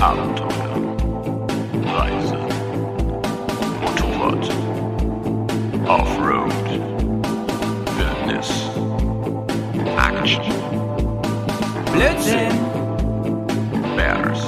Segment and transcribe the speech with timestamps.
[0.00, 0.48] Abenteuer,
[1.84, 2.38] Reise,
[3.82, 4.48] Motorrad,
[5.86, 6.52] Offroad,
[7.98, 8.50] Wildnis,
[9.98, 10.42] Action,
[11.92, 12.56] Blödsinn!
[13.94, 14.40] Bears,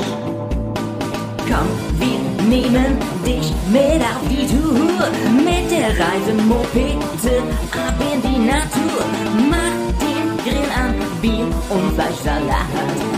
[1.46, 2.96] Komm, wir nehmen
[3.26, 5.04] dich mit auf die Tour.
[5.36, 7.42] Mit der Reisemopete
[7.72, 9.04] ab in die Natur.
[9.50, 13.12] Mach den Grill an, Bier und Fleischsalat.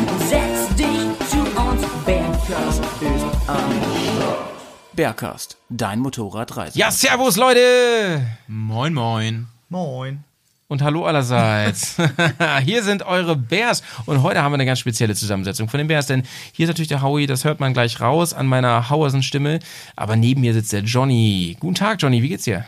[2.47, 3.73] Bergkast ist am
[4.17, 4.51] Start.
[4.93, 6.79] Bergcast, dein Motorradreise.
[6.79, 8.21] Ja, servus Leute!
[8.49, 9.47] Moin, moin.
[9.71, 10.25] Moin.
[10.69, 11.97] Und hallo allerseits.
[12.65, 16.07] hier sind eure Bears und heute haben wir eine ganz spezielle Zusammensetzung von den Bears,
[16.07, 19.61] denn hier ist natürlich der Howie, das hört man gleich raus an meiner Hauersen-Stimme,
[19.97, 21.57] aber neben mir sitzt der Johnny.
[21.61, 22.67] Guten Tag, Johnny, wie geht's dir?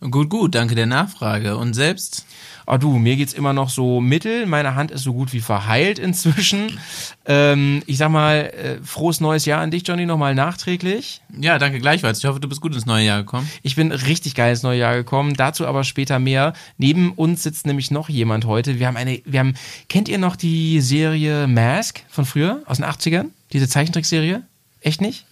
[0.00, 1.56] Gut, gut, danke der Nachfrage.
[1.56, 2.26] Und selbst?
[2.70, 4.44] Ah du, mir geht's immer noch so mittel.
[4.44, 6.78] Meine Hand ist so gut wie verheilt inzwischen.
[7.24, 11.22] Ähm, ich sag mal, äh, frohes neues Jahr an dich, Johnny, nochmal nachträglich.
[11.40, 12.18] Ja, danke gleichfalls.
[12.18, 13.48] Ich hoffe, du bist gut ins neue Jahr gekommen.
[13.62, 16.52] Ich bin richtig geil ins neue Jahr gekommen, dazu aber später mehr.
[16.76, 18.78] Neben uns sitzt nämlich noch jemand heute.
[18.78, 19.54] Wir haben eine, wir haben,
[19.88, 23.28] kennt ihr noch die Serie Mask von früher, aus den 80ern?
[23.54, 24.42] Diese Zeichentrickserie?
[24.82, 25.24] Echt nicht?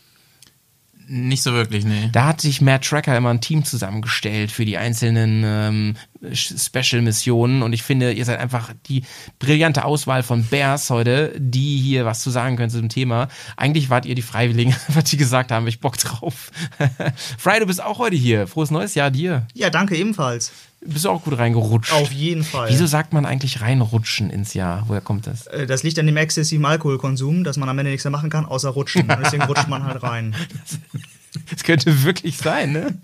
[1.09, 2.09] Nicht so wirklich, nee.
[2.11, 5.95] Da hat sich Matt Tracker immer ein Team zusammengestellt für die einzelnen ähm,
[6.33, 9.05] Special-Missionen und ich finde, ihr seid einfach die
[9.39, 13.29] brillante Auswahl von Bears heute, die hier was zu sagen können zu dem Thema.
[13.57, 16.51] Eigentlich wart ihr die Freiwilligen, was die gesagt haben, ich Bock drauf.
[17.39, 18.49] Fry, du bist auch heute hier.
[18.49, 19.47] Frohes neues Jahr dir.
[19.55, 20.53] Ja, danke ebenfalls.
[20.87, 21.93] Bist du auch gut reingerutscht?
[21.93, 22.69] Auf jeden Fall.
[22.71, 24.85] Wieso sagt man eigentlich reinrutschen ins Jahr?
[24.87, 25.47] Woher kommt das?
[25.49, 28.47] Äh, Das liegt an dem exzessiven Alkoholkonsum, dass man am Ende nichts mehr machen kann,
[28.47, 29.03] außer rutschen.
[29.11, 30.35] Und deswegen rutscht man halt rein.
[31.51, 32.95] Das könnte wirklich sein, ne?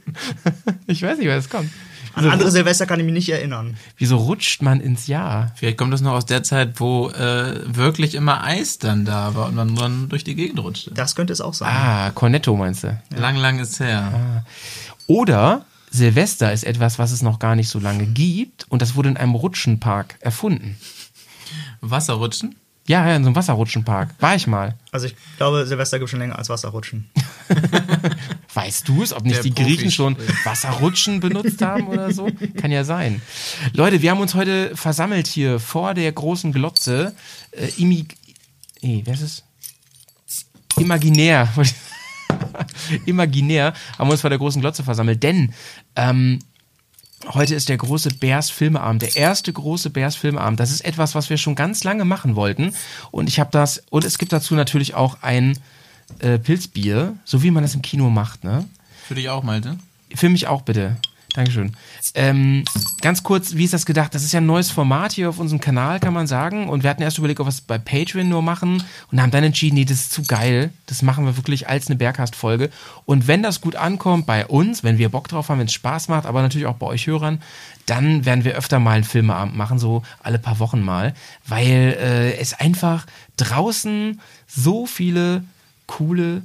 [0.86, 1.70] Ich weiß nicht, woher das kommt.
[2.14, 3.76] An andere Silvester kann ich mich nicht erinnern.
[3.96, 5.52] Wieso rutscht man ins Jahr?
[5.54, 9.48] Vielleicht kommt das noch aus der Zeit, wo äh, wirklich immer Eis dann da war
[9.48, 10.90] und man dann durch die Gegend rutschte.
[10.92, 11.68] Das könnte es auch sein.
[11.70, 12.98] Ah, Cornetto meinst du?
[13.16, 14.44] Lang, lang ist her.
[15.06, 19.10] Oder Silvester ist etwas, was es noch gar nicht so lange gibt und das wurde
[19.10, 20.78] in einem Rutschenpark erfunden.
[21.82, 22.56] Wasserrutschen?
[22.88, 24.14] Ja, ja, in so einem Wasserrutschenpark.
[24.18, 24.76] War ich mal.
[24.90, 27.10] Also ich glaube, Silvester gibt schon länger als Wasserrutschen.
[28.54, 30.16] Weißt du es, ob nicht Der die Profi Griechen schon.
[30.44, 32.28] Wasserrutschen benutzt haben oder so?
[32.56, 33.22] Kann ja sein.
[33.72, 37.14] Leute, wir haben uns heute versammelt hier vor der großen Glotze.
[37.52, 38.06] Äh, imi
[38.80, 39.44] nee, wer ist es?
[40.78, 41.48] Imaginär.
[43.06, 45.52] Imaginär haben wir uns vor der großen Glotze versammelt, denn
[45.96, 46.38] ähm,
[47.28, 50.58] Heute ist der große Bears Filmeabend, der erste große Bears Filmeabend.
[50.58, 52.74] Das ist etwas, was wir schon ganz lange machen wollten.
[53.12, 55.56] Und ich habe das, und es gibt dazu natürlich auch ein
[56.18, 58.64] äh, Pilzbier, so wie man das im Kino macht, ne?
[59.06, 59.78] Für dich auch, Malte?
[60.14, 60.96] Für mich auch bitte.
[61.34, 61.72] Dankeschön.
[62.14, 62.62] Ähm,
[63.00, 64.14] ganz kurz, wie ist das gedacht?
[64.14, 66.68] Das ist ja ein neues Format hier auf unserem Kanal, kann man sagen.
[66.68, 69.42] Und wir hatten erst überlegt, ob wir es bei Patreon nur machen und haben dann
[69.42, 70.70] entschieden, nee, das ist zu geil.
[70.86, 72.68] Das machen wir wirklich als eine Bergcast-Folge.
[73.06, 76.08] Und wenn das gut ankommt bei uns, wenn wir Bock drauf haben, wenn es Spaß
[76.08, 77.40] macht, aber natürlich auch bei euch Hörern,
[77.86, 81.14] dann werden wir öfter mal einen Filmeabend machen, so alle paar Wochen mal,
[81.46, 83.06] weil äh, es einfach
[83.38, 85.44] draußen so viele
[85.86, 86.42] coole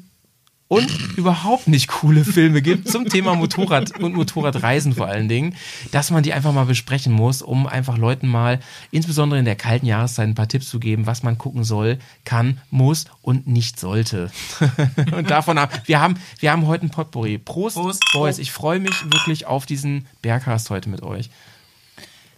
[0.68, 5.56] und überhaupt nicht coole Filme gibt zum Thema Motorrad und Motorradreisen vor allen Dingen,
[5.92, 8.60] dass man die einfach mal besprechen muss, um einfach Leuten mal,
[8.92, 12.60] insbesondere in der kalten Jahreszeit, ein paar Tipps zu geben, was man gucken soll, kann,
[12.70, 14.32] muss und nicht sollte.
[15.16, 17.38] und davon haben wir haben wir haben heute ein Potpourri.
[17.38, 18.04] Prost, Prost.
[18.14, 21.30] Boys, ich freue mich wirklich auf diesen Berghast heute mit euch.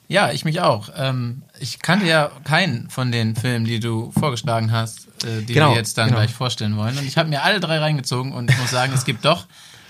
[0.10, 0.90] Ja, ich mich auch.
[0.98, 5.70] Ähm, ich kannte ja keinen von den Filmen, die du vorgeschlagen hast, äh, die Genau,
[5.70, 6.18] wir jetzt dann genau.
[6.20, 6.98] gleich vorstellen wollen.
[6.98, 9.46] Und ich habe mir alle drei reingezogen und ich muss sagen, es gibt doch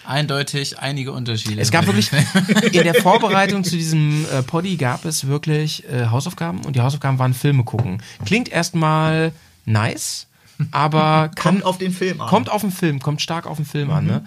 [0.06, 1.62] eindeutig einige Unterschiede.
[1.62, 2.12] Es gab wirklich,
[2.72, 7.18] in der Vorbereitung zu diesem äh, Poddy gab es wirklich äh, Hausaufgaben und die Hausaufgaben
[7.18, 8.04] waren Filme gucken.
[8.26, 9.32] Klingt erstmal
[9.66, 10.28] nice,
[10.72, 12.28] aber kann, Kommt auf den Film an.
[12.28, 14.06] kommt auf den Film, kommt stark auf den Film an.
[14.06, 14.26] Ne?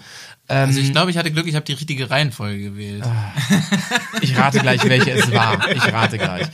[0.49, 3.03] Ähm, Also ich glaube, ich hatte Glück, ich habe die richtige Reihenfolge gewählt.
[4.21, 5.69] ich rate gleich, welche es war.
[5.71, 6.47] Ich rate gleich.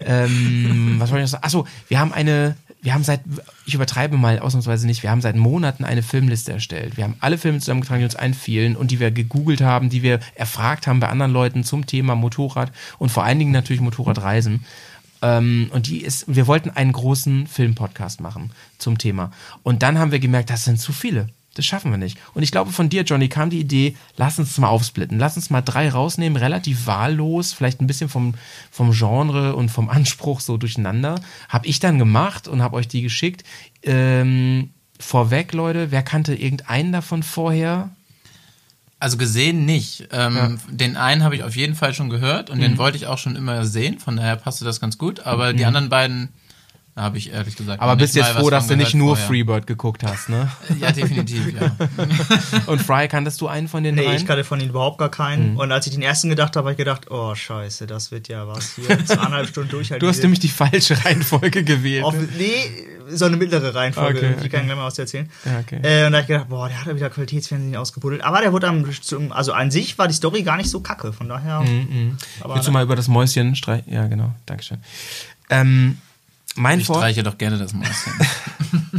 [0.00, 1.44] Ähm, was wollte ich noch sagen?
[1.44, 3.20] Achso, wir haben eine, wir haben seit,
[3.66, 6.96] ich übertreibe mal ausnahmsweise nicht, wir haben seit Monaten eine Filmliste erstellt.
[6.96, 10.20] Wir haben alle Filme zusammengetragen, die uns einfielen und die wir gegoogelt haben, die wir
[10.34, 14.64] erfragt haben bei anderen Leuten zum Thema Motorrad und vor allen Dingen natürlich Motorradreisen.
[15.22, 19.30] Ähm, und die ist, wir wollten einen großen Filmpodcast machen zum Thema.
[19.62, 21.28] Und dann haben wir gemerkt, das sind zu viele.
[21.54, 22.16] Das schaffen wir nicht.
[22.32, 25.18] Und ich glaube, von dir, Johnny, kam die Idee, lass uns mal aufsplitten.
[25.18, 28.34] Lass uns mal drei rausnehmen, relativ wahllos, vielleicht ein bisschen vom,
[28.70, 31.20] vom Genre und vom Anspruch so durcheinander.
[31.48, 33.42] Hab ich dann gemacht und hab euch die geschickt.
[33.82, 34.70] Ähm,
[35.00, 37.90] vorweg, Leute, wer kannte irgendeinen davon vorher?
[39.00, 40.08] Also gesehen nicht.
[40.12, 42.62] Ähm, Den einen habe ich auf jeden Fall schon gehört und Mhm.
[42.62, 45.20] den wollte ich auch schon immer sehen, von daher passte das ganz gut.
[45.20, 46.28] Aber die anderen beiden
[47.00, 47.80] Habe ich ehrlich gesagt.
[47.80, 49.26] Aber bist jetzt froh, dass du nicht nur vorher.
[49.26, 50.50] Freebird geguckt hast, ne?
[50.80, 51.74] Ja, definitiv, ja.
[52.66, 54.16] Und Fry, kanntest du einen von den Nee, dreien?
[54.16, 55.12] ich kannte von ihnen überhaupt gar Mhm.
[55.12, 55.56] keinen.
[55.56, 58.46] Und als ich den ersten gedacht habe, habe ich gedacht, oh scheiße, das wird ja
[58.46, 58.88] was hier.
[59.06, 60.04] Zweieinhalb Stunden durchhalten.
[60.04, 62.04] du hast nämlich die falsche Reihenfolge gewählt.
[62.04, 62.28] Auf, ne?
[62.38, 64.18] nee, so eine mittlere Reihenfolge.
[64.18, 65.28] Okay, ich kann gleich mal was erzählen.
[65.44, 65.80] Ja, okay.
[65.82, 68.22] Äh, und da habe ich gedacht, boah, der hat ja wieder Qualitätsfernsehen ausgebuddelt.
[68.22, 68.84] Aber der wurde am,
[69.30, 71.12] also an sich war die Story gar nicht so kacke.
[71.12, 71.60] Von daher.
[71.62, 73.92] Mhm, Aber Willst du mal über das Mäuschen streichen?
[73.92, 74.32] Ja, genau.
[74.46, 74.78] Dankeschön.
[75.48, 75.98] Ähm,
[76.56, 78.12] mein Ich Vor streiche doch gerne das Mäuschen.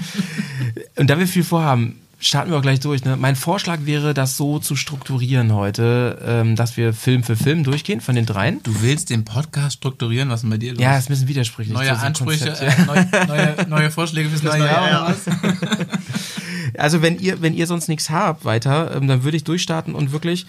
[0.96, 3.04] Und da wir viel vorhaben, starten wir auch gleich durch.
[3.04, 3.18] Ne?
[3.18, 8.00] Mein Vorschlag wäre, das so zu strukturieren heute, ähm, dass wir Film für Film durchgehen
[8.00, 8.62] von den dreien.
[8.64, 10.30] Du willst den Podcast strukturieren?
[10.30, 10.82] Was ist denn bei dir los?
[10.82, 11.76] Ja, ist ein bisschen widersprüchlich.
[11.76, 15.16] Neue Ansprüche, Konzept, äh, neue, neue, neue Vorschläge fürs neue neue Jahr?
[16.78, 20.14] Also wenn ihr, wenn ihr sonst nichts habt weiter, ähm, dann würde ich durchstarten und
[20.14, 20.46] wirklich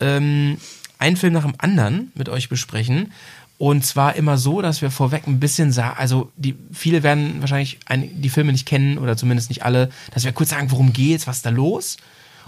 [0.00, 0.56] ähm,
[0.98, 3.12] einen Film nach dem anderen mit euch besprechen.
[3.58, 7.78] Und zwar immer so, dass wir vorweg ein bisschen sagen, also die, viele werden wahrscheinlich
[7.86, 11.26] ein, die Filme nicht kennen oder zumindest nicht alle, dass wir kurz sagen, worum geht's,
[11.26, 11.96] was ist da los?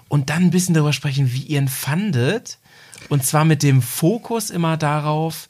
[0.09, 2.59] Und dann ein bisschen darüber sprechen, wie ihr ihn fandet.
[3.09, 5.49] Und zwar mit dem Fokus immer darauf,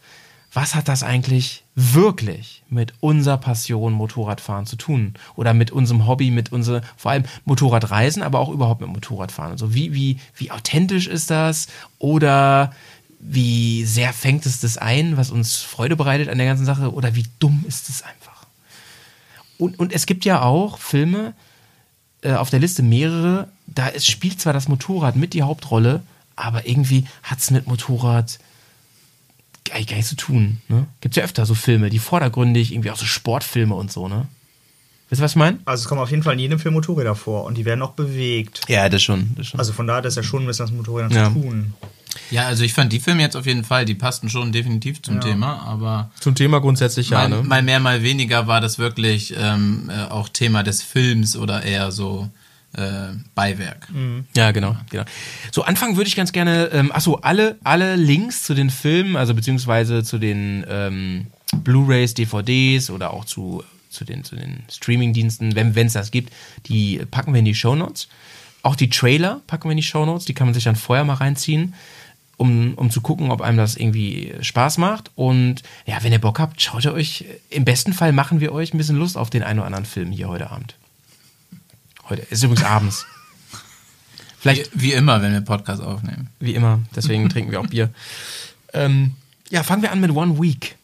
[0.52, 5.14] was hat das eigentlich wirklich mit unserer Passion Motorradfahren zu tun?
[5.36, 9.52] Oder mit unserem Hobby, mit unser, vor allem Motorradreisen, aber auch überhaupt mit Motorradfahren.
[9.52, 11.68] Also wie, wie, wie authentisch ist das?
[11.98, 12.72] Oder
[13.20, 16.92] wie sehr fängt es das ein, was uns Freude bereitet an der ganzen Sache?
[16.92, 18.46] Oder wie dumm ist es einfach?
[19.58, 21.34] Und, und es gibt ja auch Filme,
[22.22, 26.02] äh, auf der Liste mehrere, da ist, spielt zwar das Motorrad mit die Hauptrolle,
[26.36, 28.38] aber irgendwie hat es mit Motorrad
[29.64, 30.60] gar, gar nichts zu tun.
[30.68, 30.86] Ne?
[31.00, 34.26] Gibt ja öfter so Filme, die vordergründig, irgendwie auch so Sportfilme und so, ne?
[35.10, 35.58] Wisst ihr, was ich meine?
[35.64, 37.92] Also es kommen auf jeden Fall in jedem Film Motorräder vor und die werden auch
[37.92, 38.60] bewegt.
[38.68, 39.30] Ja, das schon.
[39.36, 39.58] Das schon.
[39.58, 41.28] Also von daher hat das ja schon ein bisschen was mit Motorrädern Ja.
[41.28, 41.72] zu tun.
[42.30, 45.16] Ja, also ich fand die Filme jetzt auf jeden Fall, die passten schon definitiv zum
[45.16, 45.20] Ja.
[45.20, 50.04] Thema, aber Zum Thema grundsätzlich mal, mal mehr, mal weniger war das wirklich ähm, äh,
[50.10, 52.28] auch Thema des Films oder eher so
[52.74, 53.88] äh, Beiwerk.
[54.36, 55.04] Ja, genau, genau.
[55.52, 59.34] So, anfangen würde ich ganz gerne, ähm, achso, alle, alle Links zu den Filmen, also
[59.34, 61.28] beziehungsweise zu den ähm,
[61.64, 66.32] Blu-Rays, DVDs oder auch zu, zu den, zu den Streaming-Diensten, wenn es das gibt,
[66.66, 68.08] die packen wir in die Shownotes.
[68.62, 71.14] Auch die Trailer packen wir in die Shownotes, die kann man sich dann vorher mal
[71.14, 71.74] reinziehen,
[72.38, 75.10] um, um zu gucken, ob einem das irgendwie Spaß macht.
[75.16, 78.72] Und ja, wenn ihr Bock habt, schaut ihr euch, im besten Fall machen wir euch
[78.72, 80.76] ein bisschen Lust auf den einen oder anderen Film hier heute Abend.
[82.08, 83.06] Heute, ist übrigens abends.
[84.38, 86.30] Vielleicht Wie, wie immer, wenn wir Podcast aufnehmen.
[86.38, 87.90] wie immer, deswegen trinken wir auch Bier.
[88.72, 89.16] Ähm,
[89.50, 90.76] ja, fangen wir an mit One Week.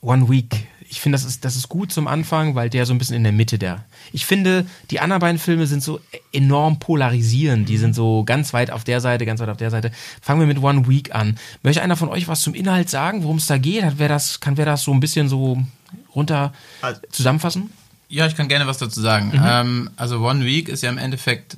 [0.00, 0.68] One Week.
[0.92, 3.22] Ich finde, das ist, das ist gut zum Anfang, weil der so ein bisschen in
[3.22, 3.84] der Mitte der.
[4.12, 6.00] Ich finde, die anderen beiden Filme sind so
[6.32, 7.68] enorm polarisierend.
[7.68, 9.92] Die sind so ganz weit auf der Seite, ganz weit auf der Seite.
[10.20, 11.38] Fangen wir mit One Week an.
[11.62, 13.84] Möchte einer von euch was zum Inhalt sagen, worum es da geht?
[13.84, 15.62] Hat wer das, kann wer das so ein bisschen so
[16.14, 16.52] runter
[16.82, 17.70] Also- zusammenfassen?
[18.08, 19.32] Ja, ich kann gerne was dazu sagen.
[19.46, 21.56] Ähm, also One Week ist ja im Endeffekt,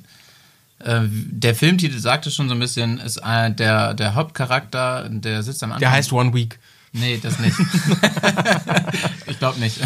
[0.77, 5.63] äh, der Filmtitel sagte schon so ein bisschen, ist äh, der, der Hauptcharakter, der sitzt
[5.63, 5.79] am Anfang.
[5.79, 6.59] Der heißt One Week.
[6.93, 7.55] Nee, das nicht.
[9.27, 9.79] ich glaube nicht.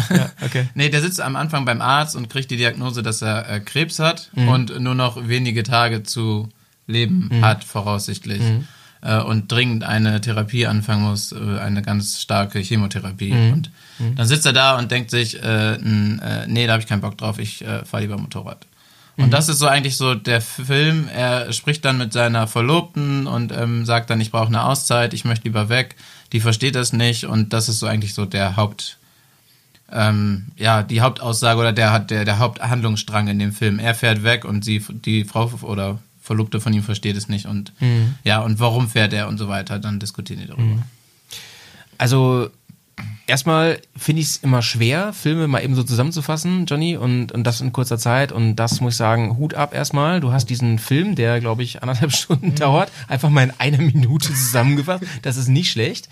[0.44, 0.68] okay.
[0.74, 3.98] Nee, der sitzt am Anfang beim Arzt und kriegt die Diagnose, dass er äh, Krebs
[3.98, 4.48] hat Mhm.
[4.48, 6.48] und nur noch wenige Tage zu
[6.86, 8.40] leben hat, voraussichtlich.
[8.40, 8.66] Mhm.
[9.00, 13.32] Äh, und dringend eine Therapie anfangen muss, äh, eine ganz starke Chemotherapie.
[13.32, 13.52] Mhm.
[13.52, 13.70] Und
[14.16, 15.78] dann sitzt er da und denkt sich, äh, äh,
[16.46, 18.66] nee, da habe ich keinen Bock drauf, ich äh, fahre lieber Motorrad.
[19.16, 19.24] Mhm.
[19.24, 21.08] Und das ist so eigentlich so der Film.
[21.14, 25.24] Er spricht dann mit seiner Verlobten und ähm, sagt dann, ich brauche eine Auszeit, ich
[25.24, 25.94] möchte lieber weg.
[26.32, 28.98] Die versteht das nicht und das ist so eigentlich so der Haupt,
[29.90, 33.78] ähm, ja, die Hauptaussage oder der der, der Haupthandlungsstrang in dem Film.
[33.78, 37.72] Er fährt weg und sie, die Frau oder Verlobte von ihm versteht es nicht und
[38.24, 40.82] ja, und warum fährt er und so weiter, dann diskutieren die darüber.
[41.96, 42.50] Also
[43.26, 47.60] erstmal finde ich es immer schwer, Filme mal eben so zusammenzufassen, Johnny, und, und das
[47.60, 48.32] in kurzer Zeit.
[48.32, 50.20] Und das muss ich sagen, Hut ab erstmal.
[50.20, 54.28] Du hast diesen Film, der, glaube ich, anderthalb Stunden dauert, einfach mal in einer Minute
[54.28, 55.04] zusammengefasst.
[55.22, 56.08] Das ist nicht schlecht.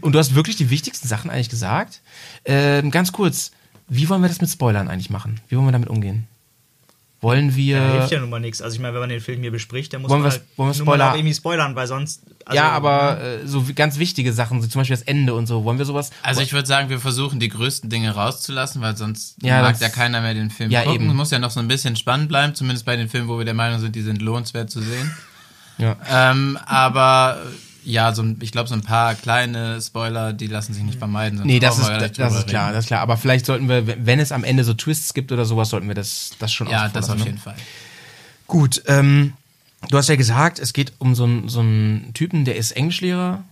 [0.00, 2.00] Und du hast wirklich die wichtigsten Sachen eigentlich gesagt.
[2.44, 3.50] Ähm, ganz kurz,
[3.88, 5.40] wie wollen wir das mit Spoilern eigentlich machen?
[5.48, 6.26] Wie wollen wir damit umgehen?
[7.22, 7.78] Wollen wir.
[7.78, 8.62] Da hilft ja nun mal nichts.
[8.62, 10.70] Also ich meine, wenn man den Film hier bespricht, dann muss Wollen man halt wollen
[10.70, 12.22] wir Spoiler- auch irgendwie spoilern, weil sonst...
[12.46, 15.64] also, ja, aber äh, so ganz wichtige Sachen, so zum Beispiel das Ende und so.
[15.64, 16.10] Wollen wir sowas?
[16.22, 19.80] Also ich würde sagen, wir versuchen die größten Dinge rauszulassen, weil sonst Ja, mag das-
[19.80, 21.06] ja keiner mehr den Film Ja, gucken.
[21.08, 21.14] eben.
[21.16, 23.52] Muss ja noch so ein bisschen spannend bleiben, zumindest bei den Filmen, wo wir der
[23.54, 25.10] Meinung sind, die sind lohnenswert zu sehen.
[25.76, 25.96] Ja.
[26.10, 27.38] Ähm, aber
[27.84, 31.38] ja, so ein, ich glaube, so ein paar kleine Spoiler, die lassen sich nicht vermeiden.
[31.38, 32.74] sonst Nee, das ist, das, nicht das drüber ist klar, reden.
[32.74, 33.00] das ist klar.
[33.00, 35.94] Aber vielleicht sollten wir, wenn es am Ende so Twists gibt oder sowas, sollten wir
[35.94, 37.42] das, das schon Ja, das auf lassen, jeden ne?
[37.42, 37.56] Fall.
[38.46, 39.32] Gut, ähm,
[39.88, 43.42] du hast ja gesagt, es geht um so einen, so einen Typen, der ist Englischlehrer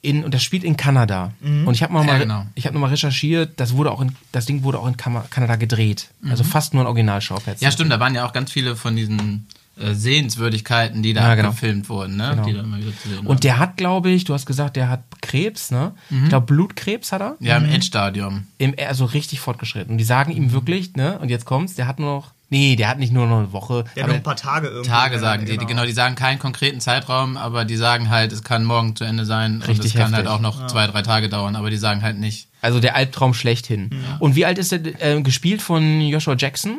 [0.00, 1.32] in, und das spielt in Kanada.
[1.40, 2.46] Und ich habe mal, Ja, genau.
[2.54, 5.56] ich habe noch mal recherchiert, das wurde auch in, das Ding wurde auch in Kanada
[5.56, 6.08] gedreht.
[6.28, 7.60] Also fast nur ein Originalschauplatz.
[7.62, 11.50] Ja, stimmt, da waren ja auch ganz viele von diesen Sehenswürdigkeiten, die da Ja, genau.
[11.50, 12.30] gefilmt wurden, ne?
[12.30, 12.46] Genau.
[12.46, 13.26] Die da immer wieder zu sehen waren.
[13.26, 15.92] Und der hat, glaube ich, du hast gesagt, der hat Krebs, ne?
[16.10, 17.36] Ich glaube, Blutkrebs hat er.
[17.40, 18.46] ja, im Endstadium.
[18.58, 19.92] Im, also richtig fortgeschritten.
[19.92, 21.18] Und die sagen ihm wirklich, ne?
[21.18, 23.84] Und jetzt kommt's, der hat nur noch, nee, der hat nicht nur noch eine Woche.
[23.96, 24.88] Der hat noch ein paar Tage irgendwie.
[24.90, 28.32] Tage Ja, sagen die, die, genau, die sagen keinen konkreten Zeitraum, aber die sagen halt,
[28.32, 30.16] es kann morgen zu Ende sein und Richtig es kann heftig.
[30.16, 32.48] halt auch noch zwei, drei Tage dauern, aber die sagen halt nicht.
[32.64, 33.90] Also der Albtraum schlechthin.
[34.20, 34.80] Und wie alt ist er?
[35.00, 36.78] Äh, gespielt von Joshua Jackson.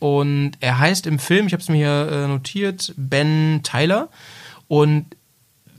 [0.00, 4.08] Und er heißt im Film, ich habe es mir hier äh, notiert, Ben Tyler.
[4.68, 5.06] Und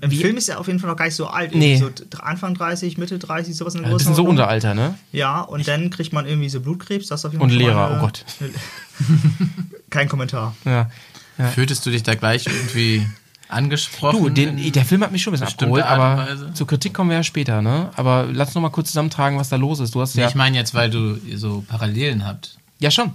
[0.01, 1.53] Im Wie- Film ist er auf jeden Fall noch gar nicht so alt.
[1.55, 1.77] Nee.
[1.77, 4.29] So Anfang 30, Mitte 30, sowas in der ein bisschen so Größenordnung.
[4.29, 4.97] unser Alter, ne?
[5.12, 7.07] Ja, und dann kriegt man irgendwie so Blutkrebs.
[7.07, 8.25] Das ist auf jeden Und Fall Lehrer, mal eine- oh Gott.
[9.89, 10.55] Kein Kommentar.
[10.65, 10.89] Ja.
[11.53, 13.05] Fühltest du dich da gleich irgendwie
[13.50, 14.23] angesprochen?
[14.23, 17.17] Du, den, der Film hat mich schon ein bisschen abgeholt, aber zur Kritik kommen wir
[17.17, 17.89] ja später, ne?
[17.95, 19.95] Aber lass noch mal kurz zusammentragen, was da los ist.
[19.95, 20.27] Du hast ja.
[20.27, 22.57] Ich meine jetzt, weil du so Parallelen habt.
[22.79, 23.13] Ja, schon.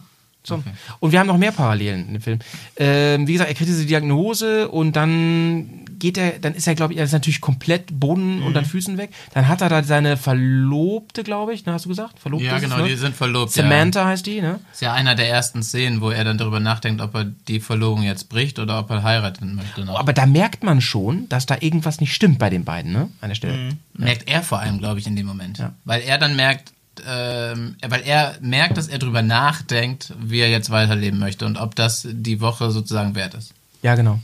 [0.49, 0.65] Schon.
[1.01, 2.39] Und wir haben noch mehr Parallelen in dem Film.
[2.77, 6.93] Ähm, wie gesagt, er kriegt diese Diagnose und dann geht er, dann ist er, glaube
[6.93, 8.55] ich, er ist natürlich komplett Boden und Mhm.
[8.55, 9.11] dann Füßen weg.
[9.35, 12.19] Dann hat er da seine Verlobte, glaube ich, ne, hast du gesagt?
[12.21, 12.89] Verlobte Ja, ist es, genau, ne?
[12.89, 13.55] die sind verlobt.
[13.57, 13.63] Ja.
[13.65, 14.61] Samantha heißt die, ne?
[14.73, 18.03] Ist ja einer der ersten Szenen, wo er dann darüber nachdenkt, ob er die Verlobung
[18.05, 19.85] jetzt bricht oder ob er heiraten möchte.
[19.85, 19.99] Noch.
[19.99, 23.09] Aber da merkt man schon, dass da irgendwas nicht stimmt bei den beiden, ne?
[23.21, 23.57] An der Stelle.
[23.57, 23.79] Mhm.
[23.95, 25.59] Merkt er vor allem, glaube ich, in dem Moment.
[25.59, 25.73] Ja.
[25.85, 26.73] Weil er dann merkt,
[27.07, 31.75] ähm, weil er merkt, dass er darüber nachdenkt, wie er jetzt weiterleben möchte und ob
[31.75, 33.55] das die Woche sozusagen wert ist.
[33.83, 34.19] Ja, genau.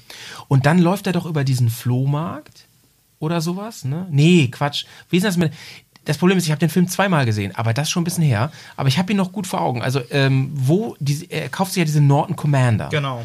[0.49, 2.65] Und dann läuft er doch über diesen Flohmarkt
[3.19, 4.07] oder sowas, ne?
[4.11, 4.85] Nee, Quatsch.
[5.11, 5.53] Wie ist das mit.
[6.05, 8.25] Das Problem ist, ich habe den Film zweimal gesehen, aber das ist schon ein bisschen
[8.25, 8.53] her.
[8.77, 9.81] Aber ich habe ihn noch gut vor Augen.
[9.81, 12.91] Also, ähm, wo, diese, er kauft sich ja diese Norton Commander.
[12.91, 13.25] Genau.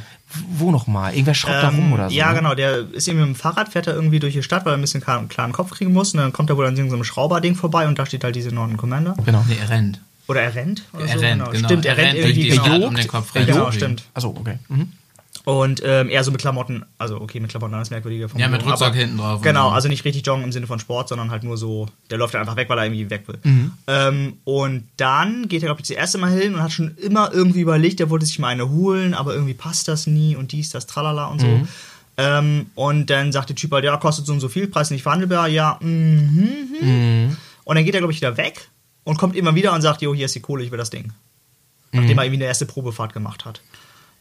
[0.58, 1.14] Wo nochmal?
[1.14, 2.16] Irgendwer schraubt da rum Ähm, oder so.
[2.16, 2.36] Ja, ne?
[2.40, 2.54] genau.
[2.56, 4.82] Der ist irgendwie mit dem Fahrrad, fährt er irgendwie durch die Stadt, weil er ein
[4.82, 6.14] bisschen klar- einen klaren Kopf kriegen muss.
[6.14, 8.50] Und dann kommt er wohl an so einem Schrauberding vorbei und da steht halt diese
[8.54, 9.16] Norton Commander.
[9.26, 9.44] Genau.
[9.48, 10.00] Nee, er rennt.
[10.28, 10.84] Oder er rennt.
[10.94, 11.20] Oder Er so.
[11.26, 11.68] rennt, genau.
[11.68, 12.42] Stimmt, er, rennt, durch irgendwie.
[12.44, 12.88] die genau.
[12.88, 13.48] Um den Kopf Ja, rein.
[13.52, 14.04] genau, stimmt.
[14.14, 14.60] Achso, okay.
[14.68, 14.92] Mhm.
[15.50, 18.94] Und ähm, eher so mit Klamotten, also okay, mit Klamotten alles merkwürdige Ja, mit Rucksack
[18.94, 19.42] hinten drauf.
[19.42, 19.74] Genau, so.
[19.74, 22.56] also nicht richtig joggen im Sinne von Sport, sondern halt nur so, der läuft einfach
[22.56, 23.40] weg, weil er irgendwie weg will.
[23.42, 23.72] Mhm.
[23.88, 27.34] Ähm, und dann geht er, glaube ich, das erste Mal hin und hat schon immer
[27.34, 30.70] irgendwie überlegt, er wollte sich mal eine holen, aber irgendwie passt das nie und dies,
[30.70, 31.48] das, tralala und so.
[31.48, 31.68] Mhm.
[32.18, 35.02] Ähm, und dann sagt der Typ halt, ja, kostet so und so viel, Preis nicht
[35.02, 36.68] verhandelbar, ja, mhm.
[36.80, 37.38] mhm.
[37.64, 38.68] Und dann geht er, glaube ich, wieder weg
[39.04, 41.12] und kommt immer wieder und sagt, jo, hier ist die Kohle, ich will das Ding.
[41.92, 43.62] Nachdem er irgendwie eine erste Probefahrt gemacht hat.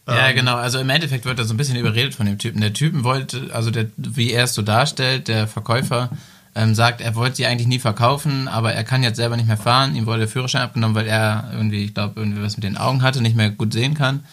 [0.08, 0.56] Ja, Ähm, genau.
[0.56, 2.60] Also im Endeffekt wird er so ein bisschen überredet von dem Typen.
[2.60, 6.10] Der Typen wollte, also der, wie er es so darstellt, der Verkäufer
[6.54, 9.56] ähm, sagt, er wollte sie eigentlich nie verkaufen, aber er kann jetzt selber nicht mehr
[9.58, 9.94] fahren.
[9.94, 13.02] Ihm wurde der Führerschein abgenommen, weil er irgendwie, ich glaube, irgendwie was mit den Augen
[13.02, 14.24] hatte, nicht mehr gut sehen kann.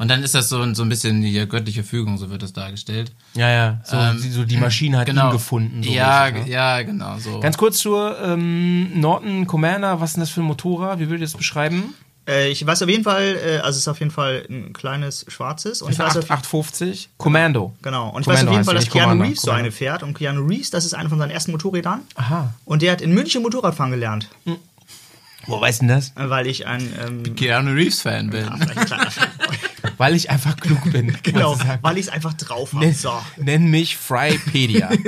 [0.00, 3.10] Und dann ist das so, so ein bisschen die göttliche Fügung, so wird das dargestellt.
[3.34, 3.80] Ja, ja.
[3.84, 5.82] So, Ähm, die- so die Maschine hat ihn gefunden.
[5.82, 6.52] So ja, mäßig, ne?
[6.52, 7.40] ja, genau so.
[7.40, 10.00] Ganz kurz zur ähm, Norton Commander.
[10.00, 11.00] Was ist denn das für ein Motorrad?
[11.00, 11.94] Wie würdet ihr das beschreiben?
[12.28, 15.24] Äh, ich weiß auf jeden Fall, äh, also es ist auf jeden Fall ein kleines
[15.28, 15.80] schwarzes.
[15.80, 17.08] Und ich weiß ist auf, 850.
[17.16, 17.74] Commando.
[17.80, 19.24] Genau, und ich Commando weiß auf jeden Fall, dass Keanu Commander.
[19.24, 20.02] Reeves so eine fährt.
[20.02, 22.02] Und Keanu Reeves, das ist einer von seinen ersten Motorrädern.
[22.16, 22.52] Aha.
[22.66, 24.28] Und der hat in München Motorradfahren gelernt.
[25.46, 26.12] Wo weißt du denn das?
[26.14, 26.92] Weil ich ein.
[27.00, 28.44] Ähm, Keanu Reeves-Fan bin.
[28.44, 28.58] ja,
[29.98, 31.16] Weil ich einfach klug bin.
[31.22, 32.84] genau, weil ich es einfach drauf habe.
[32.84, 33.12] Nenn, So.
[33.36, 34.90] nenn mich Frypedia.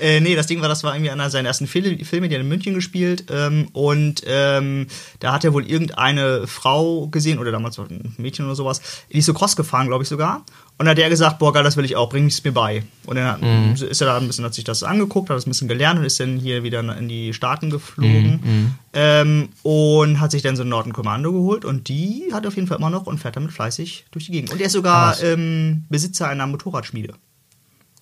[0.00, 2.40] Äh, nee, das Ding war, das war irgendwie einer seiner ersten Fil Filme, die hat
[2.40, 3.26] in München gespielt.
[3.30, 4.86] Ähm, und ähm,
[5.18, 8.80] da hat er wohl irgendeine Frau gesehen, oder damals war ein Mädchen oder sowas,
[9.12, 10.46] die ist so Cross gefahren, glaube ich sogar.
[10.80, 12.82] Und dann hat der gesagt, boah, geil, das will ich auch, bring es mir bei.
[13.04, 13.72] Und dann hat, Mhm.
[13.74, 16.06] ist er da ein bisschen, hat sich das angeguckt, hat das ein bisschen gelernt und
[16.06, 18.40] ist dann hier wieder in die Staaten geflogen.
[18.42, 22.48] Mhm, Ähm, und hat sich dann so einen Norton Kommando geholt und die hat er
[22.48, 24.52] auf jeden Fall immer noch und fährt damit fleißig durch die Gegend.
[24.52, 27.12] Und er ist sogar ähm, Besitzer einer Motorradschmiede.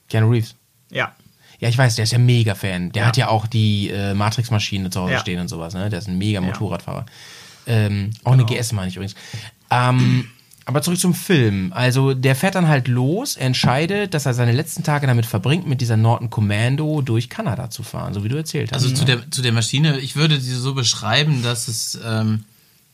[0.08, 0.54] Keanu Reeves.
[0.92, 1.16] Ja.
[1.58, 2.92] Ja, ich weiß, der ist ja mega Fan.
[2.92, 3.08] Der Ja.
[3.08, 5.18] hat ja auch die äh, Matrix-Maschine zu Hause Ja.
[5.18, 5.74] stehen und sowas.
[5.74, 5.90] Ne?
[5.90, 7.06] Der ist ein mega Motorradfahrer.
[7.66, 8.60] Ähm, auch eine Genau.
[8.60, 9.16] GS meine ich übrigens.
[9.68, 10.28] Ähm,
[10.68, 11.72] aber zurück zum Film.
[11.74, 15.80] Also der fährt dann halt los, entscheidet, dass er seine letzten Tage damit verbringt, mit
[15.80, 18.82] dieser Norton Commando durch Kanada zu fahren, so wie du erzählt hast.
[18.84, 22.44] Also zu der, zu der Maschine, ich würde sie so beschreiben, dass es ähm,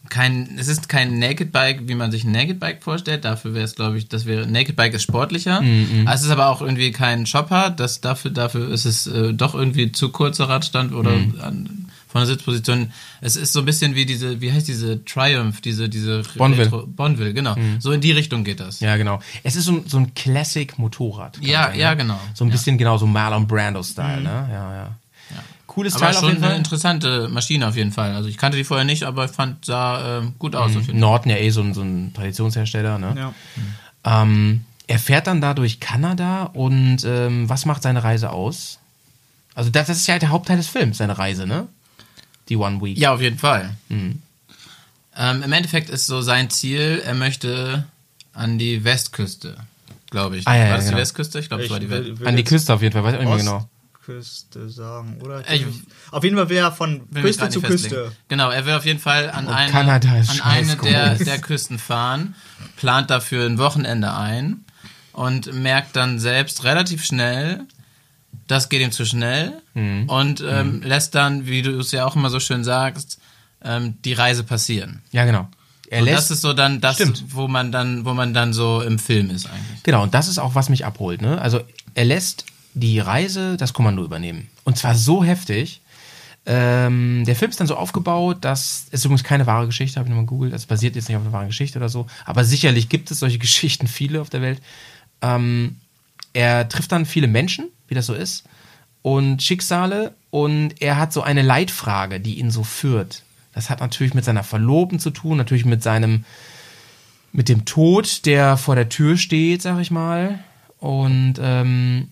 [0.08, 3.24] kein, es ist kein Naked Bike, wie man sich ein Naked Bike vorstellt.
[3.24, 5.60] Dafür wäre es, glaube ich, das wäre, Naked Bike ist sportlicher.
[5.62, 7.70] Mhm, Es ist aber auch irgendwie kein Chopper.
[7.70, 11.34] Das, dafür, dafür ist es äh, doch irgendwie zu kurzer Radstand oder Mhm.
[11.40, 11.83] an,
[12.14, 12.92] von der Sitzposition.
[13.20, 16.68] Es ist so ein bisschen wie diese, wie heißt diese Triumph, diese, diese Bonneville.
[16.70, 17.56] Retro- Bonneville, genau.
[17.80, 18.78] So in die Richtung geht das.
[18.78, 19.18] ja, genau.
[19.42, 21.38] Es ist so, ein- so ein Classic-Motorrad.
[21.42, 21.96] Ja, sagen, ja, ne?
[21.96, 22.20] genau.
[22.34, 22.52] So ein Ja.
[22.52, 24.48] bisschen genau so Marlon Brando-Style, ne?
[24.52, 24.90] Ja, ja.
[25.66, 26.58] Cooles Aber Teil auf schon jeden eine Fall.
[26.58, 28.14] interessante Maschine auf jeden Fall.
[28.14, 30.84] Also ich kannte die vorher nicht, aber ich fand, sah äh, gut aus auf jeden
[30.86, 30.94] Fall.
[31.00, 33.14] Norton ja eh so ein, so ein Traditionshersteller, ne?
[34.04, 34.22] Ja.
[34.22, 38.78] Ähm, er fährt dann da durch Kanada und ähm, was macht seine Reise aus?
[39.56, 41.66] Also das, das ist ja halt der Hauptteil des Films, seine Reise, ne?
[42.48, 42.96] Die One Week.
[42.98, 43.70] Ja, auf jeden Fall.
[43.88, 44.20] Mhm.
[45.16, 47.84] Ähm, Im Endeffekt ist so sein Ziel, er möchte
[48.32, 49.56] an die Westküste,
[50.10, 50.46] glaube ich.
[50.48, 50.96] Ah, ja, War ja, das genau.
[50.96, 51.38] die Westküste?
[51.38, 52.26] Ich glaube, es war die Westküste.
[52.26, 53.68] An die Küste auf jeden Fall, weiß ich auch nicht mehr genau.
[54.00, 55.48] Ostküste sagen, oder?
[55.50, 55.64] Ich-
[56.10, 57.62] auf jeden Fall wäre er von Küste zu.
[57.62, 58.12] Küste.
[58.28, 61.78] Genau, er will auf jeden Fall an eine, Kanada ist an eine der, der Küsten
[61.78, 62.34] fahren,
[62.76, 64.64] plant dafür ein Wochenende ein
[65.12, 67.60] und merkt dann selbst relativ schnell,
[68.46, 70.08] das geht ihm zu schnell Mhm.
[70.08, 73.18] und ähm, lässt dann, wie du es ja auch immer so schön sagst,
[73.62, 75.02] ähm, die Reise passieren.
[75.10, 75.48] Ja, genau.
[75.90, 77.24] Er Und lässt, das ist so dann das, Stimmt.
[77.28, 79.82] wo man dann, wo man dann so im Film ist eigentlich.
[79.82, 81.20] Genau, und das ist auch, was mich abholt.
[81.22, 81.40] Ne?
[81.40, 81.60] Also
[81.94, 84.48] er lässt die Reise das Kommando übernehmen.
[84.64, 85.80] Und zwar so heftig.
[86.46, 90.10] Ähm, der Film ist dann so aufgebaut, dass es übrigens keine wahre Geschichte, habe ich
[90.10, 93.10] nochmal gegoogelt, das basiert jetzt nicht auf einer wahren Geschichte oder so, aber sicherlich gibt
[93.10, 94.60] es solche Geschichten viele auf der Welt.
[95.22, 95.76] Ähm,
[96.34, 98.44] er trifft dann viele Menschen, wie das so ist,
[99.02, 103.22] und Schicksale und er hat so eine Leitfrage, die ihn so führt.
[103.54, 106.24] Das hat natürlich mit seiner Verlobten zu tun, natürlich mit seinem
[107.32, 110.38] mit dem Tod, der vor der Tür steht, sag ich mal.
[110.78, 112.08] Und ähm,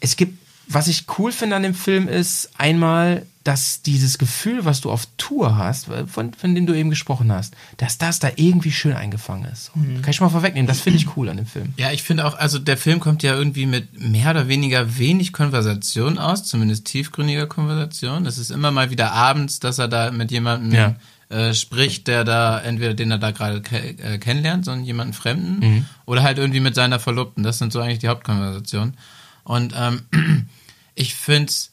[0.00, 0.38] es gibt,
[0.74, 5.06] was ich cool finde an dem Film ist, einmal, dass dieses Gefühl, was du auf
[5.16, 9.50] Tour hast, von, von dem du eben gesprochen hast, dass das da irgendwie schön eingefangen
[9.50, 9.72] ist.
[9.74, 11.74] Kann ich schon mal vorwegnehmen, das finde ich cool an dem Film.
[11.76, 15.32] Ja, ich finde auch, also der Film kommt ja irgendwie mit mehr oder weniger wenig
[15.32, 18.26] Konversation aus, zumindest tiefgründiger Konversation.
[18.26, 20.94] Es ist immer mal wieder abends, dass er da mit jemandem Ja.
[21.28, 25.58] äh, spricht, der da, entweder den er da gerade ke äh, kennenlernt, sondern jemanden Fremden,
[25.66, 25.84] Mhm.
[26.06, 27.42] oder halt irgendwie mit seiner Verlobten.
[27.42, 28.96] Das sind so eigentlich die Hauptkonversationen.
[29.44, 30.02] Und ähm,
[30.94, 31.70] ich finde es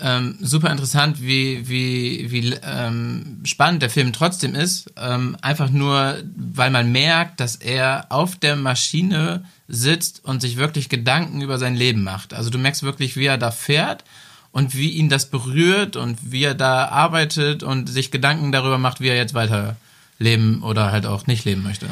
[0.00, 4.92] ähm, super interessant, wie, wie, wie ähm, spannend der Film trotzdem ist.
[4.96, 10.88] Ähm, einfach nur, weil man merkt, dass er auf der Maschine sitzt und sich wirklich
[10.88, 12.32] Gedanken über sein Leben macht.
[12.32, 14.04] Also du merkst wirklich, wie er da fährt
[14.52, 19.00] und wie ihn das berührt und wie er da arbeitet und sich Gedanken darüber macht,
[19.00, 19.76] wie er jetzt weiter
[20.18, 21.86] leben oder halt auch nicht leben möchte.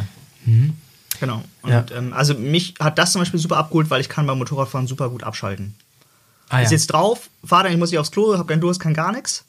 [1.20, 1.42] Genau.
[1.62, 1.84] Und Ja.
[1.94, 5.10] ähm, also mich hat das zum Beispiel super abgeholt, weil ich kann beim Motorradfahren super
[5.10, 5.74] gut abschalten.
[6.48, 8.94] Ah, Ich sitze drauf, fahre dann, ich muss nicht aufs Klo, habe keinen Durst, kann
[8.94, 9.44] gar nichts.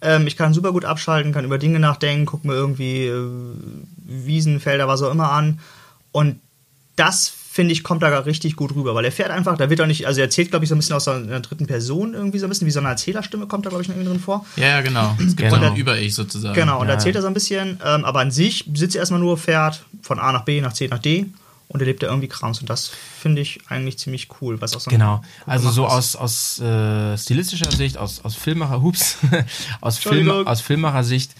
[0.00, 3.30] Ähm, ich kann super gut abschalten, kann über Dinge nachdenken, guck mir irgendwie äh,
[4.06, 5.58] Wiesen, Felder, was auch immer an.
[6.12, 6.38] Und
[6.94, 9.86] das, finde ich, kommt da richtig gut rüber, weil er fährt einfach, da wird auch
[9.86, 12.46] nicht, also er erzählt, glaube ich, so ein bisschen aus einer dritten Person irgendwie so
[12.46, 14.46] ein bisschen, wie so eine Erzählerstimme kommt da, glaube ich, noch irgendwie drin vor.
[14.56, 15.16] Ja, ja, genau.
[15.18, 15.56] Es gibt Genau.
[15.58, 16.54] so ein Über-Ich sozusagen.
[16.54, 16.94] Genau, und Ja.
[16.94, 20.20] erzählt er so ein bisschen, ähm, aber an sich sitzt er erstmal nur, fährt von
[20.20, 21.26] A nach B, nach C nach D
[21.68, 22.60] und erlebt er irgendwie Krams.
[22.60, 25.22] Und das finde ich eigentlich ziemlich cool, was auch so Genau.
[25.46, 29.18] Also so aus, aus äh, stilistischer Sicht, aus, aus Filmmacher, hups,
[29.80, 31.34] aus, Film, aus Filmmacher-Sicht,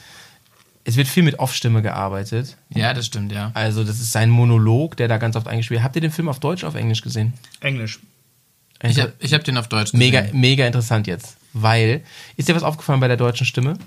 [0.84, 2.56] es wird viel mit Off-Stimme gearbeitet.
[2.70, 3.50] Ja, das stimmt, ja.
[3.54, 5.84] Also das ist sein Monolog, der da ganz oft eingespielt wird.
[5.84, 7.34] Habt ihr den Film auf Deutsch oder auf Englisch gesehen?
[7.60, 7.98] Englisch.
[8.82, 9.98] Ich habe ich hab den auf Deutsch gesehen.
[9.98, 11.36] mega, mega interessant jetzt.
[11.52, 12.02] Weil,
[12.36, 13.78] ist dir was aufgefallen bei der deutschen Stimme?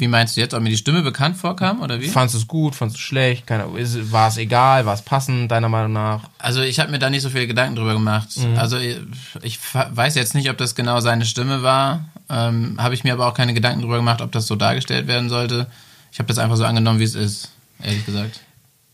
[0.00, 2.08] Wie meinst du jetzt, ob mir die Stimme bekannt vorkam oder wie?
[2.08, 3.46] Fandest du es gut, fandest du es schlecht?
[3.46, 3.66] Keine,
[4.10, 6.22] war es egal, war es passend, deiner Meinung nach?
[6.38, 8.28] Also ich habe mir da nicht so viele Gedanken drüber gemacht.
[8.36, 8.56] Mhm.
[8.56, 8.98] Also ich,
[9.42, 12.08] ich weiß jetzt nicht, ob das genau seine Stimme war.
[12.30, 15.28] Ähm, habe ich mir aber auch keine Gedanken drüber gemacht, ob das so dargestellt werden
[15.28, 15.66] sollte.
[16.12, 17.50] Ich habe das einfach so angenommen, wie es ist,
[17.82, 18.40] ehrlich gesagt.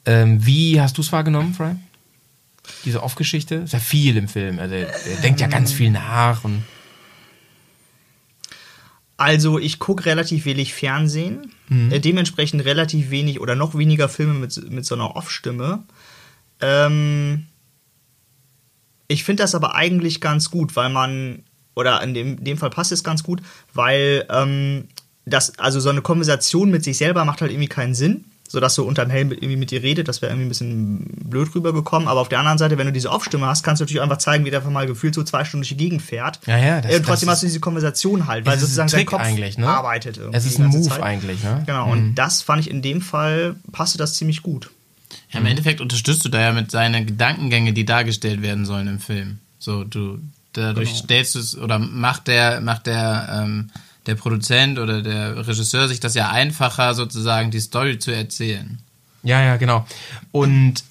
[0.06, 1.76] Ähm, wie hast du es wahrgenommen, Fry?
[2.84, 3.56] Diese Off-Geschichte?
[3.56, 4.58] Ist ja viel im Film.
[4.58, 6.64] Also, er, er denkt ja ganz viel nach und.
[9.16, 11.52] Also ich gucke relativ wenig Fernsehen,
[11.90, 15.84] äh, dementsprechend relativ wenig oder noch weniger Filme mit, mit so einer Off-Stimme.
[16.60, 17.46] Ähm,
[19.08, 22.92] ich finde das aber eigentlich ganz gut, weil man, oder in dem, dem Fall passt
[22.92, 23.40] es ganz gut,
[23.72, 24.88] weil ähm,
[25.24, 28.24] das, also so eine Konversation mit sich selber macht halt irgendwie keinen Sinn.
[28.48, 31.52] Sodass so unterm Helm mit- irgendwie mit dir redet, das wäre irgendwie ein bisschen blöd
[31.54, 32.06] rübergekommen.
[32.08, 34.44] Aber auf der anderen Seite, wenn du diese Off-Stimme hast, kannst du natürlich einfach zeigen,
[34.44, 36.38] wie der einfach mal gefühlt so zwei Stunden durch die Gegend fährt.
[36.46, 38.92] Ja, ja, das- Äh, und trotzdem das hast du diese Konversation halt, weil sozusagen ein
[38.96, 39.66] dein Kopf eigentlich, ne?
[39.68, 40.36] arbeitet irgendwie.
[40.38, 41.02] Es ist ein Move Zeit.
[41.02, 41.62] eigentlich, ne?
[41.66, 44.70] Genau, und das fand ich in dem Fall, passte das ziemlich gut.
[45.32, 49.00] Ja, im Endeffekt unterstützt du da ja mit seinen Gedankengänge, die dargestellt werden sollen im
[49.00, 49.38] Film.
[49.58, 50.18] So, du,
[50.52, 51.00] dadurch Genau.
[51.04, 53.70] stellst du es, oder macht der, macht der, ähm,
[54.06, 58.78] der Produzent oder der Regisseur sich das ja einfacher, sozusagen die Story zu erzählen.
[59.22, 59.86] Ja, ja, genau.
[60.32, 60.84] Und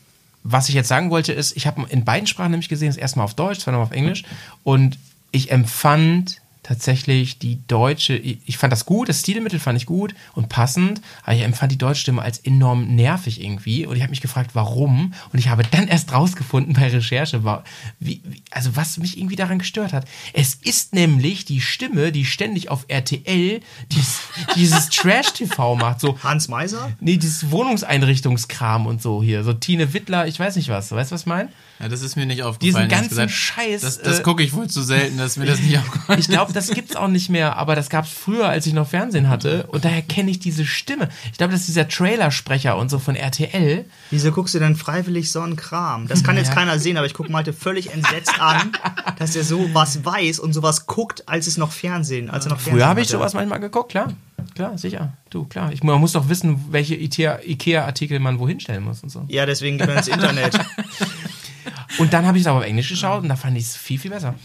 [0.43, 3.17] was ich jetzt sagen wollte, ist, ich habe in beiden Sprachen nämlich gesehen, das erste
[3.17, 4.23] Mal auf Deutsch, zweimal auf Englisch.
[4.63, 4.99] Und
[5.31, 10.49] ich empfand tatsächlich die deutsche, ich fand das gut, das Stilmittel fand ich gut und
[10.49, 14.21] passend, aber ich empfand die deutsche Stimme als enorm nervig irgendwie und ich habe mich
[14.21, 17.63] gefragt, warum und ich habe dann erst rausgefunden bei Recherche, war,
[17.99, 20.07] wie, wie, also was mich irgendwie daran gestört hat.
[20.33, 23.59] Es ist nämlich die Stimme, die ständig auf RTL
[23.91, 24.21] dieses,
[24.55, 26.93] dieses Trash-TV macht, so Hans Meiser?
[26.99, 29.43] Nee, dieses Wohnungseinrichtungskram und so hier.
[29.43, 30.91] So Tine Wittler, ich weiß nicht was.
[30.91, 31.49] Weißt du, was ich meine?
[31.79, 32.89] Ja, das ist mir nicht Diesen aufgefallen.
[32.89, 33.81] ehrlich ganzen Scheiß.
[33.81, 36.53] Das, das äh, gucke ich wohl zu selten, dass mir das nicht aufgefallen ich glaube,
[36.55, 39.65] das gibt's auch nicht mehr, aber das gab's früher, als ich noch Fernsehen hatte.
[39.67, 41.09] Und daher kenne ich diese Stimme.
[41.31, 43.85] Ich glaube, das ist dieser Trailersprecher und so von RTL.
[44.09, 46.07] Wieso guckst du denn freiwillig so einen Kram?
[46.07, 46.53] Das kann jetzt Ja.
[46.55, 48.71] keiner sehen, aber ich gucke Malte völlig entsetzt an,
[49.19, 52.79] dass er sowas weiß und sowas guckt, als es noch Fernsehen, als er noch Fernsehen
[52.79, 54.13] Früher habe ich sowas manchmal geguckt, klar.
[54.53, 55.13] Klar, sicher.
[55.29, 55.71] Du, klar.
[55.73, 59.25] Ich, man muss doch wissen, welche Ikea- Ikea-Artikel man wohin stellen muss und so.
[59.27, 60.57] Ja, deswegen gehen wir ins Internet.
[61.97, 63.97] Und dann habe ich es aber auf Englisch geschaut und da fand ich es viel,
[63.97, 64.35] viel besser.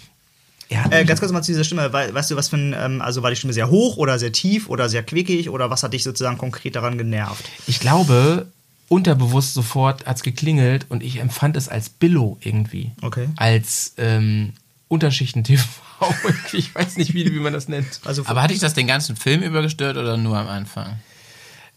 [0.71, 1.93] Ja, Äh, ganz kurz mal zu dieser Stimme.
[1.93, 4.33] Wei- Weißt du, was für ein, ähm, also war die Stimme sehr hoch oder sehr
[4.33, 7.45] tief oder sehr quickig oder was hat dich sozusagen konkret daran genervt?
[7.67, 8.47] Ich glaube,
[8.89, 12.93] unterbewusst sofort hat es geklingelt und ich empfand es als Billo irgendwie.
[13.03, 13.29] Okay.
[13.37, 14.53] Als ähm,
[14.89, 15.63] Unterschichten-TV.
[16.53, 18.01] ich weiß nicht, wie, wie man das nennt.
[18.05, 20.99] Also Aber hatte ich das den ganzen Film über gestört oder nur am Anfang?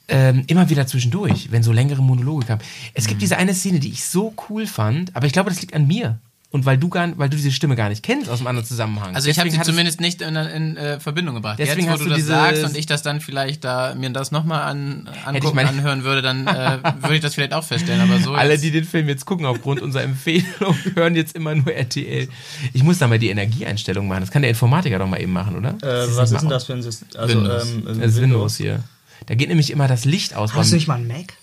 [0.07, 2.61] Ähm, immer wieder zwischendurch, wenn so längere Monologe kamen.
[2.93, 5.73] Es gibt diese eine Szene, die ich so cool fand, aber ich glaube, das liegt
[5.73, 6.19] an mir.
[6.53, 9.15] Und weil du, gar, weil du diese Stimme gar nicht kennst aus einem anderen Zusammenhang.
[9.15, 11.57] Also ich habe sie zumindest nicht in, in äh, Verbindung gebracht.
[11.57, 14.11] Deswegen Jetzt, wo hast du du das sagst und ich das dann vielleicht da mir
[14.11, 18.01] das nochmal an, angucken, anhören würde, dann äh, würde ich das vielleicht auch feststellen.
[18.01, 21.73] Aber so Alle, die den Film jetzt gucken, aufgrund unserer Empfehlung, hören jetzt immer nur
[21.73, 22.27] RTL.
[22.71, 24.21] Ich muss da mal die Energieeinstellung machen.
[24.21, 25.69] Das kann der Informatiker doch mal eben machen, oder?
[25.69, 27.07] äh, Das was ist denn das für ein System?
[27.17, 27.67] Also, Windows.
[27.87, 28.83] ähm, ist Windows hier.
[29.25, 30.53] Da geht nämlich immer das Licht aus.
[30.53, 31.33] Hast du nicht mal einen Mac?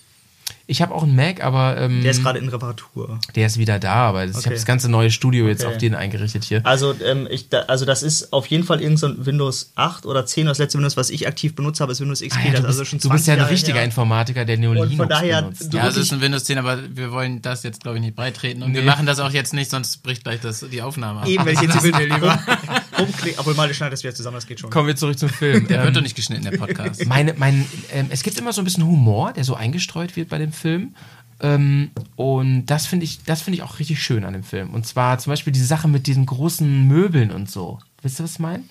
[0.71, 3.19] Ich habe auch einen Mac, aber ähm, Der ist gerade in Reparatur.
[3.35, 3.93] der ist wieder da.
[3.95, 4.45] Aber das, ich Okay.
[4.45, 5.73] habe das ganze neue Studio jetzt Okay.
[5.73, 6.65] auf den eingerichtet hier.
[6.65, 10.05] Also, ähm, ich, da, also das ist auf jeden Fall irgend so ein Windows 8
[10.05, 10.45] oder 10.
[10.45, 12.37] Das letzte Windows, was ich aktiv benutzt habe, ist Windows XP.
[12.39, 13.77] Ah, ja, das du, ist also bist, schon du bist 20 ja ein Jahre richtiger
[13.79, 13.83] her.
[13.83, 15.61] Informatiker, der nur Und von Linux daher, benutzt.
[15.61, 18.15] ja, es wirklich- ist ein Windows 10, aber wir wollen das jetzt, glaube ich, nicht
[18.15, 18.63] breitreten.
[18.63, 18.87] Und wir Nee.
[18.87, 21.27] machen das auch jetzt nicht, sonst bricht gleich das, die Aufnahme ab.
[21.27, 22.39] Eben, wenn ich jetzt wir lieber.
[23.01, 24.69] rumklicke, obwohl mal schneidet das wieder zusammen, das geht schon.
[24.69, 25.67] Kommen wir zurück zum Film.
[25.67, 27.05] Der Ähm, wird doch nicht geschnitten, der Podcast.
[27.07, 30.37] meine, mein, ähm, es gibt immer so ein bisschen Humor, der so eingestreut wird bei
[30.37, 30.95] dem Film.
[31.43, 34.69] Ähm, und das finde ich, das finde ich auch richtig schön an dem Film.
[34.71, 37.79] Und zwar zum Beispiel diese Sache mit diesen großen Möbeln und so.
[38.03, 38.63] Wisst ihr, was ich meine?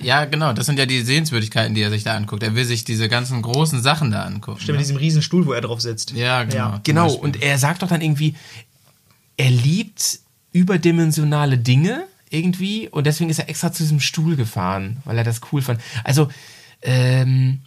[0.00, 2.42] Ja, genau, das sind ja die Sehenswürdigkeiten, die er sich da anguckt.
[2.42, 4.60] Er will sich diese ganzen großen Sachen da angucken.
[4.60, 6.12] Stimmt, mit diesem riesen Stuhl, wo er drauf sitzt.
[6.12, 6.56] Ja, genau.
[6.56, 6.80] Ja.
[6.84, 7.04] Genau.
[7.04, 7.24] Beispiel.
[7.24, 8.36] Und er sagt doch dann irgendwie,
[9.36, 10.20] er liebt
[10.52, 15.40] überdimensionale Dinge irgendwie und deswegen ist er extra zu diesem Stuhl gefahren, weil er das
[15.52, 15.80] cool fand.
[16.04, 16.28] Also,
[16.82, 17.60] ähm,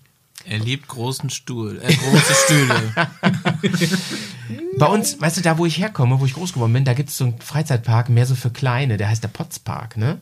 [0.45, 2.93] Er liebt großen Stuhl, äh, große Stühle.
[4.78, 7.10] Bei uns, weißt du, da wo ich herkomme, wo ich groß geworden bin, da gibt
[7.10, 10.19] es so einen Freizeitpark, mehr so für Kleine, der heißt der Potzpark, ne?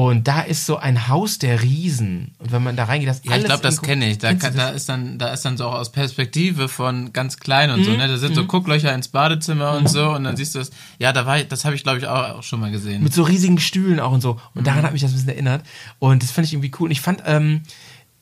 [0.00, 2.32] Und da ist so ein Haus der Riesen.
[2.38, 4.18] Und wenn man da reingeht, das Ja, alles ich glaube, das kenne ich.
[4.18, 7.70] Da, kann, da, ist dann, da ist dann so auch aus Perspektive von ganz klein
[7.72, 7.96] und so, Mhm.
[7.96, 8.06] ne?
[8.06, 10.70] Da sind so Gucklöcher ins Badezimmer und so und dann siehst du das.
[11.00, 13.02] Ja, da war ich, das habe ich, glaube ich, auch, auch schon mal gesehen.
[13.02, 14.38] Mit so riesigen Stühlen auch und so.
[14.54, 14.64] Und Mhm.
[14.66, 15.64] daran hat mich das ein bisschen erinnert.
[15.98, 16.84] Und das fand ich irgendwie cool.
[16.86, 17.62] Und ich fand ähm,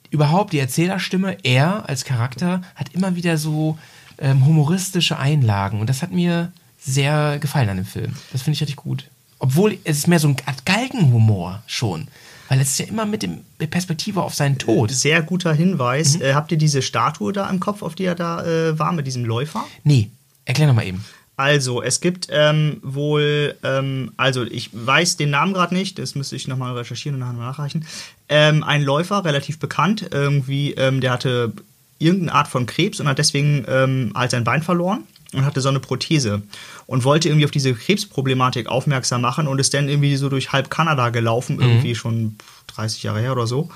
[0.08, 3.76] überhaupt die Erzählerstimme, er als Charakter, hat immer wieder so
[4.18, 5.80] ähm, humoristische Einlagen.
[5.80, 8.14] Und das hat mir sehr gefallen an dem Film.
[8.32, 9.04] Das finde ich richtig gut.
[9.38, 12.08] Obwohl es ist mehr so eine Art Galgenhumor schon.
[12.48, 14.90] Weil es ist ja immer mit dem mit Perspektive auf seinen Tod.
[14.90, 16.20] Sehr guter Hinweis.
[16.20, 19.06] Äh, habt ihr diese Statue da im Kopf, auf die er da äh, war, mit
[19.06, 19.64] diesem Läufer?
[19.84, 20.10] Nee,
[20.44, 21.04] erklär noch mal eben.
[21.36, 26.34] Also, es gibt ähm, wohl, ähm, also ich weiß den Namen gerade nicht, das müsste
[26.34, 27.84] ich nochmal recherchieren und nachher nachreichen.
[28.30, 31.52] Ähm, ein Läufer, relativ bekannt, irgendwie, ähm, der hatte
[31.98, 35.04] irgendeine Art von Krebs und hat deswegen ähm, halt sein Bein verloren
[35.36, 36.42] und hatte so eine Prothese
[36.86, 40.70] und wollte irgendwie auf diese Krebsproblematik aufmerksam machen und ist dann irgendwie so durch halb
[40.70, 42.36] Kanada gelaufen, irgendwie schon
[42.68, 43.70] 30 Jahre her oder so,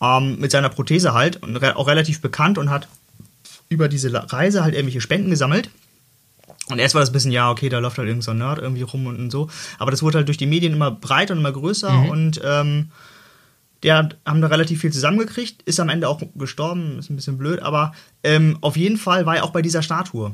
[0.00, 2.88] ähm, mit seiner Prothese halt und re auch relativ bekannt und hat
[3.68, 5.70] über diese Reise halt irgendwelche Spenden gesammelt.
[6.68, 8.58] Und erst war das ein bisschen, ja, okay, da läuft halt irgend so ein Nerd
[8.58, 9.48] irgendwie rum und, und so.
[9.78, 12.90] Aber das wurde halt durch die Medien immer breiter und immer größer und ähm,
[13.82, 17.36] der hat- haben da relativ viel zusammengekriegt, ist am Ende auch gestorben, ist ein bisschen
[17.36, 20.32] blöd, aber ähm, auf jeden Fall war er auch bei dieser Statue.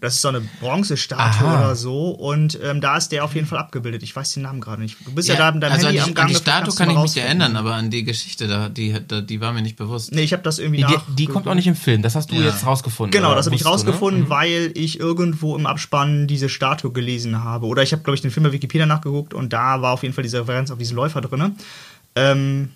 [0.00, 1.58] Das ist so eine Bronzestatue Aha.
[1.58, 4.02] oder so und ähm, da ist der auf jeden Fall abgebildet.
[4.02, 4.96] Ich weiß den Namen gerade nicht.
[5.04, 6.42] Du bist ja, da mit deinem also Handy an am die, an die Gang.
[6.42, 9.60] Statue kann ich mich erinnern, aber an die Geschichte, da, die, da, die war mir
[9.60, 10.12] nicht bewusst.
[10.12, 11.02] Nee, ich habe das irgendwie Die, nach.
[11.14, 12.46] die kommt auch nicht im Film, das hast du Ja.
[12.46, 13.10] jetzt rausgefunden.
[13.12, 13.92] Genau, das habe ich wusstest du, ne?
[13.92, 17.66] rausgefunden, weil ich irgendwo im Abspann diese Statue gelesen habe.
[17.66, 20.14] Oder ich habe, glaube ich, den Film bei Wikipedia nachgeguckt und da war auf jeden
[20.14, 21.56] Fall diese Referenz auf diesen Läufer drin.
[22.16, 22.70] Ähm,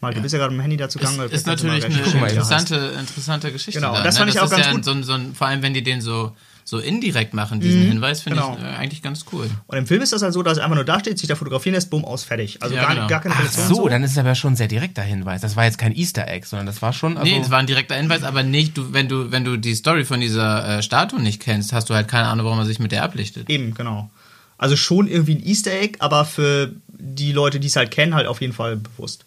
[0.00, 1.30] mal, du bist ja gerade mit dem Handy dazu Ist, gegangen.
[1.30, 3.80] ist natürlich eine interessante, interessante Geschichte.
[3.80, 4.18] Genau, da, das ne?
[4.20, 4.84] fand ich auch ist ganz ja gut.
[4.84, 8.56] So, so vor allem, wenn die den so, so indirekt machen, diesen Hinweis, finde genau.
[8.58, 9.48] ich äh, eigentlich ganz cool.
[9.66, 11.34] Und im Film ist das halt so, dass er einfach nur da steht, sich da
[11.34, 12.62] fotografieren lässt, bumm, aus, fertig.
[12.62, 13.06] Also Ja, gar, genau.
[13.06, 13.74] gar keine Ach Relation.
[13.74, 15.40] so, dann ist es aber schon ein sehr direkter Hinweis.
[15.40, 17.16] Das war jetzt kein Easter Egg, sondern das war schon.
[17.16, 19.74] Also, Nee, es war ein direkter Hinweis, aber nicht, du, wenn du, wenn du die
[19.74, 22.78] Story von dieser äh, Statue nicht kennst, hast du halt keine Ahnung, warum er sich
[22.78, 23.48] mit der ablichtet.
[23.48, 24.10] Eben, genau.
[24.58, 28.26] Also schon irgendwie ein Easter Egg, aber für die Leute, die es halt kennen, halt
[28.26, 29.24] auf jeden Fall bewusst.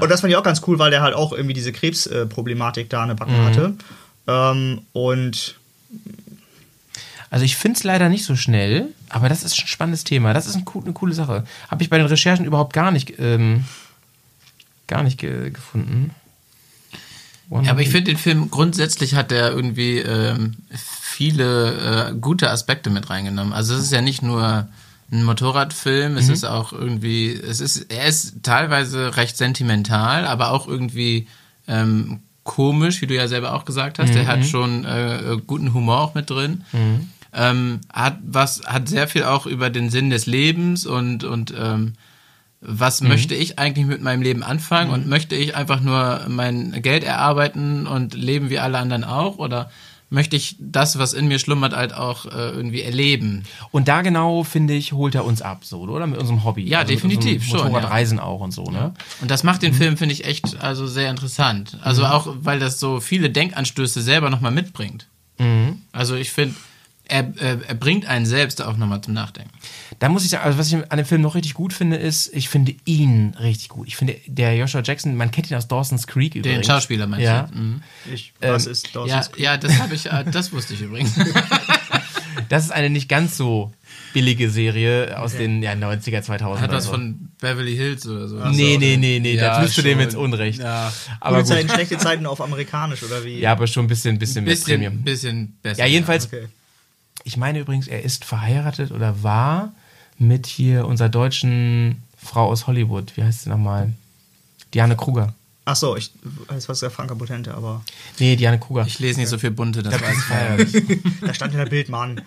[0.00, 3.02] Und das fand ich auch ganz cool, weil der halt auch irgendwie diese Krebsproblematik da
[3.02, 3.74] an der Backen hatte.
[4.26, 5.56] Ähm, und
[7.30, 10.32] Also ich finde es leider nicht so schnell, aber das ist ein spannendes Thema.
[10.34, 11.44] Das ist ein, cool- eine coole Sache.
[11.70, 13.64] Habe ich bei den Recherchen überhaupt gar nicht, ähm,
[14.86, 16.10] gar nicht ge gefunden.
[17.50, 20.56] One Ja, aber ich finde den Film grundsätzlich hat er irgendwie ähm,
[21.00, 23.52] viele äh, gute Aspekte mit reingenommen.
[23.52, 24.66] Also es ist ja nicht nur
[25.12, 30.66] ein Motorradfilm, es ist auch irgendwie, es ist, er ist teilweise recht sentimental, aber auch
[30.66, 31.26] irgendwie
[31.68, 34.14] ähm, komisch, wie du ja selber auch gesagt hast.
[34.14, 36.64] Er hat schon äh, guten Humor auch mit drin.
[37.32, 41.94] Ähm, hat was, hat sehr viel auch über den Sinn des Lebens und und ähm,
[42.66, 44.90] was möchte ich eigentlich mit meinem Leben anfangen?
[44.90, 49.36] Und möchte ich einfach nur mein Geld erarbeiten und leben wie alle anderen auch?
[49.36, 49.70] Oder
[50.10, 53.44] möchte ich das, was in mir schlummert, halt auch äh, irgendwie erleben?
[53.70, 56.06] Und da genau, finde ich, holt er uns ab, so, oder?
[56.06, 56.64] Mit unserem Hobby.
[56.64, 58.94] Ja, also definitiv, schon, Motorradreisen auch und so, ne?
[59.20, 61.78] Und das macht den Film, finde ich, echt also sehr interessant.
[61.82, 65.08] Also auch, weil das so viele Denkanstöße selber nochmal mitbringt.
[65.92, 66.54] Also ich finde,
[67.06, 69.50] er, er, er bringt einen selbst auch nochmal zum Nachdenken.
[69.98, 72.30] Da muss ich sagen, also was ich an dem Film noch richtig gut finde, ist,
[72.34, 73.86] ich finde ihn richtig gut.
[73.88, 76.66] Ich finde, der Joshua Jackson, man kennt ihn aus Dawson's Creek Den übrigens.
[76.66, 77.42] Schauspieler meinst Ja.
[77.52, 77.58] du?
[77.58, 77.82] Mhm.
[78.12, 79.38] ich, was ist Dawson's Ja, Creek?
[79.44, 81.12] ja, das habe ich, äh, das wusste ich übrigens.
[82.48, 83.72] Das ist eine nicht ganz so
[84.12, 86.58] billige Serie aus den ja, 90er, 2000er.
[86.58, 86.90] Hat was so.
[86.90, 88.36] von Beverly Hills oder so.
[88.50, 90.58] Nee, nee, nee, nee, Ja, da tust du dem jetzt Unrecht.
[90.60, 90.92] Ja.
[91.20, 91.76] Aber Gute Zeiten, gut.
[91.76, 93.38] schlechte Zeiten auf amerikanisch, oder wie?
[93.38, 95.02] Ja, aber schon ein bisschen, bisschen mehr Bisschen, Premium.
[95.02, 95.80] bisschen besser.
[95.80, 96.46] Ja, jedenfalls, Okay.
[97.24, 99.72] Ich meine übrigens, er ist verheiratet oder war
[100.18, 103.16] mit hier unserer deutschen Frau aus Hollywood.
[103.16, 103.92] Wie heißt sie nochmal?
[104.72, 105.34] Diane Kruger.
[105.66, 106.12] Ach so, ich
[106.48, 107.82] weiß was der Franka Potente, aber
[108.18, 108.84] Nee, Diane Kruger.
[108.86, 110.24] Ich lese nicht so viel bunte, das weiß ich.
[110.24, 111.00] verheiratet.
[111.22, 112.20] da stand in der Bild, Mann.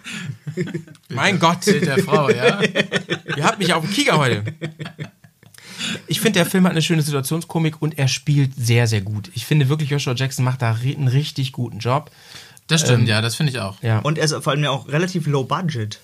[1.09, 2.59] mein Gott, Bild der Frau, ja?
[2.63, 4.43] ihr habt mich auf dem Kieger heute.
[6.07, 9.29] Ich finde, der Film hat eine schöne Situationskomik und er spielt sehr, sehr gut.
[9.35, 12.09] Ich finde wirklich, Joshua Jackson macht da einen richtig guten Job.
[12.67, 13.81] Das stimmt, ja, das finde ich auch.
[13.81, 15.99] Ja, Und er ist vor allem ja auch relativ low budget.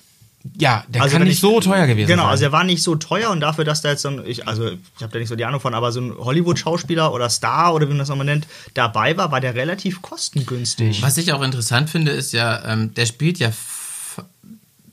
[0.59, 2.31] ja der Also kann nicht ich- so teuer gewesen Genau, sein.
[2.31, 4.69] also er war nicht so teuer und dafür, dass da jetzt so ein, ich, also
[4.71, 7.85] ich habe da nicht so die Ahnung von, aber so ein Hollywood-Schauspieler oder Star oder
[7.87, 11.01] wie man das nochmal nennt, dabei war, war der relativ kostengünstig.
[11.01, 13.51] Was ich auch interessant finde, ist ja, ähm, der spielt ja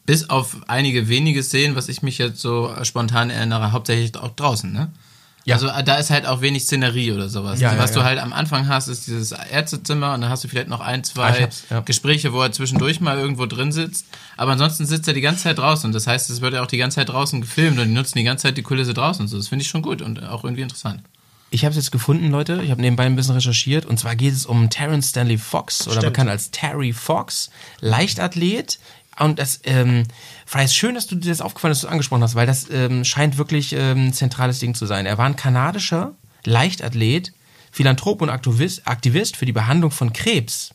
[0.06, 4.72] bis auf einige wenige Szenen, was ich mich jetzt so spontan erinnere, hauptsächlich auch draußen,
[4.72, 4.90] ne?
[5.44, 5.55] Ja.
[5.57, 7.61] Also äh, da ist halt auch wenig Szenerie oder sowas.
[7.61, 7.96] Ja, Also, ja, was ja.
[8.00, 11.00] du halt am Anfang hast, ist dieses Ärztezimmer und dann hast du vielleicht noch ein,
[11.00, 11.81] Ah, zwei ja.
[11.81, 14.07] Gespräche, wo er zwischendurch mal irgendwo drin sitzt.
[14.37, 15.87] Aber ansonsten sitzt er die ganze Zeit draußen.
[15.88, 18.18] Und das heißt, es wird ja auch die ganze Zeit draußen gefilmt und die nutzen
[18.18, 19.37] die ganze Zeit die Kulisse draußen und so.
[19.38, 21.03] Das finde ich schon gut und auch irgendwie interessant.
[21.53, 22.61] Ich habe es jetzt gefunden, Leute.
[22.62, 23.85] Ich habe nebenbei ein bisschen recherchiert.
[23.85, 26.12] Und zwar geht es um Terence Stanley Fox oder Stimmt.
[26.12, 27.50] bekannt als Terry Fox,
[27.81, 28.79] Leichtathlet.
[29.18, 30.04] Und das, ähm,
[30.46, 32.70] Fry, ist schön, dass du dir das aufgefallen ist, dass du angesprochen hast, weil das
[32.70, 35.06] ähm, scheint wirklich ähm, ein zentrales Ding zu sein.
[35.06, 37.32] Er war ein kanadischer Leichtathlet,
[37.70, 40.72] Philanthrop und Aktivist für die Behandlung von Krebs.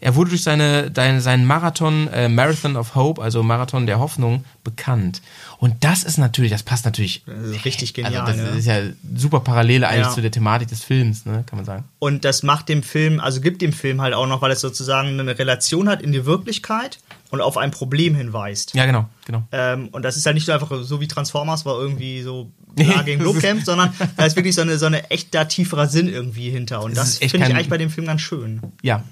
[0.00, 5.22] Er wurde durch seine, seinen Marathon, äh, Marathon of Hope, also Marathon der Hoffnung, bekannt.
[5.58, 7.22] Und das ist natürlich, das passt natürlich.
[7.26, 8.26] Das ist richtig genial.
[8.26, 8.58] Also das ne?
[8.58, 8.80] ist ja
[9.16, 10.12] super Parallele eigentlich Ja.
[10.12, 11.84] zu der Thematik des Films, ne, kann man sagen.
[11.98, 15.18] Und das macht dem Film, also gibt dem Film halt auch noch, weil es sozusagen
[15.18, 16.98] eine Relation hat in die Wirklichkeit
[17.30, 18.74] und auf ein Problem hinweist.
[18.74, 19.42] Ja, genau, genau.
[19.52, 23.02] Ähm, und das ist halt nicht so einfach so wie Transformers, war irgendwie so bla
[23.02, 26.82] gegen kämpft, sondern da ist wirklich so eine, so eine echter tieferer Sinn irgendwie hinter.
[26.82, 28.60] Und Das das echt finde ich eigentlich bei dem Film ganz schön.
[28.82, 29.02] Ja.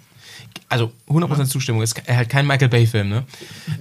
[0.68, 1.82] Also 100% Zustimmung.
[1.82, 3.24] Ist halt kein Michael Bay-Film, ne?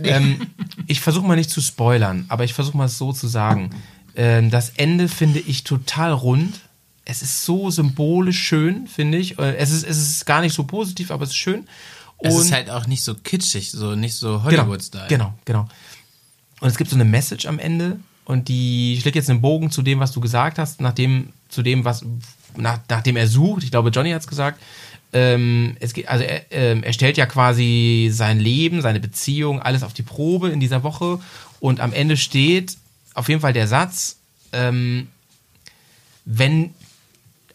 [0.04, 0.48] Ähm,
[0.88, 3.72] ich versuche mal nicht zu spoilern, aber ich versuche mal es so zu sagen.
[4.16, 6.62] Ähm, das Ende finde ich total rund.
[7.06, 9.38] Es ist so symbolisch schön, finde ich.
[9.40, 11.68] Äh, Es ist, es ist gar nicht so positiv, aber es ist schön.
[12.18, 15.08] Und Es ist halt auch nicht so kitschig, so nicht so genau, Hollywood-Style.
[15.10, 15.68] genau, genau.
[16.62, 19.82] Und es gibt so eine Message am Ende und die schlägt jetzt einen Bogen zu
[19.82, 22.04] dem, was du gesagt hast, nachdem, zu dem, was,
[22.56, 23.64] nach, nachdem er sucht.
[23.64, 24.62] Ich glaube, Johnny hat es gesagt.
[25.14, 29.84] Ähm, es geht, also er, ähm, er stellt ja quasi sein Leben, seine Beziehung, alles
[29.84, 31.20] auf die Probe in dieser Woche
[31.60, 32.76] und am Ende steht
[33.14, 34.18] auf jeden Fall der Satz,
[34.52, 35.08] ähm,
[36.26, 36.74] wenn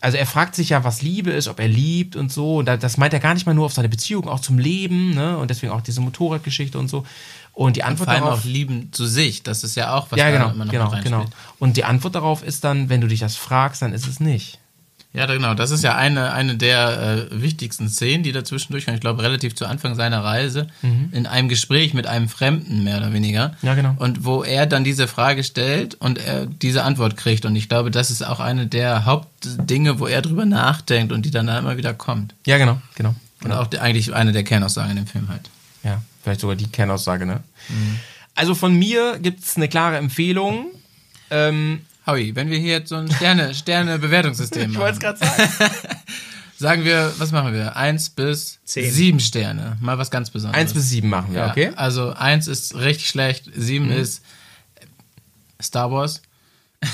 [0.02, 2.56] also er fragt sich ja, was Liebe ist, ob er liebt und so.
[2.56, 5.10] Und da- das meint er gar nicht mal nur auf seine Beziehung, auch zum Leben,
[5.10, 5.36] ne?
[5.36, 7.04] Und deswegen auch diese Motorradgeschichte und so.
[7.52, 8.40] Und die Antwort Vor allem darauf.
[8.40, 9.42] auch lieben zu sich.
[9.42, 11.26] Das ist ja auch was ja, da genau, immer noch genau, genau.
[11.58, 14.58] Und die Antwort darauf ist dann, wenn du dich das fragst, dann ist es nicht.
[15.12, 15.54] Ja, genau.
[15.54, 18.94] Das ist ja eine, eine der äh, wichtigsten Szenen, die dazwischen durchkommen.
[18.96, 20.68] Ich glaube, relativ zu Anfang seiner Reise.
[21.10, 23.56] In einem Gespräch mit einem Fremden, mehr oder weniger.
[23.62, 23.96] Ja, genau.
[23.98, 27.44] Und wo er dann diese Frage stellt und er diese Antwort kriegt.
[27.44, 31.32] Und ich glaube, das ist auch eine der Hauptdinge, wo er drüber nachdenkt und die
[31.32, 32.34] dann da immer wieder kommt.
[32.46, 33.16] Ja, genau, genau.
[33.42, 35.50] Und auch die, eigentlich eine der Kernaussagen in dem Film halt.
[35.82, 37.40] Ja, vielleicht sogar die Kernaussage, ne?
[38.36, 40.66] Also von mir gibt's eine klare Empfehlung.
[41.30, 45.50] Ähm, Howie, wenn wir hier jetzt so ein Sterne, Sterne-Bewertungssystem machen, gerade sagen.
[46.58, 47.76] sagen wir, was machen wir?
[47.76, 48.90] Eins bis Zehn.
[48.90, 49.76] sieben Sterne.
[49.80, 50.60] Mal was ganz Besonderes.
[50.60, 51.72] Eins bis sieben machen wir, Ja, okay?
[51.76, 54.22] Also eins ist richtig schlecht, sieben ist
[55.62, 56.22] Star Wars.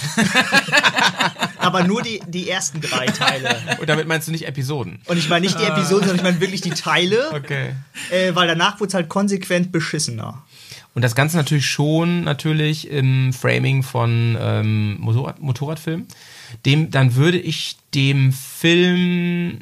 [1.58, 3.56] Aber nur die, die ersten drei Teile.
[3.78, 5.00] Und damit meinst du nicht Episoden.
[5.06, 7.74] Und ich meine nicht die Episoden, sondern ich meine wirklich die Teile, Okay.
[8.10, 10.42] äh, weil danach wurde es halt konsequent beschissener.
[10.96, 16.06] Und das Ganze natürlich schon natürlich im Framing von ähm, Motorrad, Motorradfilm.
[16.64, 19.58] Dem, dann würde ich dem Film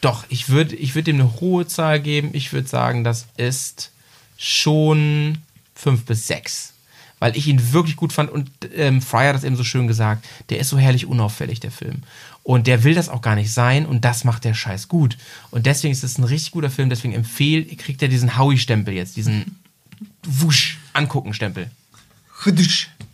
[0.00, 2.30] doch, ich würde ich würd dem eine hohe Zahl geben.
[2.34, 3.90] Ich würde sagen, das ist
[4.38, 5.38] schon
[5.74, 6.74] fünf bis sechs.
[7.18, 10.24] Weil ich ihn wirklich gut fand und ähm, Fry hat das eben so schön gesagt,
[10.50, 12.04] der ist so herrlich unauffällig, der Film.
[12.44, 15.18] Und der will das auch gar nicht sein und das macht der Scheiß gut.
[15.50, 19.16] Und deswegen ist es ein richtig guter Film, deswegen empfehle, kriegt er diesen Howie-Stempel jetzt,
[19.16, 19.56] diesen
[20.24, 21.70] Wusch, angucken Stempel.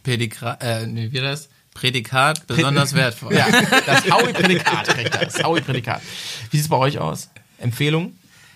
[0.02, 1.48] Pedikra äh, nee, wie das?
[1.74, 3.34] Prädikat besonders wertvoll.
[3.34, 3.46] Ja,
[3.86, 6.02] das Howie-Prädikat kriegt er, das Howie-Prädikat.
[6.50, 7.28] Wie sieht es bei euch aus?
[7.58, 8.14] Empfehlung?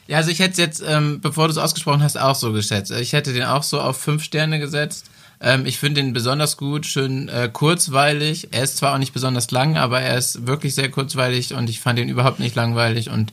[0.09, 2.91] Ja, also ich hätte es jetzt, ähm, bevor du es ausgesprochen hast, auch so geschätzt.
[2.91, 5.07] Ich hätte den auch so auf fünf Sterne gesetzt.
[5.41, 8.49] Ähm, ich finde den besonders gut, schön äh, kurzweilig.
[8.53, 11.81] Er ist zwar auch nicht besonders lang, aber er ist wirklich sehr kurzweilig und ich
[11.81, 13.33] fand ihn überhaupt nicht langweilig und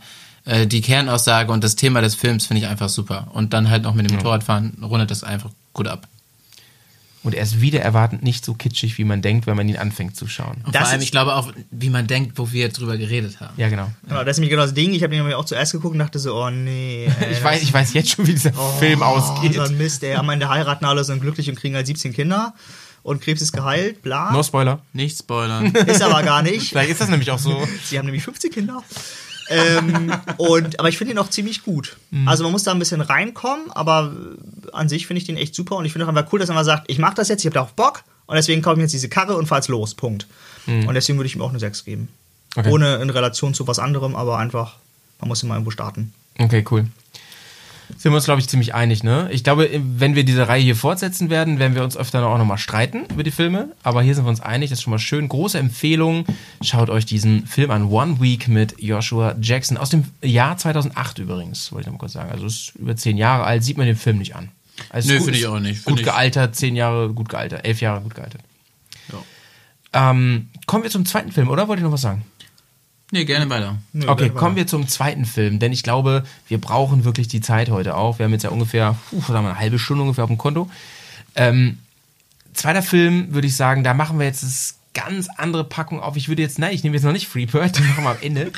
[0.49, 3.27] äh, die Kernaussage und das Thema des Films finde ich einfach super.
[3.33, 6.07] Und dann halt noch mit dem Motorradfahren rundet das einfach gut ab.
[7.21, 10.15] Und er ist wieder erwartend nicht so kitschig, wie man denkt, wenn man ihn anfängt
[10.15, 10.61] zu schauen.
[10.65, 12.97] Und Das vor allem, ist- ich glaube auch, wie man denkt, wo wir jetzt drüber
[12.97, 13.53] geredet haben.
[13.57, 13.91] Ja, genau.
[14.07, 14.93] Genau, das ist nämlich genau das Ding.
[14.93, 17.09] Ich habe den nämlich auch zuerst geguckt und dachte so, oh nee.
[17.19, 19.55] Ey, Ich weiß, ich weiß jetzt schon, wie dieser Film oh, ausgeht.
[19.55, 20.15] so ein Mist, ey.
[20.15, 22.53] Am Ende heiraten alle sind glücklich und kriegen halt 17 Kinder.
[23.03, 24.31] Und Krebs ist geheilt, bla.
[24.31, 24.79] No Spoiler.
[24.93, 25.65] Nicht spoilern.
[25.73, 26.69] Ist aber gar nicht.
[26.69, 27.67] Vielleicht ist das nämlich auch so.
[27.83, 28.81] Sie haben nämlich 15 Kinder.
[29.49, 31.97] Ähm, und, aber ich finde ihn auch ziemlich gut.
[32.11, 32.27] Mhm.
[32.27, 34.13] Also man muss da ein bisschen reinkommen, aber
[34.73, 36.55] an sich finde ich den echt super und ich finde auch einfach cool, dass er
[36.55, 38.77] mal sagt, ich mache das jetzt, ich habe da auch Bock und deswegen kaufe ich
[38.77, 39.95] mir jetzt diese Karre und fahr's los.
[39.95, 40.27] Punkt.
[40.67, 42.01] Und deswegen würde ich ihm auch eine 6 geben.
[42.01, 42.59] Mhm.
[42.59, 42.69] Okay.
[42.71, 44.75] Ohne in Relation zu was anderem, aber einfach,
[45.19, 46.13] man muss immer irgendwo starten.
[46.37, 46.87] Okay, cool.
[47.97, 49.27] Sind wir uns, glaube ich, ziemlich einig, ne?
[49.31, 52.57] Ich glaube, wenn wir diese Reihe hier fortsetzen werden, werden wir uns öfter auch nochmal
[52.59, 53.69] streiten über die Filme.
[53.83, 55.27] Aber hier sind wir uns einig, das ist schon mal schön.
[55.27, 56.25] Große Empfehlung.
[56.61, 57.85] Schaut euch diesen Film an.
[57.89, 59.77] One Week mit Joshua Jackson.
[59.77, 62.31] Aus dem Jahr 2008 übrigens, wollte ich noch mal kurz sagen.
[62.31, 64.49] Also ist über zehn Jahre alt, sieht man den Film nicht an.
[64.89, 65.83] Also gut- finde ich auch nicht.
[65.83, 68.41] Gut ich- gealtert, zehn Jahre gut gealtert, elf Jahre gut gealtert.
[69.91, 71.67] Ähm, kommen wir zum zweiten Film, oder?
[71.67, 72.23] Wollt ihr noch was sagen?
[73.11, 73.77] Nee, gerne weiter.
[73.93, 77.41] Nö, Okay, dann kommen wir zum zweiten Film, denn ich glaube, wir brauchen wirklich die
[77.41, 78.19] Zeit heute auch.
[78.19, 80.69] Wir haben jetzt ja ungefähr, puh, sagen wir, eine halbe Stunde ungefähr auf dem Konto.
[81.35, 81.79] Ähm,
[82.53, 86.17] zweiter Film, würde ich sagen, da machen wir jetzt das ganz andere Packung auf.
[86.17, 88.51] Ich würde jetzt, nein, ich nehme jetzt noch nicht Freebird, den machen wir am Ende.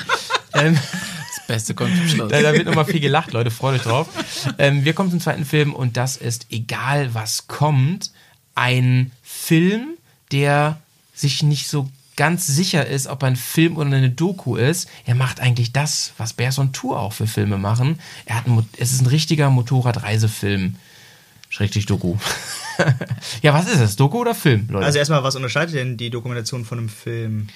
[0.54, 2.28] ähm, Das Beste kommt zum Schluss.
[2.30, 4.08] da, da wird nochmal viel gelacht, Leute, freut euch drauf.
[4.58, 8.10] Ähm, wir kommen zum zweiten Film und das ist Egal was kommt,
[8.54, 9.94] ein Film,
[10.30, 10.78] der
[11.14, 11.88] sich nicht so
[12.22, 14.88] ganz sicher ist, ob ein Film oder eine Doku ist.
[15.06, 17.98] Er macht eigentlich das, was Bears on Tour auch für Filme machen.
[18.26, 20.76] Er hat ein, es ist ein richtiger Motorradreisefilm.
[21.48, 22.14] Schrägstrich Doku.
[23.42, 23.96] ja, was ist es?
[23.96, 24.86] Doku oder Film, Leute?
[24.86, 27.48] Also erstmal, was unterscheidet denn die Dokumentation von einem Film?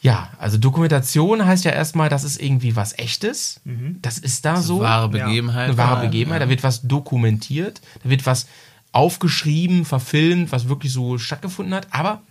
[0.00, 3.60] ja, also Dokumentation heißt ja erstmal, das ist irgendwie was Echtes.
[4.00, 4.80] Das ist da so.
[4.80, 5.68] Wahre Begebenheit.
[5.68, 6.46] eine wahre Begebenheit, ja.
[6.46, 8.46] da wird was dokumentiert, da wird was
[8.92, 12.22] aufgeschrieben, verfilmt, was wirklich so stattgefunden hat, aber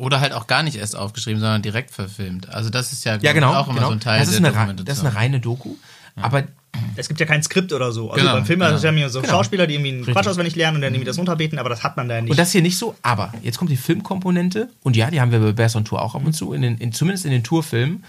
[0.00, 2.48] Oder halt auch gar nicht erst aufgeschrieben, sondern direkt verfilmt.
[2.48, 3.88] Also das ist ja, ja genau, auch immer genau.
[3.88, 5.76] so ein Teil das, ist der eine, das ist eine reine Doku,
[6.16, 6.44] aber
[6.96, 8.10] Es gibt ja kein Skript oder so.
[8.10, 8.72] Also Genau, beim Film genau.
[8.72, 9.32] also, haben ja so Genau.
[9.34, 10.14] Schauspieler, die irgendwie einen Richtig.
[10.14, 12.30] Quatsch auswendig lernen und dann irgendwie das runterbeten, aber das hat man da ja nicht.
[12.30, 15.40] und das hier nicht so, aber jetzt kommt die Filmkomponente und ja, die haben wir
[15.40, 18.04] bei Bears on Tour auch ab und zu, in den, in, zumindest in den Tourfilmen.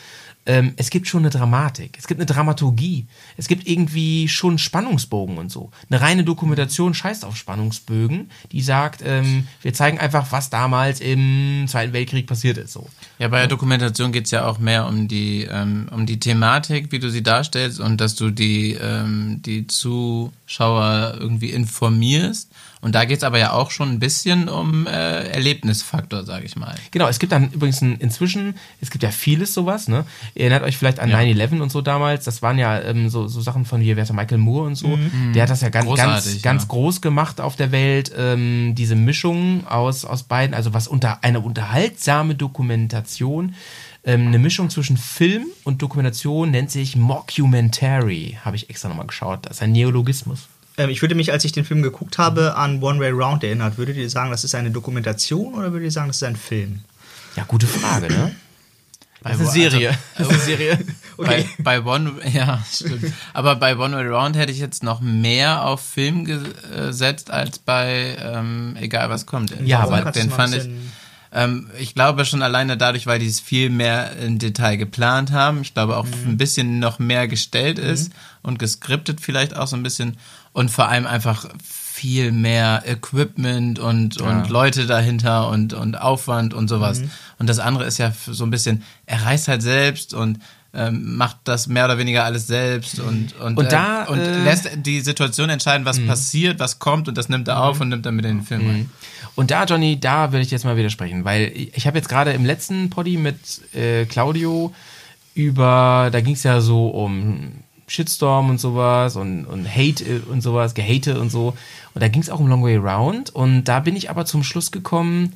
[0.48, 3.06] Ähm, es gibt schon eine Dramatik, es gibt eine Dramaturgie,
[3.38, 5.70] es gibt irgendwie schon Spannungsbogen und so.
[5.90, 11.66] Eine reine Dokumentation scheißt auf Spannungsbögen, die sagt, ähm, wir zeigen einfach, was damals im
[11.68, 12.74] Zweiten Weltkrieg passiert ist.
[12.74, 12.88] So.
[13.20, 17.00] Ja, bei der Dokumentation geht's ja auch mehr um die, ähm, um die Thematik, wie
[17.00, 22.51] du sie darstellst und dass du die, ähm, die Zuschauer irgendwie informierst.
[22.82, 26.76] Und da geht's aber ja auch schon ein bisschen um äh, Erlebnisfaktor, sage ich mal.
[26.90, 30.04] Genau, es gibt dann übrigens ein, inzwischen, es gibt ja vieles sowas, ne?
[30.34, 33.40] Ihr erinnert euch vielleicht an 9-11 und so damals, das waren ja ähm, so, so
[33.40, 34.98] Sachen von hier, wer Michael Moore und so,
[35.34, 36.68] der hat das ja ganz, ganz, Großartig, ganz ja.
[36.70, 41.40] groß gemacht auf der Welt, ähm, diese Mischung aus, aus beiden, also was unter eine
[41.40, 43.56] unterhaltsame Dokumentation,
[44.04, 48.40] Ähm, eine Mischung zwischen Film und Dokumentation nennt sich Mockumentary.
[48.44, 49.46] Habe ich extra nochmal geschaut.
[49.46, 50.48] Das ist ein Neologismus.
[50.84, 53.78] Ähm, ich würde mich, als ich den Film geguckt habe, an One Way Round erinnert.
[53.78, 56.80] Würdet ihr sagen, das ist eine Dokumentation oder würdet ihr sagen, das ist ein Film?
[57.36, 58.36] Ja, gute Frage, ne?
[59.24, 59.98] Bei Das ist eine Serie.
[60.18, 60.80] Das ist eine Serie.
[61.18, 61.46] Okay.
[61.60, 63.14] Bei, bei One, ja, stimmt.
[63.34, 68.16] Aber bei One Way Round hätte ich jetzt noch mehr auf Film gesetzt als bei
[68.20, 69.54] ähm, egal was kommt.
[69.64, 70.06] Ja, Warum?
[70.06, 70.64] weil den fand ich.
[70.64, 70.92] bisschen-
[71.34, 75.62] Ähm, ich glaube schon alleine dadurch, weil die es viel mehr im Detail geplant haben.
[75.62, 76.12] Ich glaube auch Mhm.
[76.32, 78.12] ein bisschen noch mehr gestellt ist
[78.42, 80.18] und geskriptet vielleicht auch so ein bisschen
[80.54, 86.68] und vor allem einfach viel mehr Equipment und, und Leute dahinter und, und Aufwand und
[86.68, 87.02] sowas.
[87.02, 87.12] Mhm.
[87.38, 90.40] Und das andere ist ja so ein bisschen, er reist halt selbst und
[90.74, 94.44] ähm, macht das mehr oder weniger alles selbst und, und, Und da, äh, und äh,
[94.44, 98.06] lässt die Situation entscheiden, was passiert, was kommt und das nimmt er auf und nimmt
[98.06, 98.90] dann mit in den Film rein.
[99.36, 102.46] Und da, Johnny, da würde ich jetzt mal widersprechen, weil ich habe jetzt gerade im
[102.46, 103.38] letzten Poddy mit
[103.76, 104.74] äh, Claudio
[105.34, 107.52] über, da ging es ja so um
[107.92, 111.58] Shitstorm und sowas und, und Hate äh, und sowas, Gehate und so.
[111.94, 113.30] Und da ging es auch um Long Way Round.
[113.32, 115.34] Und da bin ich aber zum Schluss gekommen,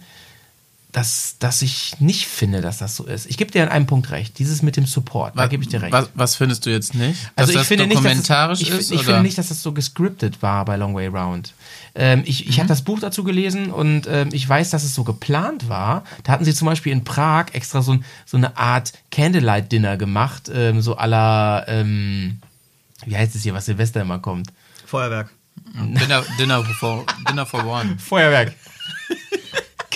[0.94, 3.26] dass, dass ich nicht finde, dass das so ist.
[3.26, 4.40] Ich gebe dir an einem Punkt recht.
[4.40, 5.92] Dieses mit dem Support, da gebe ich dir recht.
[5.92, 7.20] Was, was findest du jetzt nicht?
[7.36, 8.92] Also Dass ich das finde nicht, dass es, ich, ist?
[8.92, 11.54] ich finde nicht, dass das so gescriptet war bei Long Way Round.
[11.96, 15.04] Ähm, ich ich habe das Buch dazu gelesen und ähm, ich weiß, dass es so
[15.04, 16.04] geplant war.
[16.24, 20.52] Da hatten sie zum Beispiel in Prag extra so, ein, so eine Art Candlelight-Dinner gemacht,
[20.54, 22.42] ähm, so aller, ähm,
[23.06, 24.52] wie heißt es hier, was Silvester immer kommt?
[24.86, 25.32] Feuerwerk.
[25.74, 27.98] Dinner, Dinner, for, Dinner for One.
[27.98, 28.54] Feuerwerk.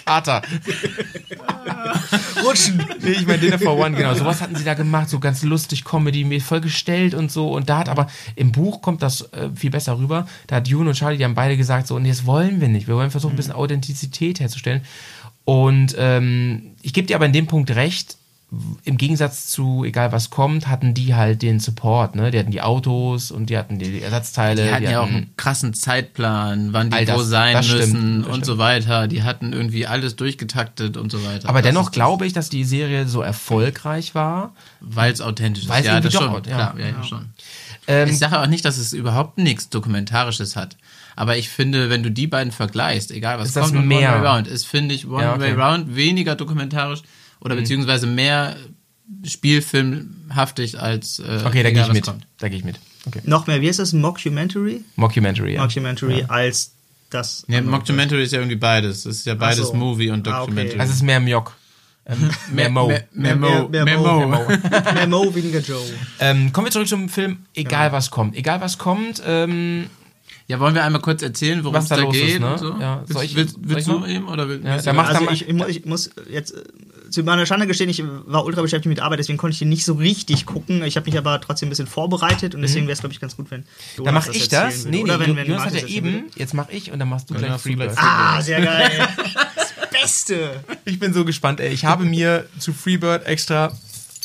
[0.10, 0.42] Kater.
[2.44, 2.84] Rutschen.
[3.04, 4.16] Nee, ich meine Dinner for One, genau.
[4.16, 7.52] Sowas hatten sie da gemacht, so ganz lustig, Comedy, mir voll gestellt und so.
[7.52, 10.28] Und da hat aber im Buch kommt das äh, viel besser rüber.
[10.48, 12.88] Da hat June und Charlie, die haben beide gesagt, so, nee, das wollen wir nicht.
[12.88, 14.82] Wir wollen versuchen, ein bisschen Authentizität herzustellen.
[15.46, 18.18] Und ähm, ich gebe dir aber in dem Punkt recht,
[18.84, 22.32] im Gegensatz zu egal was kommt, hatten die halt den Support, ne?
[22.32, 24.64] Die hatten die Autos und die hatten die Ersatzteile.
[24.64, 27.80] Die hatten ja auch hatten- einen krassen Zeitplan, wann die das- wo sein das stimmt,
[27.94, 28.46] müssen das und stimmt.
[28.46, 29.08] so weiter.
[29.08, 31.48] Die hatten irgendwie alles durchgetaktet und so weiter.
[31.48, 34.54] aber Das dennoch glaube ich, dass die Serie so erfolgreich war.
[34.82, 35.86] Weil es authentisch ist.
[35.86, 36.34] Ja, das schon.
[36.34, 36.40] ja.
[36.42, 37.26] Klar, ja, ja, schon.
[37.88, 40.76] Ähm, Ich sage auch nicht, dass es überhaupt nichts Dokumentarisches hat.
[41.16, 44.14] Aber ich finde, wenn du die beiden vergleichst, egal was Ist das kommt, und mehr?
[44.16, 45.42] One Way Round, ist, finde ich, One Ja, okay.
[45.42, 47.02] Way Round weniger dokumentarisch
[47.42, 48.56] oder beziehungsweise mehr
[49.24, 52.06] spielfilmhaftig als äh, okay, da gehe ich mit.
[52.06, 52.26] kommt.
[52.38, 52.80] Da gehe ich mit.
[53.06, 53.22] Okay.
[53.24, 53.94] Noch mehr, wie heißt das?
[53.94, 54.84] Mockumentary?
[54.96, 55.62] Mockumentary, ja.
[55.64, 56.72] Mockumentary als
[57.10, 57.46] das.
[57.48, 57.78] Ja, andere.
[57.78, 59.06] Mockumentary ist ja irgendwie beides.
[59.06, 59.74] Es ist ja beides so.
[59.74, 60.48] Movie und Ah, okay.
[60.48, 60.80] Documentary.
[60.80, 61.56] Also es ist mehr Mjock.
[62.06, 62.88] Ähm, mehr Mo.
[62.88, 63.70] Mehr, mehr, Mehr- Mo.
[63.70, 64.28] mehr Mehr Mo.
[64.28, 64.48] Mo.
[64.94, 65.82] Mehr Mo, weniger Joe.
[66.20, 68.36] Ähm, kommen wir zurück zum Film, egal was kommt.
[68.36, 69.88] Egal was kommt, ähm,
[70.50, 72.58] Ja, wollen wir einmal kurz erzählen, worum es da da los ist, geht ne?
[72.58, 72.76] so?
[72.80, 75.02] Ja, soll ich- willst soll willst ich du eben oder will, Ja, willst dann du-
[75.02, 76.64] mach Also mal- ich, ich, mu- ich muss jetzt äh,
[77.12, 79.86] zu meiner Schande gestehen, ich war ultra beschäftigt mit Arbeit, deswegen konnte ich den nicht
[79.86, 80.84] so richtig gucken.
[80.84, 83.38] Ich habe mich aber trotzdem ein bisschen vorvorbereitet und deswegen wäre es, glaube ich, ganz
[83.38, 83.64] gut, wenn
[83.96, 84.06] du Mhm.
[84.06, 84.74] dann mache ich das.
[84.74, 87.10] erzählen Nee, nee, Oder wenn, wenn Jonas hat ja eben, jetzt mache ich und dann
[87.10, 87.92] machst du Dann gleich Freebird.
[87.98, 89.08] Ah, sehr geil.
[89.92, 90.64] Das Beste.
[90.86, 91.70] Ich bin so gespannt, ey.
[91.74, 93.72] Ich habe mir zu Freebird extra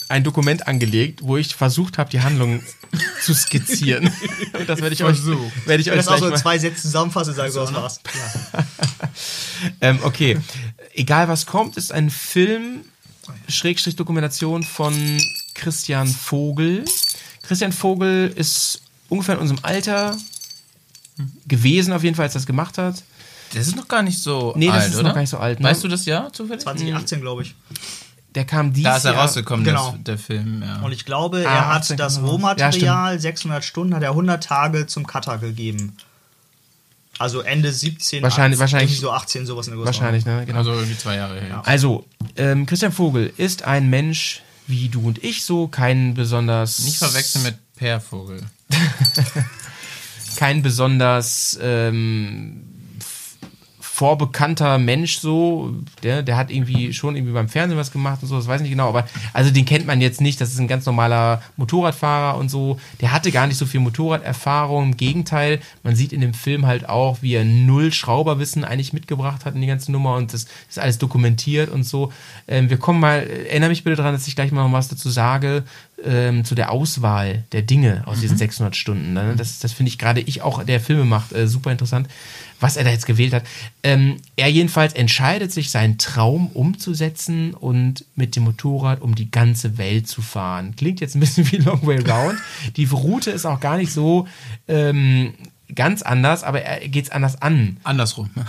[0.09, 2.63] ein Dokument angelegt, wo ich versucht habe, die Handlung
[3.23, 4.11] zu skizzieren.
[4.59, 5.19] Und das werde ich euch,
[5.67, 8.01] werde ich euch das auch so in zwei Sätzen zusammenfasse, sage so, das war's.
[9.81, 10.39] Ähm, okay.
[10.95, 12.81] Egal was kommt, ist ein Film,
[13.49, 14.95] Schrägstrich Dokumentation von
[15.55, 16.85] Christian Vogel.
[17.43, 20.17] Christian Vogel ist ungefähr in unserem Alter
[21.47, 23.03] gewesen, auf jeden Fall, als er das gemacht hat.
[23.55, 25.03] Das ist noch gar nicht so Nee, das alt, ist oder?
[25.05, 25.69] noch gar nicht so alt, ne?
[25.69, 26.63] Weißt du das Jahr zufällig?
[26.63, 27.55] 2018, glaube ich.
[28.35, 29.23] Der kam dieses Da ist er Jahr.
[29.23, 29.93] rausgekommen, Genau.
[29.93, 30.63] das, der Film.
[30.63, 30.81] Ja.
[30.81, 32.21] Und ich glaube, Ah, er hat 18, das.
[32.21, 35.97] Rohmaterial, 600 Stunden, hat er 100 Tage zum Cutter gegeben.
[37.21, 40.15] Also Ende 17, Wahrscheinlich- 18, wahrscheinlich- so 18, sowas in der Größenordnung.
[40.15, 40.47] Wahrscheinlich, ne?
[40.47, 40.59] Genau.
[40.59, 41.63] Also irgendwie zwei Jahre her.
[41.65, 42.05] Also,
[42.37, 46.81] ähm, Christian Vogel ist ein Mensch wie du und ich so, kein besonders.
[46.81, 48.41] Nicht verwechseln mit Per Vogel.
[50.37, 52.63] kein besonders ähm,
[53.95, 55.73] vorbekannter Mensch so,
[56.03, 58.63] der, der hat irgendwie schon irgendwie beim Fernsehen was gemacht und so, das weiß ich
[58.63, 62.37] nicht genau, aber also den kennt man jetzt nicht, das ist ein ganz normaler Motorradfahrer
[62.37, 66.35] und so, der hatte gar nicht so viel Motorraderfahrung, im Gegenteil, man sieht in dem
[66.35, 70.33] Film halt auch, wie er null Schrauberwissen eigentlich mitgebracht hat in die ganze Nummer und
[70.33, 72.13] das ist alles dokumentiert und so.
[72.49, 75.09] Ähm, wir kommen mal, erinnere mich bitte daran, dass ich gleich mal noch was dazu
[75.09, 75.63] sage,
[76.05, 79.13] ähm, zu der Auswahl der Dinge aus diesen 600 Stunden.
[79.13, 79.35] Ne?
[79.37, 82.09] Das, das finde ich gerade ich auch, der Filme macht, äh, super interessant,
[82.61, 83.45] was er da jetzt gewählt hat.
[83.83, 89.79] Ähm, er jedenfalls entscheidet sich, seinen Traum umzusetzen und mit dem Motorrad um die ganze
[89.79, 90.75] Welt zu fahren.
[90.77, 92.39] Klingt jetzt ein bisschen wie Long Way Round.
[92.77, 94.27] Die Route ist auch gar nicht so
[94.69, 95.35] ähm,
[95.75, 97.79] ganz anders, aber er geht es anders an.
[97.85, 98.31] Andersrum.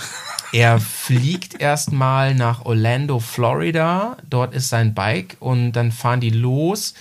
[0.54, 4.16] Er fliegt erstmal nach Orlando, Florida.
[4.30, 6.94] Dort ist sein Bike und dann fahren die los.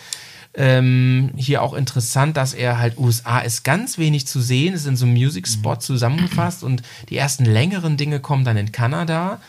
[0.57, 4.97] Ähm, hier auch interessant, dass er halt USA ist ganz wenig zu sehen, ist in
[4.97, 9.41] so einem Music Spot zusammengefasst und die ersten längeren Dinge kommen dann in Kanada.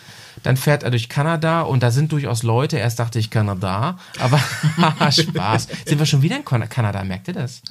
[0.43, 2.77] Dann fährt er durch Kanada und da sind durchaus Leute.
[2.77, 4.39] Erst dachte ich Kanada, aber
[5.11, 5.67] Spaß.
[5.85, 7.03] Sind wir schon wieder in Kanada?
[7.03, 7.61] Merkt ihr das?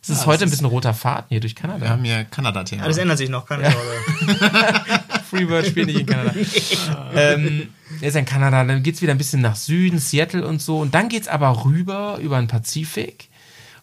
[0.00, 1.80] Es ist Ja, heute ein bisschen roter Faden hier durch Kanada.
[1.80, 2.84] Wir haben hier Kanada-Thema.
[2.84, 4.40] Alles ändert sich noch, keine Sorge.
[5.30, 6.32] Freebird spielt nicht in Kanada.
[7.14, 7.68] ähm,
[8.00, 10.78] er ist in Kanada, dann geht's wieder ein bisschen nach Süden, Seattle und so.
[10.78, 13.28] Und dann geht's aber rüber über den Pazifik.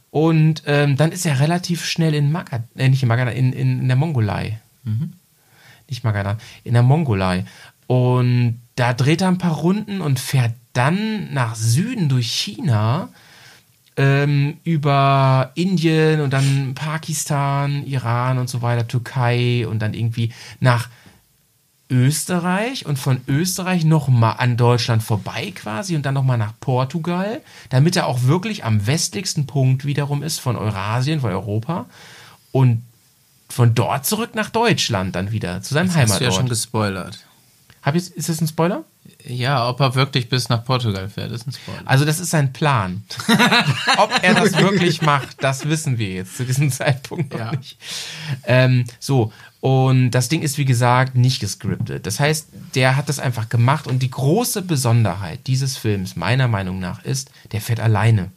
[0.09, 3.79] Und ähm, dann ist er relativ schnell in Magadan, äh, nicht in Magadan, in, in,
[3.81, 4.59] in der Mongolei.
[5.89, 7.45] Nicht Magadan, in der Mongolei.
[7.87, 13.09] Und da dreht er ein paar Runden und fährt dann nach Süden durch China
[13.97, 20.89] ähm, über Indien und dann Pakistan, Iran und so weiter, Türkei und dann irgendwie nach
[21.89, 27.95] Österreich und von Österreich nochmal an Deutschland vorbei quasi und dann nochmal nach Portugal, damit
[27.95, 31.85] er auch wirklich am westlichsten Punkt wiederum ist von Eurasien, von Europa
[32.51, 32.81] und
[33.49, 36.49] von dort zurück nach Deutschland dann wieder zu seinem Das hast du ja schon Heimatort.
[36.49, 37.24] gespoilert.
[37.85, 38.83] Hab ich, ist das ein Spoiler?
[39.23, 41.83] Ja, ob er wirklich bis nach Portugal fährt, ist ein Spoiler.
[41.85, 43.03] Also das ist sein Plan.
[43.97, 47.51] Ob er das wirklich macht, das wissen wir jetzt zu diesem Zeitpunkt noch Ja.
[47.51, 47.77] nicht.
[48.45, 49.31] Ähm, so,
[49.61, 52.07] und das Ding ist, wie gesagt, nicht gescriptet.
[52.07, 56.79] Das heißt, der hat das einfach gemacht und die große Besonderheit dieses Films, meiner Meinung
[56.79, 58.31] nach, ist, der fährt alleine.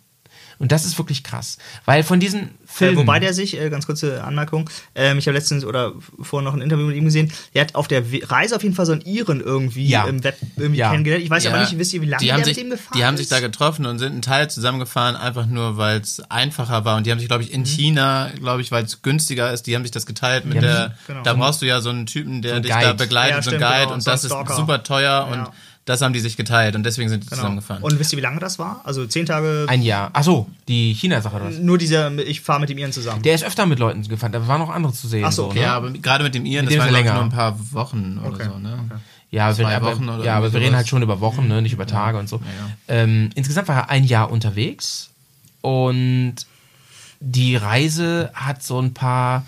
[0.59, 1.57] Und das ist wirklich krass.
[1.87, 2.97] Weil von diesen Äh, Filmen...
[2.99, 6.61] wobei der sich, äh, ganz kurze Anmerkung, ähm, ich habe letztens oder vorher noch ein
[6.63, 9.41] Interview mit ihm gesehen, der hat auf der Reise auf jeden Fall so einen Iren
[9.41, 10.05] irgendwie Ja.
[10.07, 10.91] im Web irgendwie Ja.
[10.91, 11.25] kennengelernt.
[11.25, 12.71] Ich weiß aber Ja, nicht, wisst ihr, wie lange die der haben mit sich, dem
[12.71, 13.21] gefahren Die haben ist?
[13.21, 16.97] sich da getroffen und sind einen Teil zusammengefahren, einfach nur, weil es einfacher war.
[16.97, 19.75] Und die haben sich, glaube ich, in China, glaube ich, weil es günstiger ist, die
[19.75, 20.61] haben sich das geteilt mit Mhm.
[20.63, 20.95] Der.
[21.07, 21.23] genau.
[21.23, 22.95] Da brauchst du ja so einen Typen, der So ein dich da Guide.
[22.95, 23.81] begleitet, Ja, so ein Guide.
[23.83, 25.49] genau, und so das ist super teuer und
[25.89, 27.41] das haben die sich geteilt und deswegen sind die Genau.
[27.41, 27.83] zusammengefahren.
[27.83, 28.81] Und wisst ihr, wie lange das war?
[28.85, 29.67] Also zehn Tage.
[29.69, 30.11] ein Jahr.
[30.13, 31.37] Ach so, die China-Sache.
[31.37, 31.59] oder was?
[31.59, 33.23] Nur dieser, ich fahre mit dem Iren zusammen.
[33.23, 35.25] Der ist öfter mit Leuten gefahren, da waren noch andere zu sehen.
[35.25, 35.61] Ach so, okay.
[35.61, 35.65] ne?
[35.65, 37.15] ja, aber gerade mit dem Iren, Mit das waren ich, länger.
[37.15, 38.49] nur ein paar Wochen oder Okay.
[38.53, 38.59] so.
[38.59, 38.79] Ne?
[39.31, 41.61] Ja, Zwei wir, aber, Wochen oder ja, aber wir reden halt schon über Wochen, ne?
[41.63, 42.41] nicht über Tage und so.
[42.89, 45.11] Ähm, insgesamt war er ein Jahr unterwegs
[45.61, 46.35] und
[47.21, 49.45] die Reise hat so ein paar.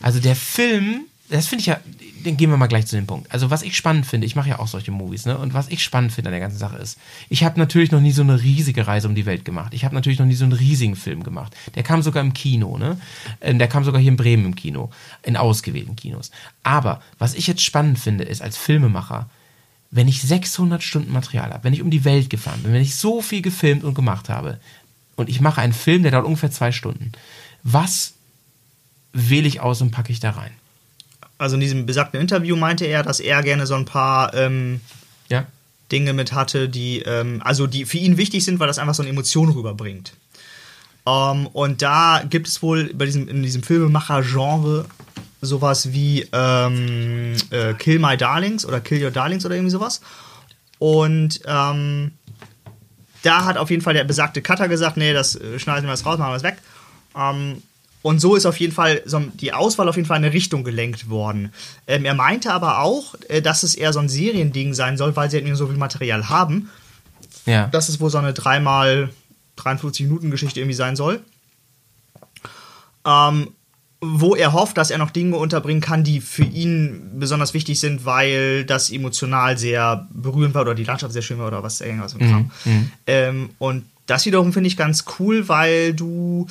[0.00, 1.78] Also der Film, das finde ich ja,
[2.22, 3.30] dann gehen wir mal gleich zu dem Punkt.
[3.32, 5.38] Also was ich spannend finde, ich mache ja auch solche Movies, ne?
[5.38, 6.98] Und was ich spannend finde an der ganzen Sache ist,
[7.28, 9.74] ich habe natürlich noch nie so eine riesige Reise um die Welt gemacht.
[9.74, 11.54] Ich habe natürlich noch nie so einen riesigen Film gemacht.
[11.74, 12.98] Der kam sogar im Kino, ne?
[13.40, 14.90] Ähm, Der kam sogar hier in Bremen im Kino,
[15.22, 16.30] in ausgewählten Kinos.
[16.62, 19.28] Aber was ich jetzt spannend finde, ist als Filmemacher,
[19.90, 22.96] wenn ich 600 Stunden Material habe, wenn ich um die Welt gefahren bin, wenn ich
[22.96, 24.58] so viel gefilmt und gemacht habe
[25.16, 27.12] und ich mache einen Film, der dauert ungefähr zwei Stunden,
[27.62, 28.14] was
[29.12, 30.52] wähle ich aus und packe ich da rein?
[31.42, 34.80] Also in diesem besagten Interview meinte er, dass er gerne so ein paar ähm,
[35.28, 35.46] Ja?
[35.90, 39.02] Dinge mit hatte, die, ähm, also die für ihn wichtig sind, weil das einfach so
[39.02, 40.12] eine Emotion rüberbringt.
[41.04, 44.86] Ähm, und da gibt es wohl bei diesem, in diesem Filmemacher-Genre
[45.40, 50.00] sowas wie ähm, äh, Kill My Darlings oder Kill Your Darlings oder irgendwie sowas.
[50.78, 52.12] Und ähm,
[53.22, 56.06] da hat auf jeden Fall der besagte Cutter gesagt, nee, das äh, schneiden wir jetzt
[56.06, 56.58] raus, machen wir es weg.
[57.16, 57.62] Ähm,
[58.02, 60.64] und so ist auf jeden Fall so die Auswahl auf jeden Fall in eine Richtung
[60.64, 61.52] gelenkt worden.
[61.86, 65.30] Ähm, er meinte aber auch, äh, dass es eher so ein Seriending sein soll, weil
[65.30, 66.68] sie halt nicht so viel Material haben.
[67.46, 67.68] Ja.
[67.68, 69.10] Dass es wohl so eine dreimal
[69.56, 71.20] 53 Minuten Geschichte irgendwie sein soll.
[73.06, 73.48] Ähm,
[74.04, 78.04] wo er hofft, dass er noch Dinge unterbringen kann, die für ihn besonders wichtig sind,
[78.04, 82.14] weil das emotional sehr berührend war oder die Landschaft sehr schön war oder was irgendwas
[82.14, 82.50] im Kram.
[83.06, 86.48] Ähm, und das wiederum finde ich ganz cool, weil du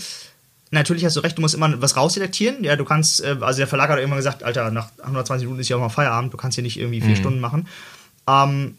[0.72, 2.63] natürlich hast du recht, du musst immer was rausselektieren.
[2.63, 5.69] Ja, du kannst, äh, also der Verlag hat irgendwann gesagt, Alter, nach 120 Minuten ist
[5.69, 7.67] ja auch mal Feierabend, du kannst hier nicht irgendwie vier Stunden machen.
[8.28, 8.76] Ähm,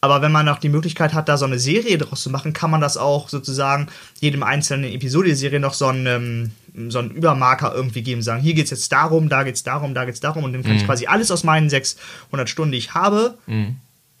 [0.00, 2.70] aber wenn man noch die Möglichkeit hat, da so eine Serie draus zu machen, kann
[2.70, 3.88] man das auch sozusagen
[4.20, 8.20] jedem einzelnen Episode der Serie noch so einen, ähm, so einen Übermarker irgendwie geben.
[8.20, 10.44] Sagen, hier geht es jetzt darum, da geht es darum, da geht es darum.
[10.44, 13.38] Und dann kann ich quasi alles aus meinen 600 Stunden, die ich habe,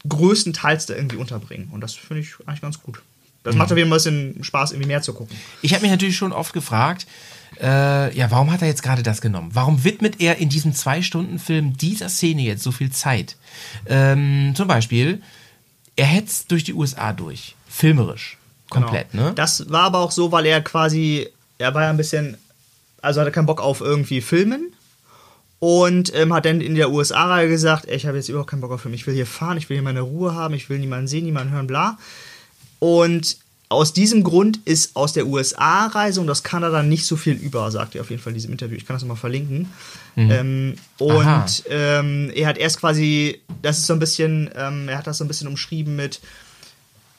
[0.08, 1.68] größtenteils da irgendwie unterbringen.
[1.70, 3.02] Und das finde ich eigentlich ganz gut.
[3.44, 5.36] Das macht auf jeden Fall ein bisschen Spaß, irgendwie mehr zu gucken.
[5.62, 7.06] Ich habe mich natürlich schon oft gefragt,
[7.62, 9.50] äh, ja, warum hat er jetzt gerade das genommen?
[9.52, 13.36] Warum widmet er in diesem Zwei-Stunden-Film dieser Szene jetzt so viel Zeit?
[13.86, 15.22] Ähm, zum Beispiel,
[15.94, 18.38] er hetzt durch die USA durch, filmerisch,
[18.70, 19.26] komplett, Genau.
[19.26, 19.32] ne?
[19.34, 21.28] Das war aber auch so, weil er quasi,
[21.58, 22.36] er war ja ein bisschen,
[23.02, 24.72] also hatte keinen Bock auf irgendwie Filmen
[25.60, 28.72] und ähm, hat dann in der USA-Reihe gesagt, ey, ich habe jetzt überhaupt keinen Bock
[28.72, 31.06] auf Film, ich will hier fahren, ich will hier meine Ruhe haben, ich will niemanden
[31.06, 31.98] sehen, niemanden hören, bla.
[32.84, 33.38] Und
[33.70, 37.94] aus diesem Grund ist aus der USA-Reise und aus Kanada nicht so viel über, sagt
[37.94, 38.76] er auf jeden Fall in diesem Interview.
[38.76, 39.70] Ich kann das mal verlinken.
[40.30, 45.06] Ähm, und ähm, er hat erst quasi, das ist so ein bisschen, ähm, er hat
[45.06, 46.20] das so ein bisschen umschrieben mit,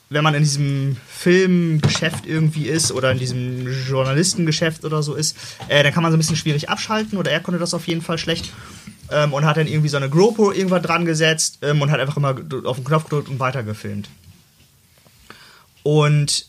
[0.08, 5.36] wenn man in diesem Filmgeschäft irgendwie ist oder in diesem Journalistengeschäft oder so ist,
[5.66, 8.02] äh, dann kann man so ein bisschen schwierig abschalten oder er konnte das auf jeden
[8.02, 8.52] Fall schlecht.
[9.10, 12.16] Ähm, und hat dann irgendwie so eine GoPro irgendwann dran gesetzt ähm, und hat einfach
[12.16, 14.08] immer auf den Knopf gedrückt und weitergefilmt.
[15.86, 16.46] Und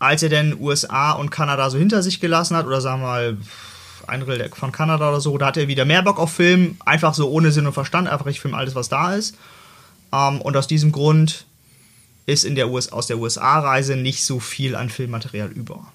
[0.00, 3.36] als er dann USA und Kanada so hinter sich gelassen hat, oder sagen wir mal
[4.08, 7.14] ein Drittel von Kanada oder so, da hat er wieder mehr Bock auf Film, einfach
[7.14, 9.36] so ohne Sinn und Verstand, einfach ich filme alles, was da ist.
[10.12, 11.44] Ähm, und aus diesem Grund
[12.26, 15.86] ist in der US aus der USA-Reise nicht so viel an Filmmaterial über.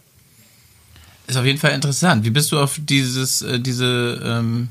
[1.28, 2.24] Ist auf jeden Fall interessant.
[2.24, 4.70] Wie bist du auf dieses, äh, diese, ähm,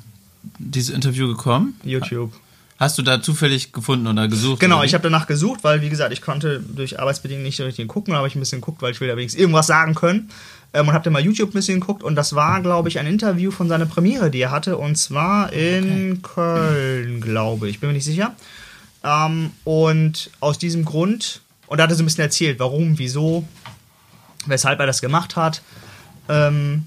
[0.59, 1.79] dieses Interview gekommen?
[1.85, 2.33] YouTube.
[2.79, 4.61] Hast du da zufällig gefunden oder gesucht?
[4.61, 7.89] Genau, oder ich habe danach gesucht, weil, wie gesagt, ich konnte durch Arbeitsbedingungen nicht richtig
[7.89, 10.31] gucken, aber ich ein bisschen geguckt, weil ich will da wenigstens irgendwas sagen können.
[10.73, 13.07] Ähm, und habe dann mal YouTube ein bisschen geguckt und das war, glaube ich, ein
[13.07, 17.95] Interview von seiner Premiere, die er hatte, und zwar in Köln, glaube ich, bin mir
[17.95, 18.35] nicht sicher.
[19.03, 23.49] Ähm, und aus diesem Grund, und da hat er so ein bisschen erzählt, warum, wieso,
[24.47, 25.63] weshalb er das gemacht hat.
[26.29, 26.85] Ähm,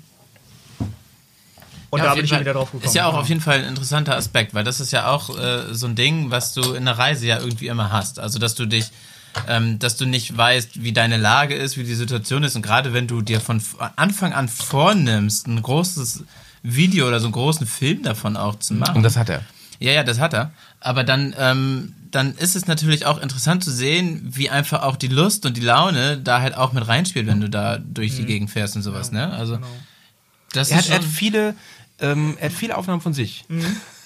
[1.91, 2.39] und Ja, da bin ich Fall.
[2.39, 2.85] wieder drauf gekommen.
[2.85, 5.73] Ist ja auch auf jeden Fall ein interessanter Aspekt, weil das ist ja auch äh,
[5.73, 8.17] so ein Ding, was du in der Reise ja irgendwie immer hast.
[8.19, 8.91] Also, dass du dich,
[9.47, 12.55] ähm, dass du nicht weißt, wie deine Lage ist, wie die Situation ist.
[12.55, 13.61] Und gerade wenn du dir von
[13.97, 16.23] Anfang an vornimmst, ein großes
[16.63, 18.97] Video oder so einen großen Film davon auch zu machen.
[18.97, 19.43] Und das hat er.
[19.79, 20.51] Ja, ja, das hat er.
[20.79, 25.07] Aber dann, ähm, dann ist es natürlich auch interessant zu sehen, wie einfach auch die
[25.07, 28.51] Lust und die Laune da halt auch mit reinspielt, wenn du da durch die Gegend
[28.51, 29.31] fährst und sowas, ne?
[29.33, 29.57] Also,
[30.53, 31.55] das Er hat, ist er hat viele,
[32.01, 33.45] ähm, er hat viele Aufnahmen von sich.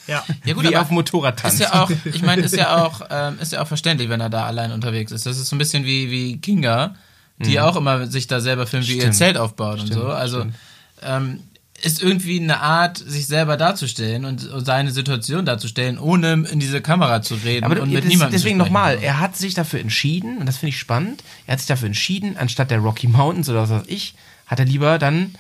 [0.08, 0.24] ja.
[0.46, 1.60] ja gut, wie er aber auf Motorrad tanzt.
[1.60, 4.30] ist ja auch, ich meine, ist ja auch, ähm, ist ja auch verständlich, wenn er
[4.30, 5.26] da allein unterwegs ist.
[5.26, 6.96] Das ist so ein bisschen wie, wie Kinga,
[7.40, 9.02] die auch immer sich da selber filmt, wie ihr Mhm.
[9.02, 9.16] Stimmt.
[9.16, 10.08] Zelt aufbaut und Stimmt, so.
[10.08, 10.56] Also, stimmt.
[11.02, 11.40] ähm,
[11.82, 16.80] ist irgendwie eine Art, sich selber darzustellen und und seine Situation darzustellen, ohne in diese
[16.82, 18.74] Kamera zu reden Aber und mit das- niemandem deswegen zu sprechen.
[18.74, 21.88] nochmal, er hat sich dafür entschieden, und das finde ich spannend, er hat sich dafür
[21.88, 24.16] entschieden, anstatt der Rocky Mountains oder was weiß ich,
[24.48, 25.36] hat er lieber dann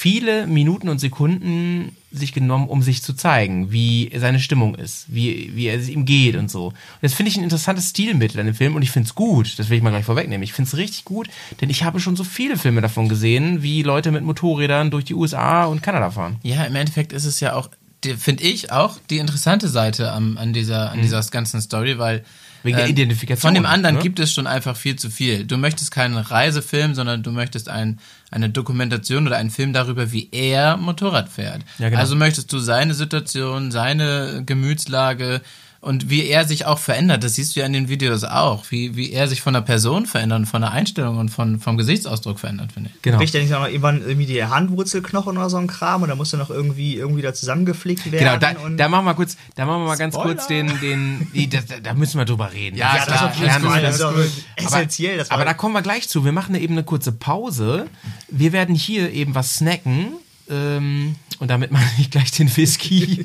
[0.00, 5.54] viele Minuten und Sekunden sich genommen, um sich zu zeigen, wie seine Stimmung ist, wie,
[5.54, 6.68] wie es ihm geht und so.
[6.68, 9.58] Und das finde ich ein interessantes Stilmittel an dem Film und ich finde es gut,
[9.58, 10.42] das will ich mal gleich vorwegnehmen.
[10.42, 11.28] Ich finde es richtig gut,
[11.60, 15.14] denn ich habe schon so viele Filme davon gesehen, wie Leute mit Motorrädern durch die
[15.14, 16.36] USA und Kanada fahren.
[16.44, 17.68] Ja, im Endeffekt ist es ja auch,
[18.02, 22.24] finde ich, auch die interessante Seite am, an, dieser, an dieser ganzen Story, weil Mhm.
[22.62, 24.02] Wegen der äh, Identifikation, Von dem anderen ne?
[24.02, 25.44] gibt es schon einfach viel zu viel.
[25.44, 27.98] Du möchtest keinen Reisefilm, sondern du möchtest ein,
[28.30, 31.62] eine Dokumentation oder einen Film darüber, wie er Motorrad fährt.
[31.78, 32.00] Ja, genau.
[32.00, 35.40] Also möchtest du seine Situation, seine Gemütslage
[35.82, 37.24] und wie er sich auch verändert.
[37.24, 40.04] Das siehst du ja in den Videos auch, wie, wie er sich von der Person
[40.04, 43.02] verändert, und von der Einstellung und von, vom Gesichtsausdruck verändert, finde ich.
[43.02, 43.16] Genau.
[43.16, 46.32] Bricht ja nicht noch irgendwann irgendwie die Handwurzelknochen oder so ein Kram und da muss
[46.34, 48.18] er noch irgendwie, irgendwie da zusammengeflickt werden.
[48.18, 50.34] Genau, da, und da machen wir kurz, da machen wir mal ganz Spoiler.
[50.34, 52.76] kurz den, den, die, da, da- müssen wir drüber reden.
[52.76, 53.80] Ja, ja, das klar, lernen Fall.
[53.82, 54.14] wir Das ist doch
[54.56, 55.16] essentiell.
[55.18, 56.24] Das war Aber da kommen wir gleich zu.
[56.24, 57.86] Wir machen eben eine kurze Pause.
[58.28, 60.08] Wir werden hier eben was snacken.
[60.50, 63.24] Ähm, und damit meine ich gleich den Whisky.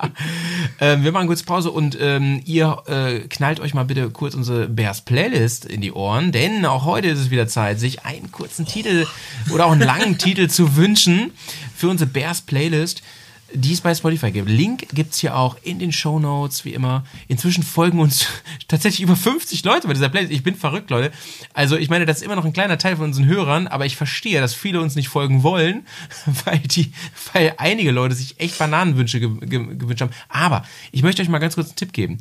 [0.80, 4.68] ähm, wir machen kurz Pause und ähm, ihr äh, knallt euch mal bitte kurz unsere
[4.68, 8.66] Bears Playlist in die Ohren, denn auch heute ist es wieder Zeit, sich einen kurzen
[8.66, 9.06] Titel
[9.50, 11.32] oder auch einen langen Titel zu wünschen
[11.74, 13.02] für unsere Bears Playlist
[13.54, 14.48] die es bei Spotify gibt.
[14.48, 17.04] Link gibt's hier auch in den Show Notes, wie immer.
[17.28, 18.26] Inzwischen folgen uns
[18.68, 20.32] tatsächlich über 50 Leute bei dieser Playlist.
[20.32, 21.12] Ich bin verrückt, Leute.
[21.54, 23.96] Also ich meine, das ist immer noch ein kleiner Teil von unseren Hörern, aber ich
[23.96, 25.86] verstehe, dass viele uns nicht folgen wollen,
[26.44, 26.92] weil die,
[27.32, 30.12] weil einige Leute sich echt Bananenwünsche ge ge gewünscht haben.
[30.28, 32.18] Aber ich möchte euch mal ganz kurz einen Tipp geben.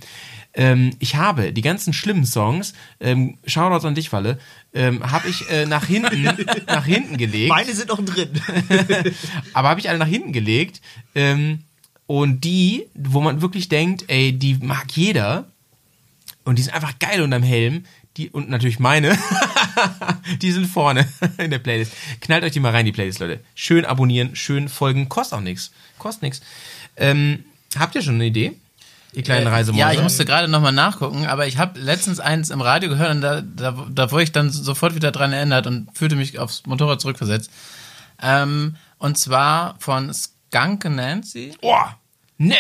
[0.54, 4.38] Ähm, ich habe die ganzen schlimmen Songs, ähm, Shoutouts an dich, Walle,
[4.74, 6.24] ähm, habe ich äh, nach hinten,
[6.68, 7.50] nach hinten gelegt.
[7.50, 8.30] Meine sind noch drin.
[9.54, 10.82] Aber habe ich alle nach hinten gelegt.
[11.16, 11.60] Ähm,
[12.08, 15.48] und die, wo man wirklich denkt, ey, die mag jeder.
[16.44, 17.86] Und die sind einfach geil unterm Helm.
[18.18, 19.18] Die, und natürlich meine,
[20.42, 21.94] die sind vorne in der Playlist.
[22.20, 23.40] Knallt euch die mal rein, die Playlist, Leute.
[23.56, 25.72] Schön abonnieren, schön folgen, kostet auch nichts.
[25.98, 26.42] Kostet nichts.
[26.98, 27.46] Ähm,
[27.78, 28.58] habt ihr schon eine Idee?
[29.14, 29.80] Ihr kleinen Reisemäuse?
[29.80, 33.22] Ja, ich musste gerade nochmal nachgucken, aber ich habe letztens eins im Radio gehört und
[33.22, 37.02] da, da, da wurde ich dann sofort wieder dran erinnert und fühlte mich aufs Motorrad
[37.02, 37.52] zurückversetzt.
[38.22, 41.54] Ähm, und zwar von Skunk Nancy.
[41.62, 41.76] Oh,
[42.38, 42.56] ne,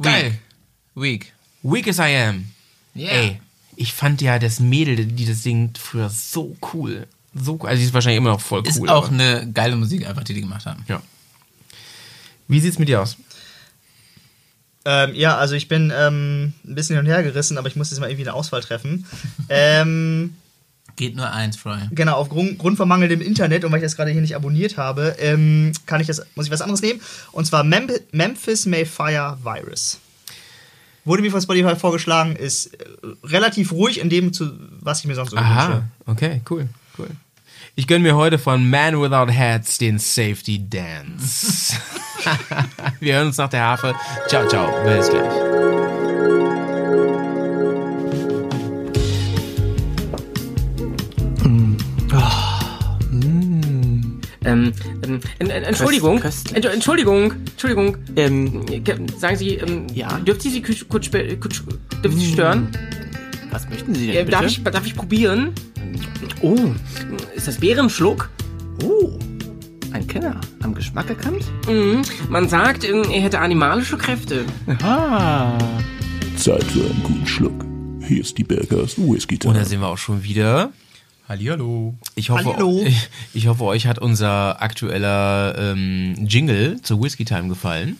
[0.00, 0.38] geil.
[0.94, 1.32] Weak.
[1.62, 2.50] Weak as I am.
[2.96, 3.12] Yeah.
[3.12, 3.40] Ey,
[3.76, 7.06] ich fand ja das Mädel, die das singt, früher so cool.
[7.34, 7.68] So cool.
[7.68, 8.68] Also, sie ist wahrscheinlich immer noch voll cool.
[8.68, 10.84] Ist auch eine geile Musik einfach, die die gemacht haben.
[10.88, 11.02] Ja.
[12.46, 13.16] Wie sieht's mit dir aus?
[14.84, 17.90] Ähm, ja, also ich bin ähm, ein bisschen hin und her gerissen, aber ich muss
[17.90, 19.06] jetzt mal irgendwie eine Auswahl treffen.
[19.48, 20.34] ähm,
[20.96, 21.88] Geht nur eins, Fry.
[21.90, 25.16] Genau, auf Grund, von mangelndem Internet und weil ich das gerade hier nicht abonniert habe,
[25.18, 27.00] ähm, kann ich das, muss ich was anderes nehmen.
[27.32, 29.98] Und zwar Mem Memphis Mayfire Virus.
[31.04, 32.84] Wurde mir von Spotify vorgeschlagen, ist äh,
[33.24, 35.50] relativ ruhig in dem, zu, was ich mir sonst so wünsche.
[35.50, 37.08] Aha, okay, cool, cool.
[37.76, 41.74] Ich gönne mir heute von Man Without Hats den Safety Dance.
[43.00, 43.94] Wir hören uns nach der Hafe.
[44.28, 44.70] Ciao, ciao.
[44.84, 46.44] Bis gleich.
[54.46, 54.72] Ähm,
[55.02, 56.20] ähm, en- en- Entschuldigung,
[56.52, 60.18] Ent- Entschuldigung, Entschuldigung, ähm, ke- sagen Sie, ähm, Ja?
[60.18, 61.10] dürfte ich Sie kurz, kurz,
[61.40, 62.68] kurz Sie stören?
[63.54, 64.30] Was möchten Sie denn Äh, bitte?
[64.32, 65.52] darf, ich, darf ich probieren?
[66.42, 66.72] Oh,
[67.36, 68.28] Ist das Bärenschluck?
[68.82, 69.16] oh.
[69.92, 70.40] Ein Kenner.
[70.64, 71.44] Am Geschmack erkannt?
[71.68, 72.02] Mhm.
[72.28, 74.44] Man sagt, ähm, er hätte animalische Kräfte.
[74.82, 75.56] Ah.
[76.36, 77.64] Zeit für einen guten Schluck.
[78.08, 79.64] Hier ist die Bergers Whisky Und da Time.
[79.66, 80.72] sind wir auch schon wieder.
[81.28, 81.94] Hallihallo.
[82.16, 82.82] Ich hoffe, Hallo.
[82.84, 87.96] ich, ich hoffe, euch hat unser aktueller ähm, Jingle zur Whisky Time gefallen.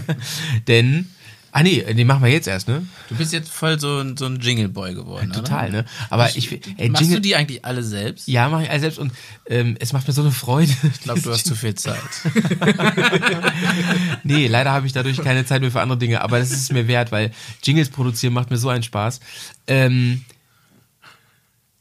[0.66, 1.10] Denn,
[1.52, 2.86] ah nee, den machen wir jetzt erst, ne?
[3.08, 5.78] Du bist jetzt voll so, ein- so ein Jingle-Boy geworden, Total, oder?
[5.82, 5.84] ne?
[6.10, 8.28] Aber ich, ey, Machst Jingle, du die eigentlich alle selbst?
[8.28, 9.12] ja, mache ich alles selbst und
[9.46, 10.72] ähm, es macht mir so eine Freude.
[10.94, 11.98] Ich glaube, du hast zu viel Zeit.
[14.24, 16.72] nee, leider habe ich dadurch keine Zeit mehr für andere Dinge, aber das ist es
[16.72, 17.30] mir wert, weil
[17.62, 19.20] Jingles produzieren macht mir so einen Spaß.
[19.66, 20.24] Ähm,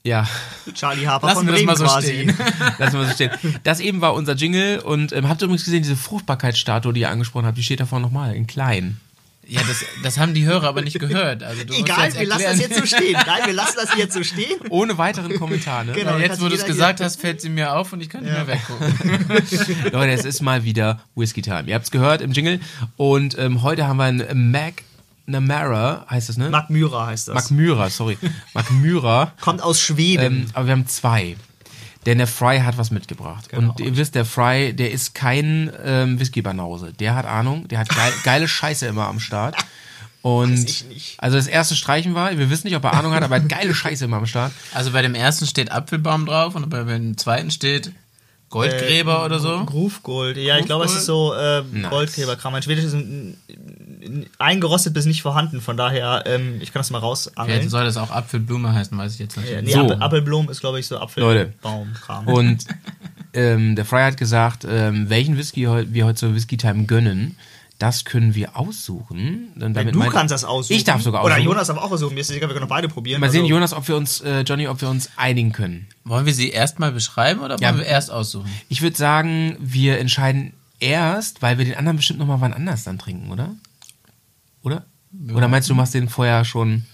[0.03, 0.25] ja,
[0.73, 2.07] Charlie Harper Lassen von wir das Bremen mal so quasi.
[2.07, 2.37] stehen.
[2.77, 3.31] lassen wir so stehen.
[3.63, 7.09] Das eben war unser Jingle und ähm, habt ihr übrigens gesehen, diese Fruchtbarkeitsstatue, die ihr
[7.09, 9.01] angesprochen habt, die steht da vorne nochmal in klein.
[9.49, 11.41] Ja, das, das haben die Hörer aber nicht gehört.
[11.43, 13.13] Also du musst Egal, jetzt wir lassen das erklären- jetzt so stehen.
[13.25, 14.59] Nein, wir lassen das jetzt so stehen.
[14.69, 15.93] Ohne weiteren Kommentar, ne?
[15.93, 16.11] Genau.
[16.13, 18.33] Ja, jetzt, wo du es gesagt hast, fällt sie mir auf und ich kann nicht
[18.33, 19.91] mehr weggucken.
[19.91, 21.63] Leute, es ist mal wieder Whiskey Time.
[21.67, 22.59] Ihr habt es gehört im Jingle
[22.97, 24.83] und ähm, heute haben wir einen Mac
[25.29, 26.49] Namara, heißt das, ne?
[26.49, 27.35] Mark Myra heißt das.
[27.35, 28.17] Mac Myra, sorry.
[28.53, 29.33] Mac Myra.
[29.41, 30.23] Kommt aus Schweden.
[30.43, 31.35] Ähm, aber wir haben zwei.
[32.07, 33.49] Denn der Fry hat was mitgebracht.
[33.49, 33.71] Genau.
[33.71, 36.93] Und ihr wisst, der Fry, der ist kein ähm, Whisky-Banause.
[36.93, 39.57] Der hat Ahnung, der hat geil, geile Scheiße immer am Start.
[40.21, 41.19] Und ich nicht.
[41.21, 43.49] also das erste Streichen war, wir wissen nicht, ob er Ahnung hat, aber er hat
[43.49, 44.53] geile Scheiße immer am Start.
[44.73, 47.91] Also bei dem ersten steht Apfelbaum drauf und bei dem zweiten steht
[48.49, 49.63] Goldgräber oder so.
[49.65, 50.37] Groove Gold.
[50.37, 52.53] Ja, ich glaube, es ist so äh, Goldgräberkram.
[52.53, 55.59] Mein Schwedisch ist ein- ein- eingerostet bis nicht vorhanden.
[55.59, 57.69] Von daher, ähm, ich kann das mal Vielleicht rausangeln.
[57.69, 59.49] soll das auch Apfelblume heißen, weiß ich jetzt nicht.
[59.51, 59.81] Ja, nee, So.
[59.81, 60.97] Apfel, Apfelblom ist, glaube ich, so.
[60.97, 62.27] Apfelbaumkram.
[62.27, 62.63] Und
[63.33, 67.35] ähm, der Fry hat gesagt, ähm, welchen Whisky wir heute zur Whisky Time gönnen.
[67.79, 69.51] Das können wir aussuchen.
[69.55, 70.75] Dann damit du meint- kannst das aussuchen.
[70.75, 71.35] Ich darf sogar aussuchen.
[71.35, 72.15] Oder Jonas darf auch aussuchen.
[72.15, 73.21] Mir ist egal, wir können beide probieren.
[73.21, 75.87] Mal sehen, Also, Jonas, ob wir uns, äh, Johnny, ob wir uns einigen können.
[76.03, 77.77] Wollen wir sie erst mal beschreiben oder wollen Ja.
[77.77, 78.49] wir erst aussuchen?
[78.67, 82.83] Ich würde sagen, wir entscheiden erst, weil wir den anderen bestimmt noch mal wann anders
[82.83, 83.53] dann trinken, oder?
[84.63, 84.85] Oder?
[85.33, 86.85] Oder meinst du, du machst den vorher schon?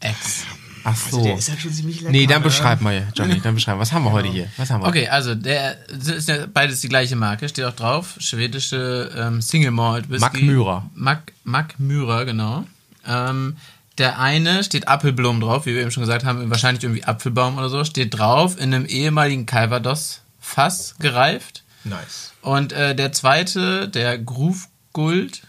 [0.00, 0.44] Ex.
[0.84, 1.18] Ach so.
[1.18, 2.12] Also Der ist ja schon ziemlich lecker.
[2.12, 2.44] nee, dann ne?
[2.44, 3.78] beschreib mal, Johnny, dann beschreib.
[3.78, 4.48] Was haben wir heute hier?
[4.56, 4.88] Was haben wir?
[4.88, 8.14] Okay, also der das ist ja beides die gleiche Marke, steht auch drauf.
[8.18, 10.20] Schwedische ähm, Single Malt Whisky.
[10.20, 10.90] Mack Myra.
[10.94, 12.64] Mack, Mack Myra, genau.
[13.06, 13.56] Ähm,
[13.98, 17.68] der eine steht Apfelblom drauf, wie wir eben schon gesagt haben, wahrscheinlich irgendwie Apfelbaum oder
[17.68, 21.64] so, steht drauf in einem ehemaligen Calvados-Fass gereift.
[21.84, 22.32] Nice.
[22.40, 25.42] Und äh, der zweite, der Groove Gold,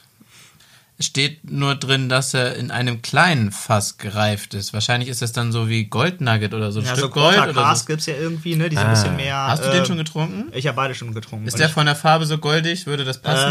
[1.02, 4.74] steht nur drin, dass er in einem kleinen Fass gereift ist.
[4.74, 7.52] Wahrscheinlich ist das dann so wie Goldnugget oder so ein Ja, so Stück Gold Quarter
[7.52, 7.86] oder so.
[7.86, 8.70] gibt's ja irgendwie, ne?
[8.70, 9.36] Die sind ein bisschen mehr.
[9.48, 10.52] Hast du äh, den schon getrunken?
[10.54, 11.48] Ich habe beide schon getrunken.
[11.48, 12.86] Ist der von der Farbe so goldig?
[12.86, 13.50] Würde das passen?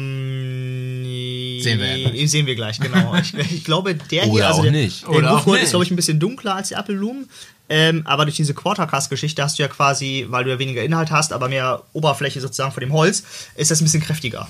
[0.00, 1.60] Ähm, nee.
[1.62, 2.30] Sehen wir ja gleich.
[2.30, 3.14] Sehen wir gleich, genau.
[3.20, 5.02] Ich, ich glaube, der hier, Oder also auch der, nicht.
[5.02, 5.64] der Oder Groove auch Gold nicht.
[5.64, 7.28] ist, glaube ich, ein bisschen dunkler als die Apfelblumen.
[7.68, 11.32] Ähm, aber durch diese Quartercast-Geschichte hast du ja quasi, weil du ja weniger Inhalt hast,
[11.32, 13.22] aber mehr Oberfläche sozusagen von dem Holz,
[13.54, 14.48] ist das ein bisschen kräftiger.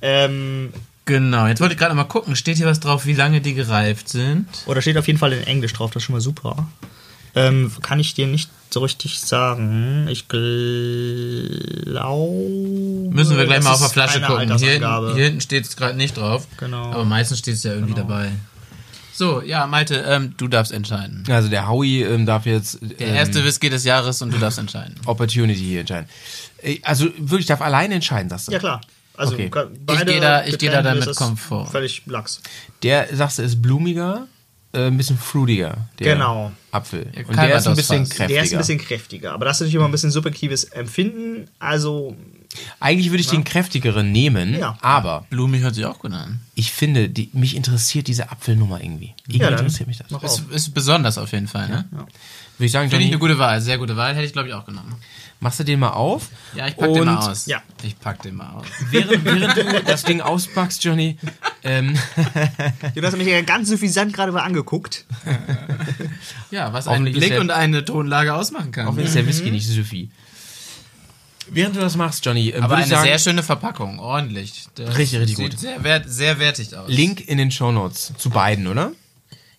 [0.00, 0.72] Ähm,
[1.06, 4.08] Genau, jetzt wollte ich gerade mal gucken, steht hier was drauf, wie lange die gereift
[4.08, 4.46] sind?
[4.66, 6.66] oder steht auf jeden Fall in Englisch drauf, das ist schon mal super.
[7.36, 10.06] Ähm, kann ich dir nicht so richtig sagen.
[10.08, 11.60] Ich glaube.
[13.10, 14.56] Müssen wir gleich mal auf der Flasche gucken.
[14.56, 14.78] Hier,
[15.14, 16.46] hier hinten steht es gerade nicht drauf.
[16.58, 16.92] Genau.
[16.92, 18.30] Aber meistens steht es ja irgendwie dabei.
[19.12, 21.24] So, ja, Malte, ähm, du darfst entscheiden.
[21.28, 24.58] Also der Howie ähm, darf jetzt Der ähm, erste Whisky des Jahres und du darfst
[24.58, 24.96] entscheiden.
[25.06, 26.08] Opportunity hier entscheiden.
[26.62, 28.52] Äh, Also wirklich darf alleine entscheiden, sagst du.
[28.52, 28.80] Ja, klar.
[29.16, 29.48] Also Okay.
[29.50, 31.66] ka- beide geh da- ich geh da getrennt dann ist mit es Komfort.
[31.70, 32.40] Völlig Lachs.
[32.82, 34.26] Der, sagst du, ist blumiger,
[34.72, 35.76] äh, ein bisschen fruitiger.
[36.00, 36.50] Der Genau.
[36.72, 37.06] Apfel.
[37.14, 38.16] Ja, Und der ist ein bisschen fast.
[38.16, 38.34] kräftiger.
[38.36, 41.48] Der ist ein bisschen kräftiger, aber das ist natürlich immer ein bisschen subjektives Empfinden.
[41.60, 42.16] Also,
[42.78, 44.78] Eigentlich würde ich den kräftigeren nehmen, Ja.
[44.80, 46.40] aber Blumig hört sich auch gut an.
[46.54, 49.12] ich finde, die, mich interessiert diese Apfelnummer irgendwie.
[49.26, 50.22] Irgendwie Ja, interessiert mich das.
[50.22, 51.84] Ist, ist besonders auf jeden Fall, ne?
[51.90, 54.54] Würde ich sagen, Finde ich eine gute Wahl, sehr gute Wahl, hätte ich glaube ich
[54.54, 54.94] auch genommen.
[55.40, 56.28] Machst du den mal auf?
[56.54, 57.46] Ja, ich pack den Und mal aus.
[57.46, 57.62] Ja.
[57.82, 58.66] Ich pack den mal aus.
[58.90, 61.18] Während, während du das Ding auspackst, Johnny,
[61.62, 61.98] Ähm,
[62.94, 65.04] Jonas hat mich ja ganz suffisant gerade mal angeguckt.
[66.50, 68.86] Ja, was ein ist Blick der- und eine Tonlage ausmachen kann.
[68.86, 70.10] auch wenn es der Whisky nicht so viel.
[71.50, 74.64] Während du das machst, Johnny, ähm, Aber würde eine ich sagen, sehr schöne Verpackung, ordentlich.
[74.76, 75.58] Das Richtig, richtig sieht gut.
[75.60, 76.88] Sehr, wert, sehr wertig aus.
[76.88, 78.92] Link in den Shownotes zu beiden, oder?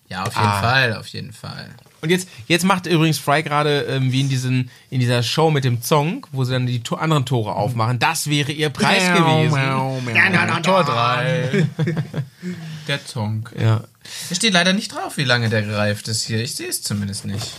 [0.08, 0.60] Ja, auf jeden Ah.
[0.60, 1.68] Fall, auf jeden Fall.
[2.02, 5.64] Und jetzt, jetzt macht übrigens Fry gerade ähm, wie in, diesen, in dieser Show mit
[5.64, 7.98] dem Zong, wo sie dann die to anderen Tore aufmachen.
[7.98, 10.62] Das wäre ihr Preis gewesen.
[10.62, 11.66] Tor 3.
[12.88, 13.52] der Zonk.
[13.58, 13.82] Ja.
[14.28, 16.42] Da steht leider nicht drauf, wie lange der gereift ist hier.
[16.42, 17.50] Ich sehe es zumindest nicht.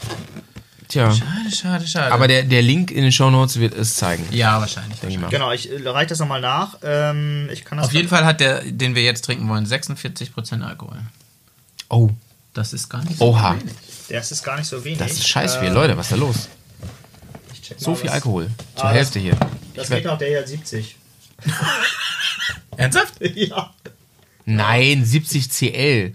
[0.87, 1.11] Tja.
[1.11, 2.13] Schade, schade, schade.
[2.13, 4.23] Aber der, der Link in den Shownotes wird es zeigen.
[4.31, 4.99] ja, wahrscheinlich.
[4.99, 5.29] Denke ich mal.
[5.29, 6.77] Genau, ich äh, reiche das nochmal nach.
[6.81, 10.61] Ähm, ich kann das Auf jeden Fall hat der, den wir jetzt trinken wollen, 46%
[10.61, 10.99] Alkohol.
[11.89, 12.09] Oh,
[12.53, 13.55] Das ist gar nicht so oha.
[13.59, 13.73] wenig.
[14.09, 14.99] Das ist gar nicht so wenig.
[14.99, 15.67] Das ist scheiß viel.
[15.69, 16.49] Ähm, Leute, was ist da los?
[17.53, 18.49] ich check So viel was- Alkohol.
[18.75, 19.35] Zur Ah, Hälfte hier.
[19.75, 20.95] Das geht noch, der hier hat 70.
[22.77, 23.13] Ernsthaft?
[23.35, 23.73] ja.
[24.45, 26.13] Nein, 70 CL.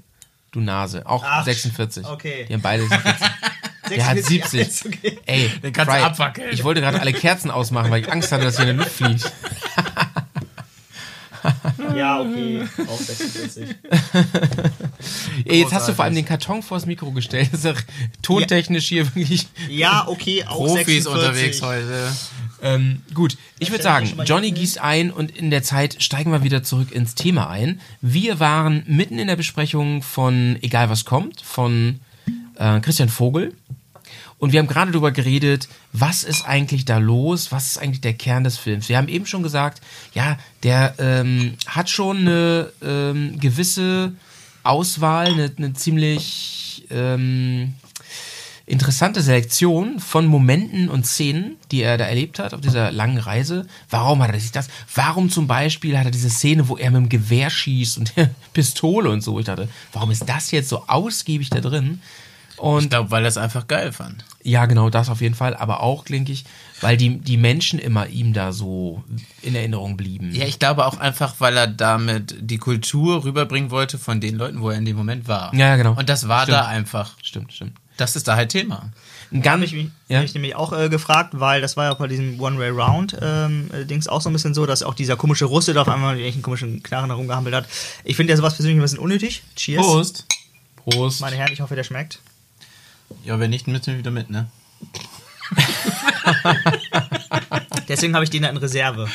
[0.52, 1.06] Du Nase.
[1.06, 2.04] Auch Ach, 46.
[2.06, 2.46] okay.
[2.48, 3.28] Die haben beide 46.
[3.90, 4.52] Der hat 70.
[4.60, 5.18] Ja, ist okay.
[5.26, 6.48] Ey, Den kannst du Fry, abwackeln.
[6.52, 8.96] Ich wollte gerade alle Kerzen ausmachen, weil ich Angst hatte, dass hier in der Luft
[8.96, 9.30] fliegt.
[11.94, 12.66] Ja, okay.
[12.88, 13.68] Auch 46.
[15.44, 17.50] Jetzt hast du vor allem den Karton vors Mikro gestellt.
[17.52, 17.82] Das ist doch
[18.22, 19.46] tontechnisch hier wirklich.
[19.68, 21.06] Ja, okay, auch Profis 46.
[21.06, 22.12] unterwegs heute.
[22.62, 26.62] Ähm, gut, ich würde sagen, Johnny gießt ein und in der Zeit steigen wir wieder
[26.62, 27.80] zurück ins Thema ein.
[28.00, 32.00] Wir waren mitten in der Besprechung von Egal was kommt, von
[32.56, 33.52] äh, Christian Vogel.
[34.38, 37.52] Und wir haben gerade darüber geredet, was ist eigentlich da los?
[37.52, 38.88] Was ist eigentlich der Kern des Films?
[38.88, 39.80] Wir haben eben schon gesagt,
[40.14, 44.12] ja, der ähm, hat schon eine ähm, gewisse
[44.62, 47.74] Auswahl, eine, eine ziemlich ähm,
[48.66, 53.66] interessante Selektion von Momenten und Szenen, die er da erlebt hat auf dieser langen Reise.
[53.90, 54.68] Warum hat er sich das?
[54.94, 58.30] Warum zum Beispiel hat er diese Szene, wo er mit dem Gewehr schießt und der
[58.52, 59.38] Pistole und so?
[59.38, 62.00] Ich dachte, warum ist das jetzt so ausgiebig da drin?
[62.56, 64.24] Und Ich glaube, weil er es einfach geil fand.
[64.42, 66.44] ja, genau, das auf jeden Fall, aber auch, denke ich,
[66.82, 69.02] weil die, die Menschen immer ihm da so
[69.40, 70.34] in Erinnerung blieben.
[70.34, 74.60] Ja, ich glaube auch einfach, weil er damit die Kultur rüberbringen wollte von den Leuten,
[74.60, 75.54] wo er in dem Moment war.
[75.54, 75.94] Ja, ja, genau.
[75.94, 76.58] Und das war Stimmt.
[76.58, 77.14] da einfach.
[77.22, 77.78] Stimmt, stimmt.
[77.96, 78.90] Das ist da halt Thema.
[79.42, 80.18] Ganz, ich mich, ja?
[80.18, 84.20] hab ich nämlich auch äh, gefragt, weil das war ja auch bei diesem One-Way-Round-Dings auch
[84.20, 87.10] so ein bisschen so, dass auch dieser komische Russe da auf einmal einen komischen Knarren
[87.10, 87.66] herumgehampelt hat.
[88.04, 89.42] Ich finde ja sowas persönlich ein bisschen unnötig.
[89.56, 89.82] Cheers.
[89.82, 90.26] Prost.
[90.76, 91.20] Prost.
[91.20, 92.18] Meine Herren, ich hoffe, der schmeckt.
[93.24, 94.48] Ja, wenn nicht, müssen wir wieder mit, ne?
[97.88, 99.08] Deswegen habe ich den da in Reserve.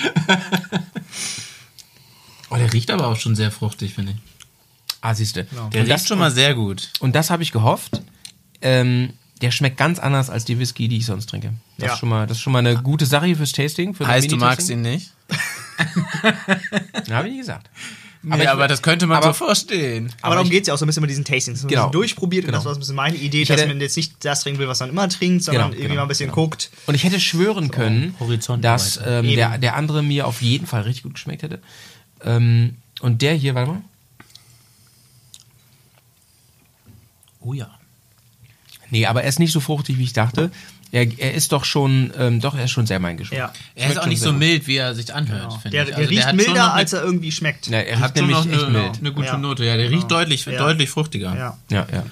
[2.50, 4.18] Oh, der riecht aber auch schon sehr fruchtig, finde ich.
[5.02, 5.44] ah, siehste.
[5.46, 6.90] Der Und das- riecht schon mal sehr gut.
[7.00, 8.02] Und das habe ich gehofft.
[8.62, 11.54] Ähm, der schmeckt ganz anders als die Whisky, die ich sonst trinke.
[11.78, 11.94] Das, Ja.
[11.94, 13.94] ist, schon mal, das ist schon mal eine gute Sache fürs Tasting.
[13.94, 15.12] Für Heißt, du magst ihn nicht?
[17.12, 17.70] Habe ich nicht gesagt.
[18.30, 20.12] Aber, ich- aber das könnte man aber- so vorstehen.
[20.22, 21.62] Aber, darum ich- geht es ja auch so ein bisschen mit diesen Tastings.
[21.62, 21.84] dass Genau.
[21.84, 22.58] ein bisschen durchprobiert Genau.
[22.58, 24.42] und das war so ein bisschen meine Idee, Ich dass hätte- man jetzt nicht das
[24.42, 26.42] trinken will, was man immer trinkt, sondern Genau, irgendwie genau, mal ein bisschen genau.
[26.44, 26.70] guckt.
[26.88, 30.82] Und ich hätte schwören können, Horizont dass ähm, der, der andere mir auf jeden Fall
[30.82, 31.60] richtig gut geschmeckt hätte.
[32.24, 33.82] Ähm, und der hier, warte mal.
[37.40, 37.70] Oh ja.
[38.90, 40.50] Nee, aber er ist nicht so fruchtig, wie ich dachte.
[40.92, 43.38] Er, er ist doch schon, ähm, doch, er ist schon sehr mein Geschmack.
[43.40, 43.54] Ja.
[43.76, 44.40] Er ist auch nicht so gut.
[44.40, 45.90] mild, wie er sich anhört, finde Der, ich.
[45.90, 47.68] der Also riecht hat schon milder, eine- als er irgendwie schmeckt.
[47.68, 48.98] Ja, er hat riecht nämlich noch echt eine, mild.
[49.00, 49.38] eine gute Ja.
[49.38, 49.66] Note.
[49.66, 50.58] Ja, der riecht deutlich, Ja.
[50.58, 51.36] deutlich fruchtiger.
[51.36, 52.04] Ja, Ja, ja.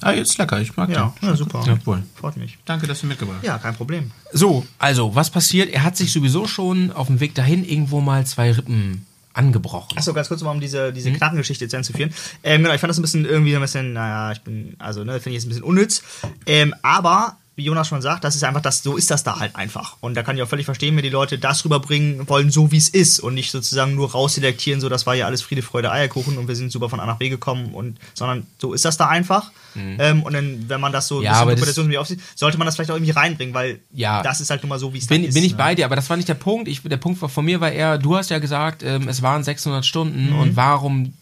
[0.00, 0.60] Ah, jetzt lecker.
[0.60, 1.28] Ich mag ja, den.
[1.30, 1.62] ja super.
[1.66, 2.02] Ja, wohl.
[2.14, 2.58] Freut mich.
[2.66, 3.46] Danke, dass du mitgebracht hast.
[3.46, 4.10] Ja, kein Problem.
[4.32, 5.70] So, also, was passiert?
[5.72, 9.96] Er hat sich sowieso schon auf dem Weg dahin irgendwo mal zwei Rippen angebrochen.
[9.96, 11.16] Achso, ganz kurz mal, um diese, diese Mhm.
[11.16, 12.12] Knarrengeschichte zu führen.
[12.42, 15.14] Ähm, genau, ich fand das ein bisschen irgendwie ein bisschen, naja, ich bin, also, ne,
[15.20, 16.02] finde ich jetzt ein bisschen unnütz.
[16.46, 19.54] Ähm, aber, wie Jonas schon sagt, das ist einfach das, so ist das da halt
[19.54, 19.96] einfach.
[20.00, 22.76] Und da kann ich auch völlig verstehen, wenn die Leute das rüberbringen wollen, so wie
[22.76, 26.36] es ist und nicht sozusagen nur rausselektieren, so das war ja alles Friede, Freude, Eierkuchen
[26.36, 29.06] und wir sind super von A nach B gekommen und, sondern so ist das da
[29.08, 29.52] einfach.
[29.76, 31.22] Ähm, und dann, wenn man das so Mhm.
[31.24, 34.22] Ja, aber das- interpretationsmäßig aufsieht, sollte man das vielleicht auch irgendwie reinbringen, weil Ja.
[34.22, 35.34] das ist halt nun mal so, wie es Bin, da ist.
[35.34, 35.58] bin ich ne?
[35.58, 36.68] bei dir, aber das war nicht der Punkt.
[36.68, 39.42] Ich, der Punkt war von mir war eher, du hast ja gesagt, ähm, es waren
[39.44, 40.38] 600 Stunden Mhm.
[40.38, 41.12] und warum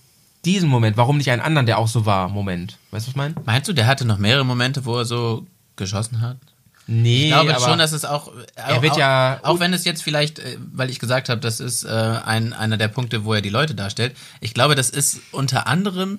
[0.44, 0.96] diesen Moment?
[0.96, 2.28] Warum nicht einen anderen, der auch so war?
[2.28, 2.78] Moment.
[2.90, 3.34] Weißt du, was ich meine?
[3.44, 5.46] Meinst du, der hatte noch mehrere Momente, wo er so
[5.82, 6.38] geschossen hat?
[6.88, 8.32] Nee, Ich glaube aber schon, dass es auch.
[8.56, 11.60] Er wird auch, ja- Auch wenn es jetzt vielleicht, äh, weil ich gesagt habe, das
[11.60, 14.16] ist äh, ein, einer der Punkte, wo er die Leute darstellt.
[14.40, 16.18] Ich glaube, das ist unter anderem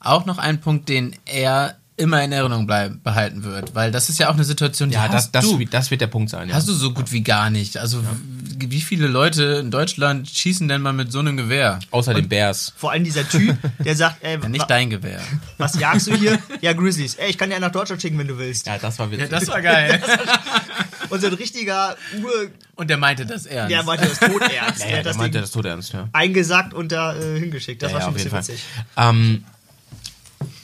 [0.00, 4.18] auch noch ein Punkt, den er immer in Erinnerung bleiben, behalten wird, weil das ist
[4.18, 5.62] ja auch eine Situation, die Ja, das, hast das, du.
[5.66, 6.48] das wird der Punkt sein.
[6.48, 6.54] Ja.
[6.54, 7.76] Hast du so gut wie gar nicht.
[7.76, 8.06] Also w-
[8.70, 11.80] wie viele Leute in Deutschland schießen denn mal mit so einem Gewehr?
[11.90, 12.72] Außer den Bears.
[12.76, 15.20] Vor allem dieser Typ, der sagt, ey, Ja, nicht dein Gewehr.
[15.58, 16.38] was jagst du hier?
[16.60, 17.16] Ja, Grizzlies.
[17.16, 18.66] Ey, ich kann dir nach Deutschland schicken, wenn du willst.
[18.66, 19.30] Ja, das war witzig.
[19.48, 20.02] war geil.
[21.10, 22.30] Und so ein richtiger Ur...
[22.76, 23.70] Und der meinte das ernst.
[23.70, 24.80] Der meinte das tot ernst.
[24.80, 26.08] ja, der ja, der das meinte Ding das tot ernst, ja.
[26.12, 27.82] eingesackt und da äh, hingeschickt.
[27.82, 28.62] Das ja, war ja, schon ein bisschen witzig.
[28.96, 29.44] Ähm,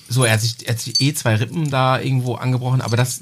[0.09, 3.21] so, er hat, sich, er hat sich eh zwei Rippen da irgendwo angebrochen, aber das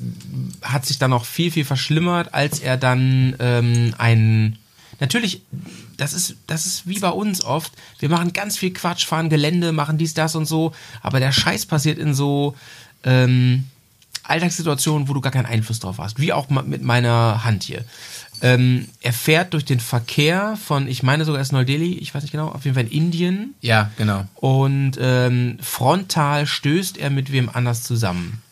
[0.63, 4.59] hat sich dann noch viel, viel verschlimmert, als er dann ähm, ein.
[5.01, 5.43] Natürlich,
[5.97, 7.73] das ist, das ist wie bei uns oft.
[7.99, 10.73] Wir machen ganz viel Quatsch, fahren Gelände, machen dies, das und so,
[11.03, 12.55] aber der Scheiß passiert in so
[13.05, 13.65] ähm,
[14.23, 16.19] Alltagssituationen, wo du gar keinen Einfluss drauf hast.
[16.19, 17.85] Wie auch mit meiner Hand hier.
[18.43, 22.33] Ähm, er fährt durch den Verkehr von, ich meine sogar erst Neu-Delhi, ich weiß nicht
[22.33, 23.55] genau, auf jeden Fall in Indien.
[23.61, 24.25] Ja, genau.
[24.35, 28.43] Und ähm, frontal stößt er mit wem anders zusammen.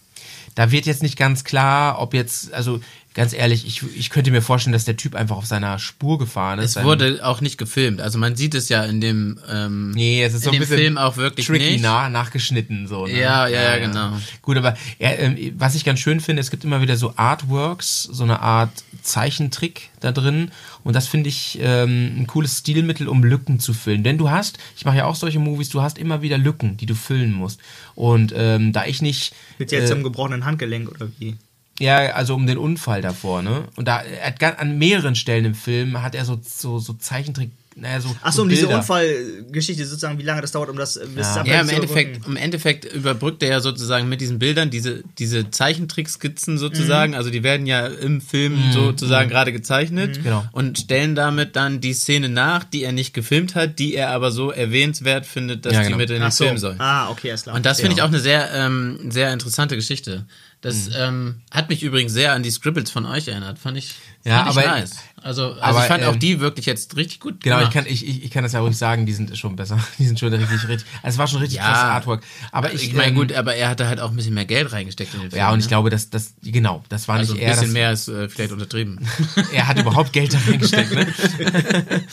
[0.55, 2.81] Da wird jetzt nicht ganz klar, ob jetzt, also
[3.15, 6.59] ganz ehrlich, ich, ich könnte mir vorstellen, dass der Typ einfach auf seiner Spur gefahren
[6.59, 6.77] ist.
[6.77, 8.01] Es wurde auch nicht gefilmt.
[8.01, 10.61] Also man sieht es ja in dem, ähm, Nee, es ist in so ein dem
[10.61, 11.83] bisschen Film auch wirklich tricky nicht.
[11.83, 13.07] Nah, nachgeschnitten so.
[13.07, 13.19] Ne?
[13.19, 14.19] Ja, ja, ja, genau.
[14.43, 18.03] Gut, aber er, ähm, was ich ganz schön finde, es gibt immer wieder so Artworks,
[18.03, 20.51] so eine Art Zeichentrick da drin
[20.83, 24.03] und das finde ich ähm, ein cooles Stilmittel, um Lücken zu füllen.
[24.03, 26.87] Denn du hast, ich mache ja auch solche Movies, du hast immer wieder Lücken, die
[26.87, 27.61] du füllen musst.
[27.95, 31.37] Und ähm, da ich nicht Mit jetzt äh, am gebrochenen Handgelenk oder wie?
[31.81, 33.65] Ja, also um den Unfall davor, ne?
[33.77, 37.51] Und da er hat an mehreren Stellen im Film hat er so so, so Zeichentrick,
[37.77, 38.79] naja so Achso, so um diese Bilder.
[38.79, 41.45] Unfallgeschichte sozusagen, wie lange das dauert, um das bis Ja.
[41.45, 45.51] Ja, im zu Endeffekt, im Endeffekt überbrückt er ja sozusagen mit diesen Bildern diese, diese
[45.51, 47.17] Zeichentrickskizzen sozusagen.
[47.17, 50.45] Also die werden ja im Film sozusagen gerade gezeichnet Genau.
[50.53, 54.31] und stellen damit dann die Szene nach, die er nicht gefilmt hat, die er aber
[54.31, 55.97] so erwähnenswert findet, dass Ja, die genau.
[55.99, 56.45] mit in den Ach so.
[56.45, 56.77] Film soll.
[56.79, 57.57] Ah, okay, alles klar.
[57.57, 60.27] Und das finde ich auch eine sehr, ähm, sehr interessante Geschichte.
[60.65, 63.59] Das ähm, hat mich übrigens sehr an die Scribbles von euch erinnert.
[63.59, 63.95] Fand ich,
[64.25, 64.97] Ja, fand ich aber- nice.
[65.25, 67.87] Also, also aber, ich fand auch ähm, die wirklich jetzt richtig gut Genau, ich kann,
[67.87, 69.79] ich, ich, ich kann das ja ruhig sagen, die sind schon besser.
[69.99, 70.87] Die sind schon richtig, richtig.
[71.03, 71.65] Also es war schon richtig Ja.
[71.65, 72.23] krasses Artwork.
[72.53, 74.71] Aber ich, ich meine, ähm, gut, aber er hatte halt auch ein bisschen mehr Geld
[74.73, 75.39] reingesteckt in den Film.
[75.41, 75.69] Ja, und ich ne?
[75.71, 77.53] glaube, dass das, genau, das war also nicht ein er.
[77.53, 79.01] bisschen Das, mehr ist äh, vielleicht untertrieben.
[79.53, 81.07] er hat überhaupt Geld da reingesteckt, ne?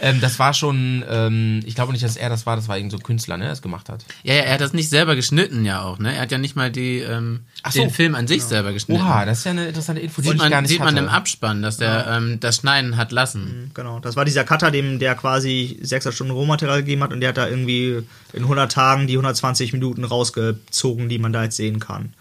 [0.00, 2.92] ähm, das war schon, ähm, ich glaube nicht, dass er das war, das war irgend
[2.92, 4.04] so ein Künstler, ne, der das gemacht hat.
[4.22, 6.14] ja, ja, er hat das nicht selber geschnitten ja auch, ne?
[6.14, 7.80] Er hat ja nicht mal die, ähm, Ach so.
[7.80, 9.00] den Film an sich selber geschnitten.
[9.02, 10.88] Oha, das ist ja eine interessante Info, die Sieht ich gar man, nicht sieht man
[10.88, 10.98] hatte.
[10.98, 13.70] im Abspann, dass der ähm, das Schneiden hat lassen.
[13.74, 17.30] Genau, das war dieser Cutter, dem der quasi 6 Stunden Rohmaterial gegeben hat und der
[17.30, 18.02] hat da irgendwie
[18.32, 22.12] in 100 Tagen die 120 Minuten rausgezogen, die man da jetzt sehen kann.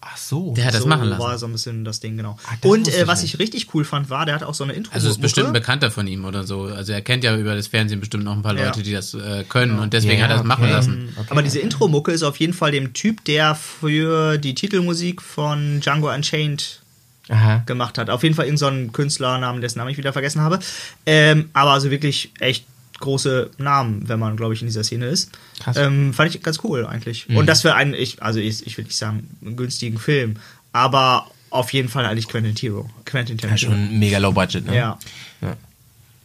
[0.00, 0.54] Ach so.
[0.54, 1.20] Der hat das so machen lassen.
[1.22, 2.38] war so ein bisschen das Ding, genau.
[2.46, 4.72] Ach, das und äh, was ich richtig cool fand, war, der hat auch so eine
[4.72, 6.62] intro Also ist bestimmt ein Bekannter von ihm oder so.
[6.62, 8.66] Also er kennt ja über das Fernsehen bestimmt noch ein paar Ja.
[8.66, 10.72] Leute, die das äh, können und deswegen Ja, hat er das machen okay.
[10.72, 11.16] lassen.
[11.28, 16.12] Aber diese Intro-Mucke ist auf jeden Fall dem Typ, der für die Titelmusik von Django
[16.14, 16.80] Unchained
[17.28, 17.62] Aha.
[17.66, 18.10] gemacht hat.
[18.10, 20.58] Auf jeden Fall irgendein so Künstlernamen, dessen Namen ich wieder vergessen habe.
[21.06, 22.64] Ähm, aber also wirklich echt
[23.00, 25.30] große Namen, wenn man, glaube ich, in dieser Szene ist.
[25.60, 25.76] Krass.
[25.76, 25.82] Mhm.
[25.82, 27.28] Ähm, fand ich ganz cool eigentlich.
[27.28, 30.36] Und das für einen, ich, also ich, ich will nicht sagen, einen günstigen Film,
[30.72, 32.90] aber auf jeden Fall eigentlich Quentin Tiro.
[33.04, 33.72] Quentin Ja, Tarantino.
[33.72, 34.76] schon mega low budget, ne?
[34.76, 34.98] Ja.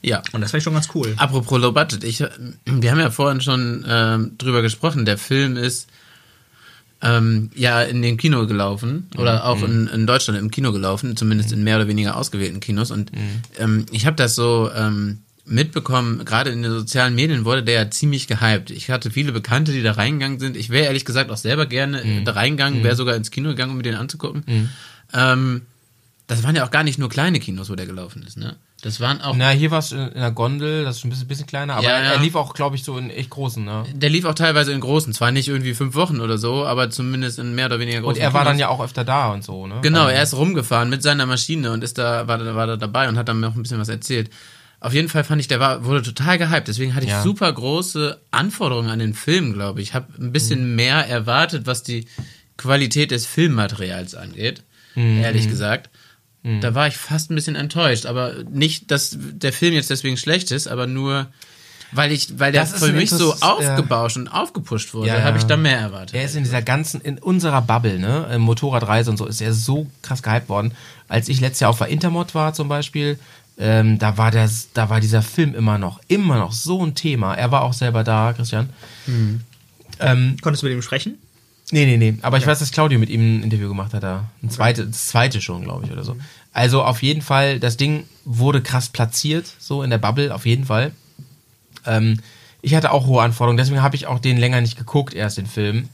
[0.02, 0.22] Ja.
[0.34, 1.14] Und das fand ich schon ganz cool.
[1.18, 2.20] Apropos Low Budget, ich,
[2.66, 5.06] wir haben ja vorhin schon ähm, drüber gesprochen.
[5.06, 5.88] Der Film ist
[7.04, 11.52] ähm, ja in den Kino gelaufen oder auch in, in Deutschland im Kino gelaufen, zumindest
[11.52, 12.92] in mehr oder weniger ausgewählten Kinos.
[12.92, 13.12] Und
[13.60, 17.92] ähm, ich habe das so ähm, mitbekommen, gerade in den sozialen Medien wurde der ja
[17.92, 18.72] ziemlich gehypt.
[18.72, 20.56] Ich hatte viele Bekannte, die da reingegangen sind.
[20.56, 23.72] Ich wäre ehrlich gesagt auch selber gerne äh, da reingegangen, wäre sogar ins Kino gegangen,
[23.72, 24.70] um mir den anzugucken.
[25.14, 25.64] Ähm,
[26.28, 28.56] das waren ja auch gar nicht nur kleine Kinos, wo der gelaufen ist, ne?
[28.84, 31.28] Das waren auch Na, hier war es in, in der Gondel, das ist ein bisschen,
[31.28, 32.12] bisschen kleiner, aber Ja, er, ja.
[32.12, 33.86] er lief auch, glaube ich, so in echt großen, ne?
[33.94, 37.40] Der lief auch teilweise in großen, zwar nicht irgendwie fünf Wochen oder so, aber zumindest
[37.40, 38.18] in mehr oder weniger großen.
[38.18, 38.52] Und er war Kinos.
[38.52, 39.80] dann ja auch öfter da und so, ne?
[39.82, 42.76] Genau, Also, er ist rumgefahren mit seiner Maschine und ist da, war, da- war da
[42.76, 44.30] dabei und hat dann noch ein bisschen was erzählt.
[44.82, 46.68] Auf jeden Fall fand ich, der war, wurde total gehypt.
[46.68, 47.22] Deswegen hatte ich Ja.
[47.24, 49.90] super große Anforderungen an den Film, glaube ich.
[49.90, 50.76] Ich habe ein bisschen Mhm.
[50.76, 52.06] mehr erwartet, was die
[52.58, 54.64] Qualität des Filmmaterials angeht,
[54.96, 55.22] Mhm.
[55.24, 55.90] ehrlich gesagt.
[56.62, 60.52] Da war ich fast ein bisschen enttäuscht, aber nicht, dass der Film jetzt deswegen schlecht
[60.52, 61.28] ist, aber nur,
[61.94, 63.54] weil ich, weil der Das ist für mich so Interess- ja.
[63.76, 65.24] aufgebauscht und aufgepusht wurde, Ja, ja.
[65.24, 66.16] habe ich da mehr erwartet.
[66.16, 68.28] Er ist in dieser ganzen, in unserer Bubble, ne?
[68.30, 70.74] Äh, Motorradreise und so, ist er so krass gehypt worden.
[71.08, 73.18] Als ich letztes Jahr auf der Intermod war zum Beispiel,
[73.58, 77.36] ähm, da war das, da war dieser Film immer noch, immer noch so ein Thema.
[77.36, 78.70] Er war auch selber da, Christian.
[80.00, 81.20] Ähm, Konntest du mit ihm sprechen?
[81.74, 82.20] Nee, nee, nee.
[82.22, 84.26] Aber ich weiß, dass Claudio mit ihm ein Interview gemacht hat da.
[84.44, 86.16] Ein zweite, das zweite schon, glaube ich, oder so.
[86.52, 90.66] Also auf jeden Fall, das Ding wurde krass platziert, so in der Bubble, auf jeden
[90.66, 90.92] Fall.
[91.88, 92.20] Ähm,
[92.62, 95.48] ich hatte auch hohe Anforderungen, deswegen habe ich auch den länger nicht geguckt, erst den
[95.48, 95.90] Film.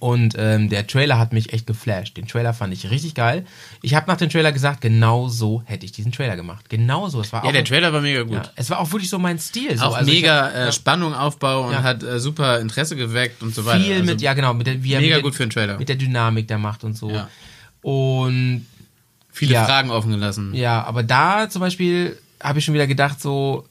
[0.00, 2.16] Und ähm, der Trailer hat mich echt geflasht.
[2.16, 3.44] Den Trailer fand ich richtig geil.
[3.82, 6.70] Ich habe nach dem Trailer gesagt, genau so hätte ich diesen Trailer gemacht.
[6.70, 7.20] Genau so.
[7.20, 8.32] Es war Ja, auch der Trailer war mega gut.
[8.32, 9.76] ja, es war auch wirklich so mein Stil.
[9.76, 9.84] So.
[9.84, 11.82] Auch Also mega hab- äh, Spannung, Aufbau und Ja.
[11.82, 13.84] hat äh, super Interesse geweckt und so weiter.
[13.84, 15.78] viel Also mit, ja genau, mit der, wie er mega mit gut für einen Trailer.
[15.78, 17.10] Mit der Dynamik der macht und so.
[17.10, 17.28] Ja.
[17.82, 18.66] Und
[19.30, 19.54] viele.
[19.54, 20.54] Fragen offen gelassen.
[20.54, 23.66] Ja, aber da zum Beispiel habe ich schon wieder gedacht, so,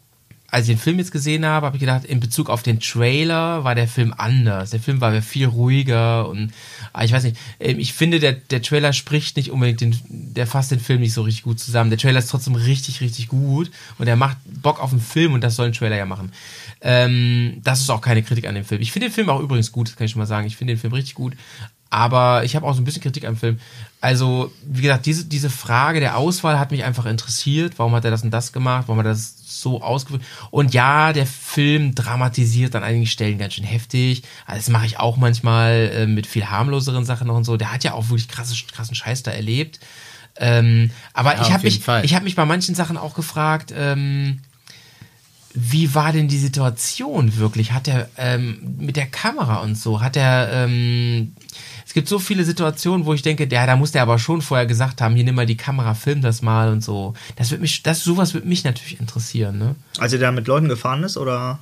[0.51, 3.63] als ich den Film jetzt gesehen habe, habe ich gedacht, in Bezug auf den Trailer
[3.63, 4.71] war der Film anders.
[4.71, 6.51] Der Film war viel ruhiger und
[6.93, 10.47] ah, ich weiß nicht, ähm, ich finde, der, der Trailer spricht nicht unbedingt den, der
[10.47, 11.89] fasst den Film nicht so richtig gut zusammen.
[11.89, 15.43] Der Trailer ist trotzdem richtig, richtig gut und er macht Bock auf den Film und
[15.43, 16.31] das soll ein Trailer ja machen.
[16.81, 18.81] Ähm, das ist auch keine Kritik an dem Film.
[18.81, 20.47] Ich finde den Film auch übrigens gut, das kann ich schon mal sagen.
[20.47, 21.33] Ich finde den Film richtig gut.
[21.89, 23.59] Aber ich habe auch so ein bisschen Kritik am Film.
[24.01, 27.73] Also, wie gesagt, diese, diese Frage der Auswahl hat mich einfach interessiert.
[27.77, 28.85] Warum hat er das und das gemacht?
[28.87, 30.23] Warum hat er das so ausgeführt?
[30.51, 34.23] Und ja, der Film dramatisiert an einigen Stellen ganz schön heftig.
[34.45, 37.57] Also das mache ich auch manchmal äh, mit viel harmloseren Sachen noch und so.
[37.57, 39.81] Der hat ja auch wirklich krasse, krassen Scheiß da erlebt.
[40.37, 42.05] Ähm, aber Ja, ich habe mich, Fall.
[42.05, 44.39] ich habe mich bei manchen Sachen auch gefragt, ähm,
[45.53, 47.73] wie war denn die Situation wirklich?
[47.73, 51.35] Hat er ähm, mit der Kamera und so, hat er, ähm,
[51.89, 54.67] es gibt so viele Situationen, wo ich denke, ja, da muss der aber schon vorher
[54.67, 57.15] gesagt haben, hier nimm mal die Kamera, film das mal und so.
[57.35, 59.73] Das wird mich, das, sowas wird mich natürlich interessieren, ne?
[59.97, 61.57] Als er da mit Leuten gefahren ist, oder?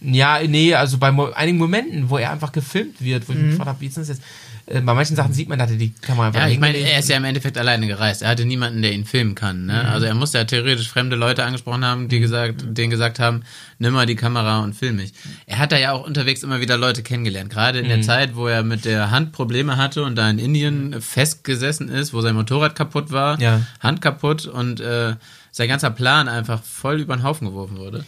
[0.00, 3.50] Ja, nee, also bei einigen Momenten, wo er einfach gefilmt wird, wo ich mich Mhm.
[3.50, 4.22] gefragt habe, wie ist das jetzt?
[4.66, 6.98] Äh, bei manchen Sachen sieht man, dass er die Kamera einfach Ja, ich meine, er
[6.98, 8.22] ist ja im Endeffekt alleine gereist.
[8.22, 9.66] Er hatte niemanden, der ihn filmen kann.
[9.66, 9.74] Ne?
[9.82, 9.88] Mhm.
[9.90, 13.42] Also er musste ja theoretisch fremde Leute angesprochen haben, die gesagt, denen gesagt haben,
[13.78, 15.12] nimm mal die Kamera und film mich.
[15.46, 17.50] Er hat da ja auch unterwegs immer wieder Leute kennengelernt.
[17.50, 18.02] Gerade in der Mhm.
[18.02, 22.20] Zeit, wo er mit der Hand Probleme hatte und da in Indien festgesessen ist, wo
[22.20, 23.60] sein Motorrad kaputt war, Ja.
[23.80, 25.14] Hand kaputt und äh,
[25.50, 28.04] sein ganzer Plan einfach voll über den Haufen geworfen wurde.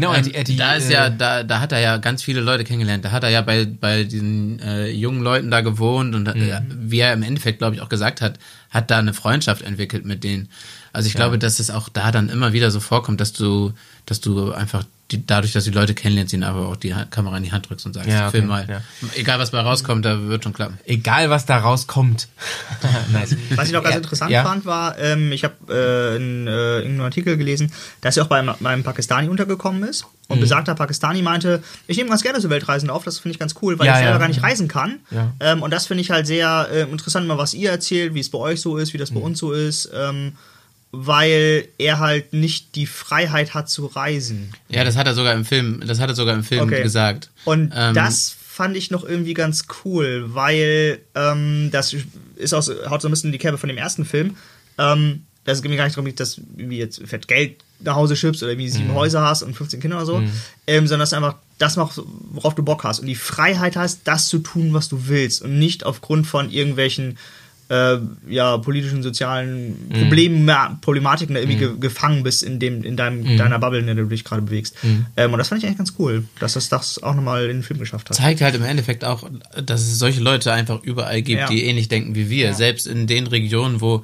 [0.00, 2.22] Genau, Ähm, er hat die, da ist äh, ja, da, da hat er ja ganz
[2.22, 3.04] viele Leute kennengelernt.
[3.04, 6.42] Da hat er ja bei, bei diesen äh, jungen Leuten da gewohnt und Mhm.
[6.42, 8.38] äh, wie er im Endeffekt, glaube ich, auch gesagt hat,
[8.70, 10.48] hat da eine Freundschaft entwickelt mit denen.
[10.92, 13.72] Also ich glaube, dass es auch da dann immer wieder so vorkommt, dass du,
[14.06, 17.06] dass du einfach die, dadurch, dass du die Leute kennenlernst, ihnen aber auch die Ha-
[17.06, 18.66] Kamera in die Hand drückst und sagst, Ja, okay, film mal.
[18.68, 18.82] ja.
[19.14, 20.78] Egal was bei rauskommt, da wird schon klappen.
[20.84, 22.28] Egal, was da rauskommt.
[23.12, 23.34] nice.
[23.54, 24.42] Was ich noch ganz Ja, interessant ja.
[24.44, 26.50] fand, war, ähm, ich habe äh, in äh,
[26.80, 30.04] irgendeinem Artikel gelesen, dass er auch beim, beim Pakistani untergekommen ist.
[30.30, 30.40] Und Mhm.
[30.42, 33.78] besagter Pakistani meinte, ich nehme ganz gerne so Weltreisen auf, das finde ich ganz cool,
[33.78, 34.18] weil Ja, ich selber ja.
[34.18, 35.00] gar nicht reisen kann.
[35.10, 35.32] Ja.
[35.40, 38.28] Ähm, und das finde ich halt sehr äh, interessant, mal was ihr erzählt, wie es
[38.30, 39.14] bei euch so ist, wie das Mhm.
[39.14, 39.88] bei uns so ist.
[39.94, 40.32] Ähm,
[40.90, 44.52] weil er halt nicht die Freiheit hat zu reisen.
[44.68, 46.82] Ja, das hat er sogar im Film, das hat er sogar im Film Okay.
[46.82, 47.30] gesagt.
[47.44, 51.94] Und Ähm, das fand ich noch irgendwie ganz cool, weil ähm, das
[52.36, 54.36] ist auch, so- haut so ein bisschen in die Kerbe von dem ersten Film.
[54.78, 58.42] Ähm, das geht mir gar nicht darum, dass wie jetzt fett Geld nach Hause schippst
[58.42, 60.22] oder wie sieben Häuser hast und 15 Kinder oder so,
[60.66, 62.00] ähm, sondern dass du einfach das machst,
[62.32, 65.58] worauf du Bock hast und die Freiheit hast, das zu tun, was du willst und
[65.58, 67.18] nicht aufgrund von irgendwelchen
[67.70, 67.98] äh,
[68.28, 70.50] ja, politischen, sozialen Problemen,
[70.80, 74.04] Problematiken da irgendwie ge gefangen bist in dem, in deinem, deiner Bubble, in der du
[74.06, 74.74] dich gerade bewegst.
[75.16, 77.62] Ähm, und das fand ich eigentlich ganz cool, dass das das auch nochmal in den
[77.62, 78.16] Film geschafft hat.
[78.16, 79.28] zeigt halt im Endeffekt auch,
[79.62, 81.46] dass es solche Leute einfach überall gibt, Ja.
[81.48, 82.54] die ähnlich denken wie wir.
[82.54, 84.02] Selbst in den Regionen, wo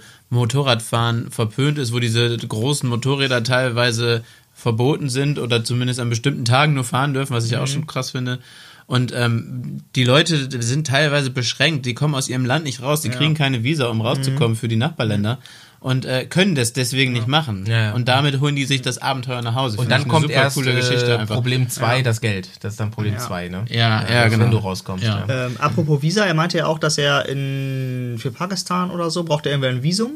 [0.48, 6.74] Motorradfahren verpönt ist, wo diese großen Motorräder teilweise verboten sind oder zumindest an bestimmten Tagen
[6.74, 7.58] nur fahren dürfen, was ich Mhm.
[7.58, 8.38] auch schon krass finde.
[8.86, 13.08] Und ähm, die Leute sind teilweise beschränkt, die kommen aus ihrem Land nicht raus, die
[13.08, 15.38] kriegen keine Visa, um rauszukommen für die Nachbarländer
[15.84, 17.66] und äh, können das deswegen nicht machen.
[17.66, 17.92] Ja, ja.
[17.92, 19.76] Und damit holen die sich das Abenteuer nach Hause.
[19.76, 21.26] Und Finde dann kommt super erst coole Geschichte äh.
[21.26, 22.48] Problem 2, das Geld.
[22.60, 23.66] Das ist dann Problem 2, ne?
[23.68, 24.44] Ja, ja, genau.
[24.44, 25.04] Wenn du rauskommst.
[25.04, 25.26] Ja.
[25.28, 25.46] Ja.
[25.46, 29.44] Ähm, apropos Visa, er meinte ja auch, dass er in, für Pakistan oder so braucht
[29.44, 30.12] er irgendwer ein Visum.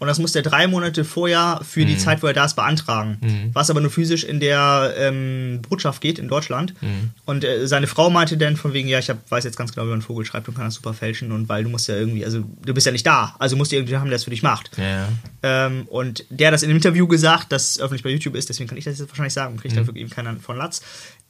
[0.00, 1.86] Und das muss er drei Monate vorher für Mhm.
[1.86, 3.50] die Zeit, wo er da ist, beantragen.
[3.52, 6.74] Was aber nur physisch in der ähm, Botschaft geht in Deutschland.
[6.82, 7.10] Mhm.
[7.24, 9.86] Und äh, seine Frau meinte dann von wegen, ja, ich hab, weiß jetzt ganz genau,
[9.86, 11.30] wie man Vogel schreibt und kann das super fälschen.
[11.32, 13.34] Und weil du musst ja irgendwie, also du bist ja nicht da.
[13.38, 14.70] Also musst du irgendwie haben, der das für dich macht.
[14.76, 15.08] Ja.
[15.42, 18.68] Ähm, und der hat das in einem Interview gesagt, das öffentlich bei YouTube ist, deswegen
[18.68, 19.78] kann ich das jetzt wahrscheinlich sagen, kriegt Mhm.
[19.80, 20.82] da wirklich eben keiner von Latz.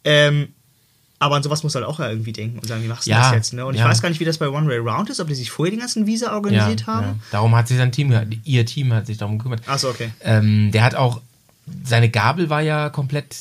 [0.05, 0.49] Ähm,
[1.25, 3.33] aber an sowas muss halt auch irgendwie denken und sagen, wie machst du Ja, das
[3.33, 3.53] jetzt?
[3.55, 3.65] Ne?
[3.67, 3.89] Und ich ja.
[3.89, 5.79] weiß gar nicht, wie das bei One Way Round ist, ob die sich vorher die
[5.79, 7.07] ganzen Visa Ja, organisiert haben.
[7.07, 7.15] ja.
[7.33, 8.15] Darum hat sich sein Team,
[8.45, 9.63] ihr Team hat sich darum gekümmert.
[9.69, 10.11] Achso, okay.
[10.23, 11.21] Ähm, der hat auch,
[11.85, 13.35] seine Gabel war ja komplett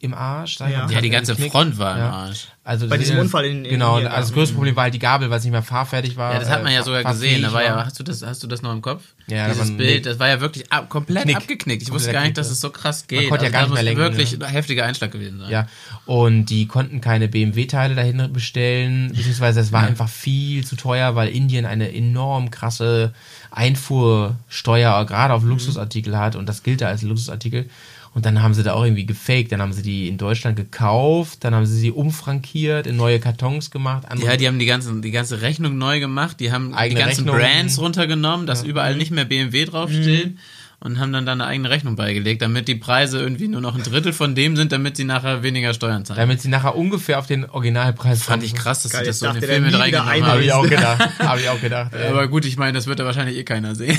[0.00, 0.54] im Arsch.
[0.54, 0.88] ich Ja.
[0.88, 1.36] Ja, die ganze.
[1.36, 2.02] Front war im.
[2.04, 2.48] Arsch.
[2.68, 4.34] Also Bei diesem Unfall in- in Genau, Indien, also das ja.
[4.34, 6.32] größte Problem war halt die Gabel, weil es nicht mehr fahrfertig war.
[6.32, 7.42] Ja, das hat man äh, ja sogar fahrfähig gesehen.
[7.42, 7.86] Da war ja, war.
[7.86, 9.04] hast du das, hast du das noch im Kopf?
[9.28, 11.36] Ja, da Dieses war ein- Bild, das war ja wirklich ab, komplett Knick.
[11.36, 11.82] abgeknickt.
[11.82, 12.52] Ich Kompletter wusste gar nicht, dass ja.
[12.54, 13.28] es so krass geht.
[13.28, 14.46] konnte ja gar da nicht mehr muss lenken, wirklich ne?
[14.46, 15.50] ein heftiger Einschlag gewesen sein.
[15.50, 15.68] Ja,
[16.06, 21.28] und die konnten keine BMW-Teile dahin bestellen, beziehungsweise es war einfach viel zu teuer, weil
[21.28, 23.12] Indien eine enorm krasse
[23.52, 27.68] Einfuhrsteuer gerade auf Luxusartikel hat und das gilt da als Luxusartikel.
[28.16, 31.44] Und dann haben sie da auch irgendwie gefaked, dann haben sie die in Deutschland gekauft,
[31.44, 34.04] dann haben sie sie umfrankiert in neue Kartons gemacht.
[34.24, 37.28] Ja, die haben die, ganzen, die ganze Rechnung neu gemacht, die haben Eigene die ganzen
[37.28, 37.40] Rechnungen.
[37.56, 40.38] Brands runtergenommen, dass überall nicht mehr BMW draufsteht
[40.80, 43.82] und haben dann da eine eigene Rechnung beigelegt, damit die Preise irgendwie nur noch ein
[43.82, 46.18] Drittel von dem sind, damit sie nachher weniger Steuern zahlen.
[46.20, 49.34] damit sie nachher ungefähr auf den Originalpreis fand ich krass, dass sie das so in
[49.34, 50.64] den Film mit reingenommen Habe ich haben.
[50.64, 51.08] auch gedacht.
[51.18, 51.92] Habe ich auch gedacht.
[51.94, 53.98] Aber gut, ich meine, das wird ja wahrscheinlich eh keiner sehen.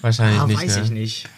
[0.00, 0.62] Wahrscheinlich Ah, nicht.
[0.62, 0.82] weiß ne?
[0.84, 1.28] ich nicht.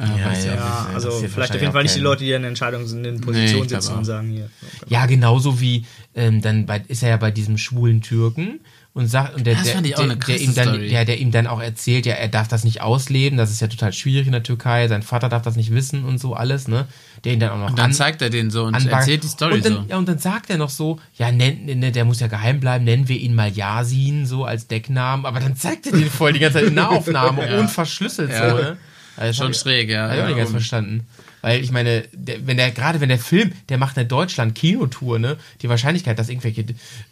[0.00, 2.00] Ja, weiß ja, Ja, das also vielleicht auf jeden Fall nicht die.
[2.00, 4.48] Leute, die in entscheidenden Nee, Positionen ich glaub sitzen und sagen hier.
[4.88, 5.84] Ja, genauso wie
[6.14, 8.60] ähm, dann bei, ist er ja bei diesem schwulen Türken
[8.94, 12.06] und sagt und der, der, der, der ihm dann der, der ihm dann auch erzählt,
[12.06, 15.02] ja, er darf das nicht ausleben, das ist ja total schwierig in der Türkei, sein
[15.02, 16.86] Vater darf das nicht wissen und so alles, ne?
[17.24, 19.00] Der ihn dann auch noch Und dann an- zeigt er den so und anbaggert.
[19.00, 19.84] erzählt die Story und dann, so.
[19.88, 22.84] Ja, und dann sagt er noch so, ja, nenn, ne, der muss ja geheim bleiben,
[22.84, 26.38] nennen wir ihn mal Yasin, so als Decknamen, aber dann zeigt er den voll die
[26.40, 28.50] ganze Zeit in Nahaufnahme und verschlüsselt Ja.
[28.50, 28.76] so, ne?
[29.18, 30.08] Also, Schon ich- schräg, ja.
[30.08, 31.06] Hab ich auch Ja, nicht ganz verstanden.
[31.40, 35.36] Weil ich meine, der, wenn der, gerade wenn der Film, der macht eine Deutschland-Kinotour, ne,
[35.62, 36.64] die Wahrscheinlichkeit, dass irgendwelche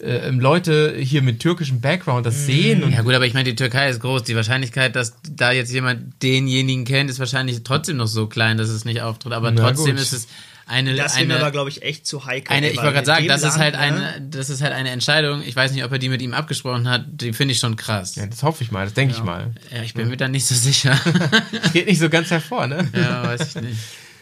[0.02, 3.54] äh, Leute hier mit türkischem Background das sehen und Ja gut, aber ich meine, die
[3.54, 4.24] Türkei ist groß.
[4.24, 8.68] Die Wahrscheinlichkeit, dass da jetzt jemand denjenigen kennt, ist wahrscheinlich trotzdem noch so klein, dass
[8.68, 9.32] es nicht auftritt.
[9.32, 10.02] Aber Na trotzdem gut.
[10.02, 10.28] ist es
[10.66, 12.54] eine, Das eine, aber, glaube ich, echt zu heikel.
[12.54, 13.80] eine, ich wollte gerade sagen, das ist Land, halt ne,
[14.14, 15.42] eine, das ist halt eine Entscheidung.
[15.46, 17.04] Ich weiß nicht, ob er die mit ihm abgesprochen hat.
[17.08, 18.16] Die finde ich schon krass.
[18.16, 19.52] ja, das hoffe ich mal, das denke ich mal.
[19.72, 20.98] Ja, ich bin mir da nicht so sicher.
[21.72, 22.88] Geht nicht so ganz hervor, ne?
[22.94, 23.78] ja, weiß ich nicht.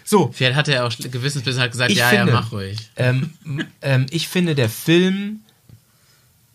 [0.07, 2.77] So, Vielleicht hat er auch gewissensbissen hat gesagt, Ich ja, finde- ja, mach ruhig.
[2.97, 3.31] ähm,
[3.81, 5.41] ähm, ich finde, der Film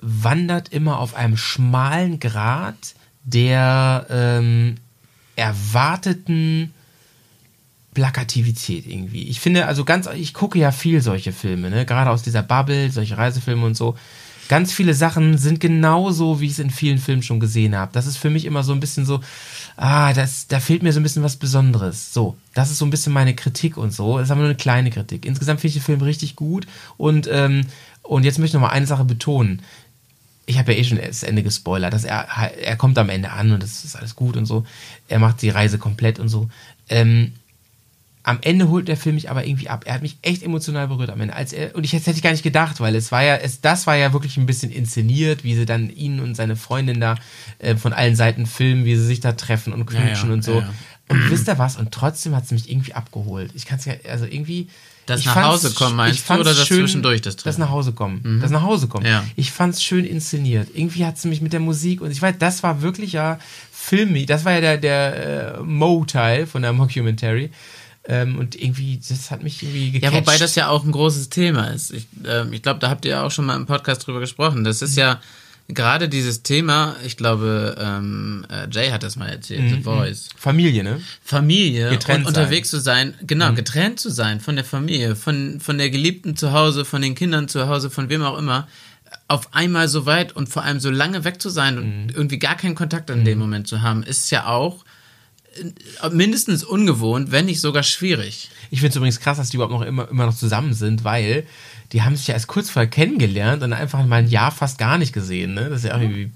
[0.02, 2.94] wandert immer auf einem schmalen Grat
[3.24, 4.76] der ähm,
[5.36, 6.74] erwarteten
[8.00, 9.24] Plakativität irgendwie.
[9.24, 11.86] Ich finde, also ganz, ich gucke ja viel solche Filme, ne?
[11.86, 13.98] Gerade aus dieser Bubble, solche Reisefilme und so.
[14.48, 17.92] Ganz viele Sachen sind genauso, wie ich es in vielen Filmen schon gesehen habe.
[17.92, 19.20] Das ist für mich immer so ein bisschen so,
[19.76, 22.14] ah, das, da fehlt mir so ein bisschen was Besonderes.
[22.14, 24.18] So, das ist so ein bisschen meine Kritik und so.
[24.18, 25.26] Das ist aber nur eine kleine Kritik.
[25.26, 27.66] Insgesamt finde ich den Film richtig gut und, ähm,
[28.02, 29.62] und jetzt möchte ich noch mal eine Sache betonen
[30.46, 32.26] ich habe ja eh schon das Ende gespoilert, dass er,
[32.60, 34.66] er kommt am Ende an und das ist alles gut und so.
[35.08, 36.50] Er macht die Reise komplett und so.
[36.90, 37.34] Ähm,
[38.24, 39.84] am Ende holt der Film mich aber irgendwie ab.
[39.88, 41.36] Er hat mich echt emotional berührt am Ende.
[41.36, 43.62] Als er, und ich das hätte ich gar nicht gedacht, weil es war ja, es,
[43.62, 47.16] das war ja wirklich ein bisschen inszeniert, wie sie dann ihn und seine Freundin da
[47.60, 50.44] äh, von allen Seiten filmen, wie sie sich da treffen und Ja, knutschen ja, und
[50.44, 50.56] so.
[50.56, 50.74] ja, ja.
[51.08, 51.76] Und wisst ihr was?
[51.78, 53.52] Und trotzdem hat es mich irgendwie abgeholt.
[53.56, 54.68] Ich kann es ja, also irgendwie.
[55.08, 57.62] Das ich nach Hause kommen, meinst du, oder das zwischendurch, das Das Treffen?
[57.62, 58.40] nach Hause kommen.
[58.44, 59.08] Das nach Hause kommen.
[59.08, 59.26] Ja.
[59.38, 60.68] Ich fand's schön inszeniert.
[60.76, 63.40] Irgendwie hat es mich mit der Musik und ich weiß, das war wirklich ja
[63.72, 64.28] filmig.
[64.28, 67.50] Das war ja der, der äh, Mo-Teil von der Mockumentary.
[68.12, 70.16] Ähm, und irgendwie, das hat mich irgendwie Ja, gecatcht.
[70.16, 71.92] wobei das ja auch ein großes Thema ist.
[71.94, 74.64] Ich, ähm, ich glaube, da habt ihr ja auch schon mal im Podcast drüber gesprochen.
[74.64, 75.22] Das ist ja
[75.68, 80.30] gerade dieses Thema, ich glaube, ähm, äh, Jay hat das mal erzählt, The Voice.
[80.36, 81.00] Familie, ne?
[81.24, 85.78] Familie Getrennt und unterwegs zu sein, genau, getrennt zu sein von der Familie, von, von
[85.78, 88.68] der Geliebten zu Hause, von den Kindern zu Hause, von wem auch immer,
[89.28, 92.56] auf einmal so weit und vor allem so lange weg zu sein und irgendwie gar
[92.56, 94.88] keinen Kontakt in dem Moment zu haben, ist ja auch äh,
[96.12, 98.50] mindestens ungewohnt, wenn nicht sogar schwierig.
[98.72, 101.46] Ich finde es übrigens krass, dass die überhaupt noch immer, immer noch zusammen sind, weil
[101.92, 104.98] die haben sich ja erst kurz vorher kennengelernt und einfach mal ein Jahr fast gar
[104.98, 105.70] nicht gesehen, ne?
[105.70, 106.32] Das ist ja auch irgendwie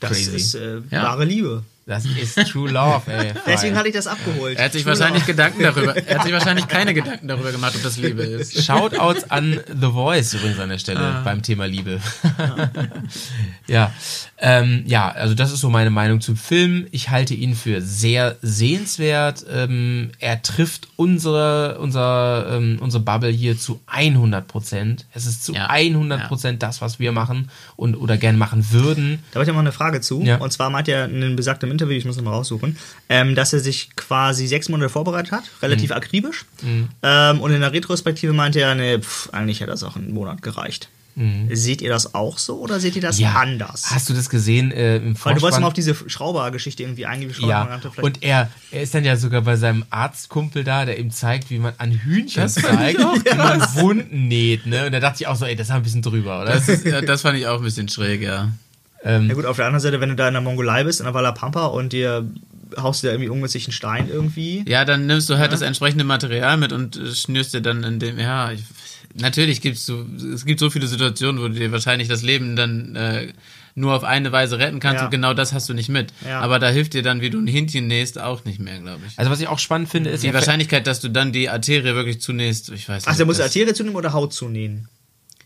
[0.00, 0.36] Das crazy.
[0.36, 1.02] ist äh, Ja.
[1.04, 1.64] wahre Liebe.
[1.86, 3.32] Das ist True Love, ey.
[3.46, 4.56] Deswegen hatte ich das abgeholt.
[4.58, 4.98] Er hat sich Schwuler.
[4.98, 8.64] wahrscheinlich Gedanken darüber, er hat sich wahrscheinlich keine Gedanken darüber gemacht, ob das Liebe ist.
[8.64, 11.22] Shoutouts an The Voice übrigens an der Stelle Ah.
[11.24, 12.00] beim Thema Liebe.
[13.66, 13.92] ja.
[14.38, 16.86] Ähm, ja, also das ist so meine Meinung zum Film.
[16.90, 19.44] Ich halte ihn für sehr sehenswert.
[19.52, 25.06] Ähm, er trifft unsere, unser, ähm, unsere Bubble hier zu 100 Prozent.
[25.14, 25.68] Es ist zu Ja.
[25.70, 29.22] 100 Prozent das, was wir machen und oder gern machen würden.
[29.30, 30.22] Da habe ich ja mal eine Frage zu.
[30.22, 30.36] Ja.
[30.38, 32.76] Und zwar meint er in einem besagten Interview, ich muss noch mal raussuchen,
[33.08, 35.96] ähm, dass er sich quasi sechs Monate vorbereitet hat, relativ Mhm.
[35.96, 36.44] akribisch.
[37.02, 40.42] Ähm, und in der Retrospektive meinte er, nee, pff, eigentlich hätte das auch einen Monat
[40.42, 40.88] gereicht.
[41.50, 43.24] Seht ihr das auch so oder seht ihr das Mhm.
[43.24, 43.34] Ja.
[43.34, 43.90] anders?
[43.90, 45.34] Hast du das gesehen äh, im Weil Vorspann?
[45.36, 47.34] du wolltest mal auf diese Schraubergeschichte irgendwie eingehen.
[47.46, 51.50] Ja, und er, er ist dann ja sogar bei seinem Arztkumpel da, der ihm zeigt,
[51.50, 54.86] wie man an Hühnchen zeigt, wie man Wunden näht, ne?
[54.86, 56.54] Und da dachte ich auch so, ey, das ist ein bisschen drüber, oder?
[56.54, 58.48] Das, ist, das fand ich auch ein bisschen schräg, ja.
[59.04, 61.04] Ähm, ja gut, auf der anderen Seite, wenn du da in der Mongolei bist, in
[61.06, 62.26] der Walla Pampa und dir
[62.78, 64.64] haust du da irgendwie ungünstig einen Stein irgendwie.
[64.66, 67.98] Ja, dann nimmst du halt das entsprechende Material mit und äh, schnürst dir dann in
[67.98, 68.62] dem, ja, ich,
[69.14, 72.96] natürlich gibt's so, es gibt so viele Situationen, wo du dir wahrscheinlich das Leben dann
[72.96, 73.28] äh,
[73.74, 75.04] nur auf eine Weise retten kannst Ja.
[75.06, 76.12] und genau das hast du nicht mit.
[76.26, 76.40] Ja.
[76.40, 79.18] Aber da hilft dir dann, wie du ein Hähnchen nähst, auch nicht mehr, glaube ich.
[79.18, 82.20] also was ich auch spannend finde, ist, Die Wahrscheinlichkeit, dass du dann die Arterie wirklich
[82.22, 83.18] zunähst, ich weiß Ach, nicht.
[83.18, 84.88] der muss Arterie zunehmen oder Haut zunehmen?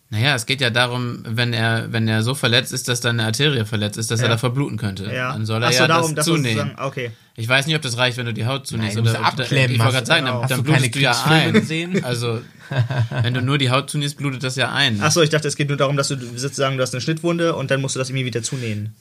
[0.09, 3.27] Naja, es geht ja darum, wenn er, wenn er so verletzt ist, dass dann eine
[3.27, 4.33] Arterie verletzt ist, dass er Ja.
[4.35, 5.05] da verbluten könnte.
[5.13, 5.33] Ja.
[5.33, 6.59] Dann soll er so, ja darum, das dass er zunehmen.
[6.69, 7.11] sozusagen- okay.
[7.35, 8.97] Ich weiß nicht, ob das reicht, wenn du die Haut zunimmst.
[8.97, 9.73] Nein, oder abklemmen.
[9.75, 10.41] Ich wollte gerade sagen, genau.
[10.43, 12.01] dann, dann blutest du ja ein.
[12.05, 12.41] Also,
[13.23, 15.01] wenn du nur die Haut zunimmst, blutet das ja ein.
[15.03, 17.71] Achso, ich dachte, es geht nur darum, dass du sozusagen, du hast eine Schnittwunde und
[17.73, 18.95] dann musst du das irgendwie wieder zunähen.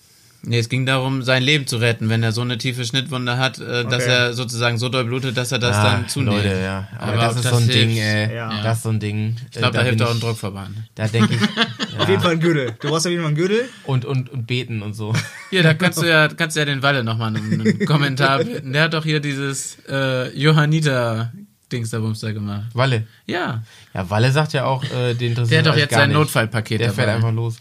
[0.43, 3.57] Nee, es ging darum, sein Leben zu retten, wenn er so eine tiefe Schnittwunde hat,
[3.59, 4.11] äh, dass Okay.
[4.11, 6.35] er sozusagen so doll blutet, dass er das Ah, dann zunimmt.
[6.37, 6.87] Leute, ja.
[6.99, 8.35] Aber, Aber das ist das so ein hilft, Ding, ey.
[8.35, 8.61] ja.
[8.63, 9.35] Das ist so ein Ding.
[9.51, 10.29] Ich glaube, da, hilft auch ein Druck.
[10.31, 10.75] Druckverband.
[10.93, 11.41] Da denke ich.
[11.99, 12.73] Auf jeden Fall ein Gürtel.
[12.79, 13.69] Du brauchst auf jeden Fall einen Gürtel.
[13.85, 15.13] Und, und, und beten und so.
[15.49, 18.71] Hier, da kannst du ja, kannst du ja den Walle nochmal einen, einen Kommentar bitten.
[18.73, 22.65] Der hat doch hier dieses äh, Johanniter-Dings da Bums da gemacht.
[22.73, 23.07] Walle.
[23.25, 23.63] Ja,
[23.93, 26.11] Ja, Walle sagt ja auch, äh, den interessiert der hat doch jetzt sein.
[26.11, 27.03] Notfallpaket Der dabei.
[27.03, 27.57] fährt einfach los.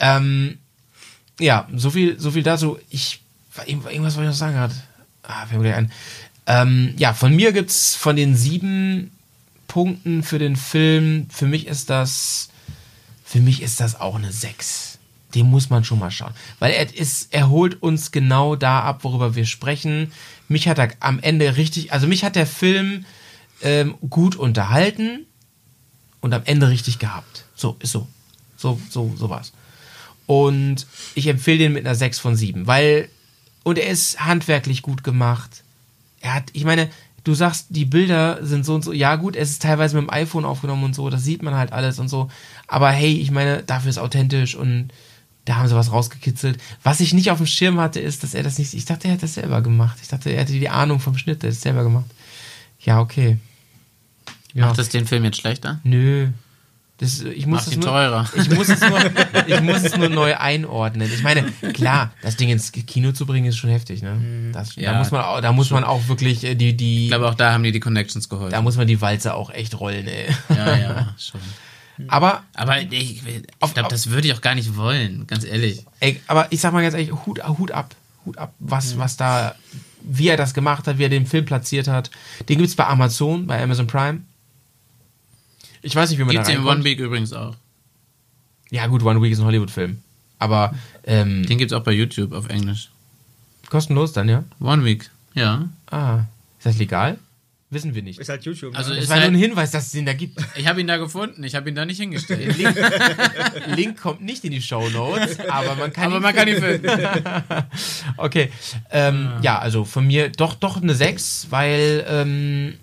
[0.00, 0.58] Ähm,
[1.38, 2.78] ja, so viel, so viel dazu.
[2.90, 3.20] Ich,
[3.66, 4.74] irgendwas wollte ich noch sagen gerade.
[5.22, 5.92] Ah, fällt mir gleich ein.
[6.46, 9.10] Ähm, ja, von mir gibt's von den sieben
[9.68, 12.48] Punkten für den Film, für mich ist das,
[13.24, 14.98] für mich ist das auch eine sechs.
[15.34, 16.32] Den muss man schon mal schauen.
[16.58, 20.10] Weil er ist, er holt uns genau da ab, worüber wir sprechen.
[20.48, 23.04] Mich hat er am Ende richtig, also mich hat der Film
[23.60, 25.26] ähm, gut unterhalten
[26.20, 27.44] und am Ende richtig gehabt.
[27.54, 28.08] So, ist so.
[28.56, 29.52] So, so, so war's.
[30.28, 33.08] Und ich empfehle den mit einer 6 von 7, weil,
[33.62, 35.62] und er ist handwerklich gut gemacht.
[36.20, 36.90] Er hat, ich meine,
[37.24, 40.12] du sagst, die Bilder sind so und so, ja gut, es ist teilweise mit dem
[40.12, 42.30] iPhone aufgenommen und so, das sieht man halt alles und so.
[42.66, 44.90] Aber hey, ich meine, dafür ist authentisch und
[45.46, 46.60] da haben sie was rausgekitzelt.
[46.82, 49.14] Was ich nicht auf dem Schirm hatte, ist, dass er das nicht, ich dachte, er
[49.14, 49.96] hat das selber gemacht.
[50.02, 52.10] Ich dachte, er hätte die Ahnung vom Schnitt, der hat es selber gemacht.
[52.80, 53.38] Ja, okay.
[54.52, 54.66] Ja.
[54.66, 55.80] Macht das den Film jetzt schlechter?
[55.84, 56.28] Nö.
[56.98, 58.28] Das, ich muss Macht es ihn nur, teurer.
[58.36, 58.98] Ich muss, es nur,
[59.46, 61.08] ich muss es nur neu einordnen.
[61.12, 64.50] Ich meine, klar, das Ding ins Kino zu bringen ist schon heftig, ne?
[64.52, 67.10] Das, Ja, da muss man auch, da muss man auch wirklich äh, die, die, Ich
[67.10, 68.50] glaube, auch da haben die die Connections geholfen.
[68.50, 70.26] da muss man die Walze auch echt rollen, ey.
[70.48, 71.40] ja, ja, schon.
[72.08, 75.84] Aber, Aber ich, ich glaube, das würde ich auch gar nicht wollen, ganz ehrlich.
[76.00, 77.94] ey, aber ich sag mal ganz ehrlich, Hut, Hut ab,
[78.24, 79.54] Hut ab, was, was da,
[80.02, 82.10] wie er das gemacht hat, wie er den Film platziert hat.
[82.48, 84.20] Den gibt's bei Amazon, bei Amazon Prime.
[85.82, 86.78] Ich weiß nicht, wie man Gibt's da in reinkommt.
[86.78, 87.54] One Week übrigens auch.
[88.70, 90.02] Ja gut, One Week ist ein Hollywood-Film.
[90.38, 90.74] Aber,
[91.04, 92.90] ähm, Den gibt's auch bei YouTube auf Englisch.
[93.68, 94.44] kostenlos dann, ja?
[94.60, 95.68] One Week, ja.
[95.90, 96.20] Ah,
[96.58, 97.18] ist das legal?
[97.70, 98.18] Wissen wir nicht.
[98.18, 98.74] Ist halt YouTube.
[98.74, 98.96] Also ne?
[98.96, 100.40] Das ist war nur halt, ein Hinweis, dass es den da gibt.
[100.56, 102.56] ich habe ihn da gefunden, ich habe ihn da nicht hingestellt.
[102.56, 102.76] Link,
[103.76, 106.62] Link kommt nicht in die Show Notes, aber man kann Aber ihn man kann ihn
[106.62, 106.88] finden.
[108.16, 108.50] Okay.
[108.90, 112.74] Ähm, ja, also von mir doch, doch eine 6, weil ähm,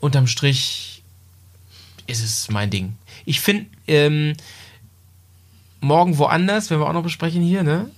[0.00, 0.95] unterm Strich
[2.06, 2.94] ist es mein Ding.
[3.24, 4.34] Ich finde, ähm,
[5.80, 7.90] morgen woanders, werden wir auch noch besprechen hier, ne?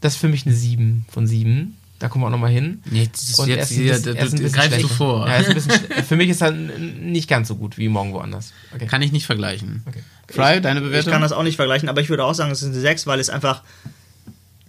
[0.00, 1.76] Das ist für mich eine 7 von 7.
[1.98, 2.82] Da kommen wir auch noch mal hin.
[2.90, 5.28] Nee, das ist Und jetzt ist hier, du, er ist ein du greifst du vor.
[5.28, 8.14] Ja, ist ein bisschen für mich ist er n- nicht ganz so gut wie morgen
[8.14, 8.54] woanders.
[8.74, 8.86] Okay.
[8.86, 9.82] Kann ich nicht vergleichen.
[9.86, 10.02] Okay.
[10.28, 11.12] Fry, deine Ich Bewertung?
[11.12, 13.20] kann das auch nicht vergleichen, aber ich würde auch sagen, es ist eine 6, weil
[13.20, 13.62] es einfach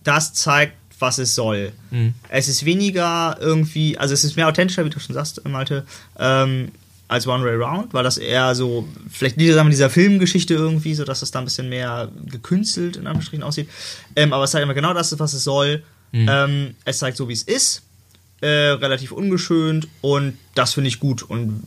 [0.03, 1.72] das zeigt, was es soll.
[1.91, 2.13] Mhm.
[2.27, 5.85] Es ist weniger irgendwie, also es ist mehr authentischer, wie du schon sagst, Malte,
[6.19, 6.72] ähm,
[7.11, 10.93] als One Way Round, weil das eher so, vielleicht dieser, sagen wir, dieser Filmgeschichte irgendwie,
[10.95, 13.69] so dass es da ein bisschen mehr gekünstelt in Anführungsstrichen aussieht.
[14.15, 15.83] Ähm, aber es zeigt immer genau das, was es soll.
[16.13, 17.83] Ähm, es zeigt so, wie es ist.
[18.41, 21.21] Äh, relativ ungeschönt und das finde ich gut.
[21.21, 21.61] Und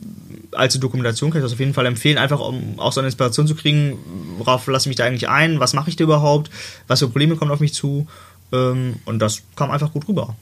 [0.51, 3.47] als Dokumentation kann ich das auf jeden Fall empfehlen, einfach um auch so eine Inspiration
[3.47, 3.97] zu kriegen,
[4.39, 6.49] worauf lasse ich mich da eigentlich ein, was mache ich da überhaupt,
[6.87, 8.07] was für Probleme kommen auf mich zu.
[8.51, 10.35] Ähm, und das kam einfach gut rüber.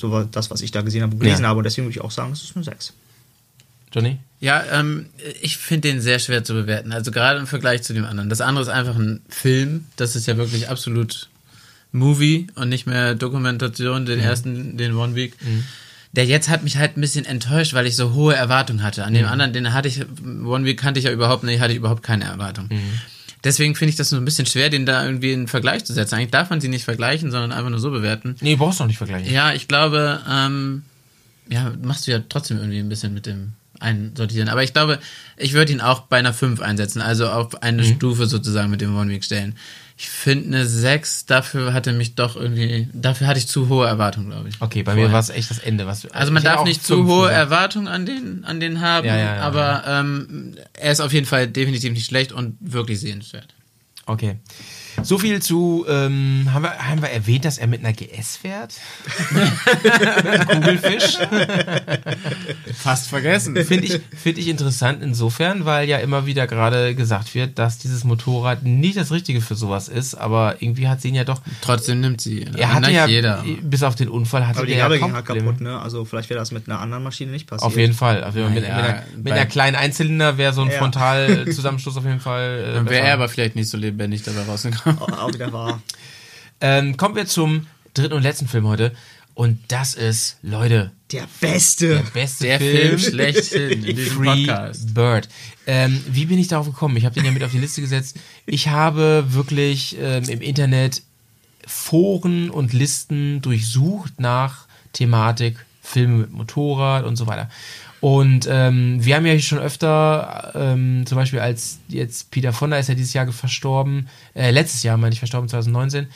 [0.00, 1.48] So war das, was ich da gesehen habe und gelesen Ja.
[1.50, 1.58] habe.
[1.58, 2.94] Und deswegen würde ich auch sagen, es ist eine 6.
[3.96, 4.18] Johnny?
[4.40, 5.06] Ja, ähm,
[5.40, 6.92] ich finde den sehr schwer zu bewerten.
[6.92, 8.28] Also gerade im Vergleich zu dem anderen.
[8.28, 9.86] Das andere ist einfach ein Film.
[9.96, 11.30] Das ist ja wirklich absolut
[11.92, 15.34] Movie und nicht mehr Dokumentation, den ersten, den One Week.
[16.12, 19.04] Der jetzt hat mich halt ein bisschen enttäuscht, weil ich so hohe Erwartungen hatte.
[19.04, 21.78] An dem anderen, den hatte ich, One Week kannte ich ja überhaupt nicht, hatte ich
[21.78, 22.68] überhaupt keine Erwartung.
[23.44, 26.16] Deswegen finde ich das so ein bisschen schwer, den da irgendwie in Vergleich zu setzen.
[26.16, 28.36] Eigentlich darf man sie nicht vergleichen, sondern einfach nur so bewerten.
[28.40, 29.32] Nee, brauchst du noch nicht vergleichen.
[29.32, 30.82] Ja, ich glaube, ähm,
[31.48, 34.48] ja, machst du ja trotzdem irgendwie ein bisschen mit dem Einsortieren.
[34.48, 34.98] Aber ich glaube,
[35.36, 37.94] ich würde ihn auch bei einer 5 einsetzen, also auf eine Mhm.
[37.96, 39.56] Stufe sozusagen mit dem One Week stellen.
[39.98, 44.28] Ich finde eine 6, dafür hatte mich doch irgendwie, dafür hatte ich zu hohe Erwartungen,
[44.30, 44.56] glaube ich.
[44.60, 45.08] Okay, bei Vorher.
[45.08, 45.86] mir war es echt das Ende.
[45.86, 47.34] Was, Also man darf nicht zu hohe gesagt.
[47.34, 51.24] Erwartungen an den, an den haben, Ja, ja, ja, aber Ähm, er ist auf jeden
[51.26, 53.54] Fall definitiv nicht schlecht und wirklich sehenswert.
[54.04, 54.36] Okay.
[55.02, 58.74] So viel zu, ähm, haben, wir, haben wir erwähnt, dass er mit einer GS fährt?
[59.30, 59.92] mit
[60.26, 61.18] einem Kugelfisch?
[62.74, 63.56] Fast vergessen.
[63.64, 68.04] Finde ich, find ich interessant insofern, weil ja immer wieder gerade gesagt wird, dass dieses
[68.04, 71.40] Motorrad nicht das Richtige für sowas ist, aber irgendwie hat sie ihn ja doch.
[71.60, 72.40] Trotzdem nimmt sie.
[72.42, 72.54] ihn.
[72.54, 73.44] Er hatte ja, jeder.
[73.62, 75.46] bis auf den Unfall, hatte Aber die der Gabel ja kaum ging halt Probleme.
[75.48, 75.78] kaputt, ne?
[75.80, 77.66] Also vielleicht wäre das mit einer anderen Maschine nicht passiert.
[77.66, 78.24] Auf jeden Fall.
[78.24, 80.78] Also mit, mit, einer, mit einer kleinen Einzylinder wäre so ein Ja.
[80.78, 82.64] Frontalzusammenstoß auf jeden Fall.
[82.70, 84.85] Äh, Dann wäre er aber vielleicht nicht so lebendig dabei rausgekommen.
[84.86, 85.82] Auch, wieder wahr.
[86.60, 88.92] ähm, kommen wir zum dritten und letzten Film heute.
[89.34, 91.88] Und das ist, Leute, Der Beste.
[91.88, 94.94] der beste Der Film schlechthin in diesem Free Podcast.
[94.94, 95.28] Bird.
[95.66, 96.96] Ähm, wie bin ich darauf gekommen?
[96.96, 98.16] Ich habe den ja mit auf die Liste gesetzt.
[98.46, 101.02] Ich habe wirklich ähm, im Internet
[101.66, 107.50] Foren und Listen durchsucht nach Thematik, Filme mit Motorrad und so weiter.
[108.00, 112.88] Und ähm, wir haben ja schon öfter, ähm, zum Beispiel als jetzt Peter Fonda ist
[112.88, 116.06] ja dieses Jahr verstorben, äh, letztes Jahr meine ich verstorben, 2019,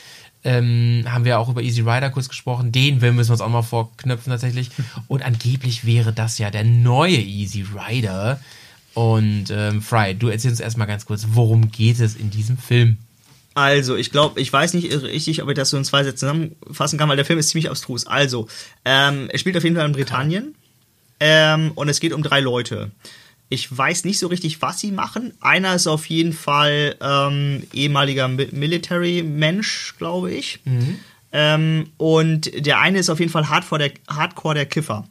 [0.42, 2.72] ähm, haben wir auch über Easy Rider kurz gesprochen.
[2.72, 4.70] Den Film müssen wir uns auch mal vorknöpfen tatsächlich.
[5.08, 8.40] Und angeblich wäre das ja der neue Easy Rider.
[8.94, 12.98] Und ähm, Fry, du erzählst uns erstmal ganz kurz, worum geht es in diesem Film?
[13.54, 16.98] Also, ich glaube, ich weiß nicht richtig, ob ich das so in zwei Sätzen zusammenfassen
[16.98, 18.06] kann, weil der Film ist ziemlich abstrus.
[18.06, 18.48] Also,
[18.84, 20.54] ähm, er spielt auf jeden Fall in Britannien
[21.20, 22.90] ähm, und es geht um drei Leute.
[23.48, 25.34] Ich weiß nicht so richtig, was sie machen.
[25.40, 30.60] Einer ist auf jeden Fall ähm, ehemaliger Mi Military-Mensch, glaube ich.
[31.32, 35.06] Ähm, und der eine ist auf jeden Fall Hardcore der, Hardcore der Kiffer.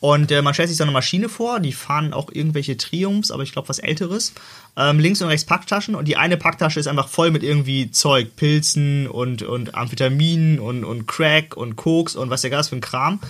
[0.00, 3.42] Und äh, man stellt sich so eine Maschine vor, die fahren auch irgendwelche Triumphs, aber
[3.42, 4.34] ich glaube was Älteres.
[4.76, 8.36] Ähm, links und rechts Packtaschen und die eine Packtasche ist einfach voll mit irgendwie Zeug,
[8.36, 12.82] Pilzen und, und Amphetaminen und, und Crack und Koks und was der Gas für ein
[12.82, 13.20] Kram.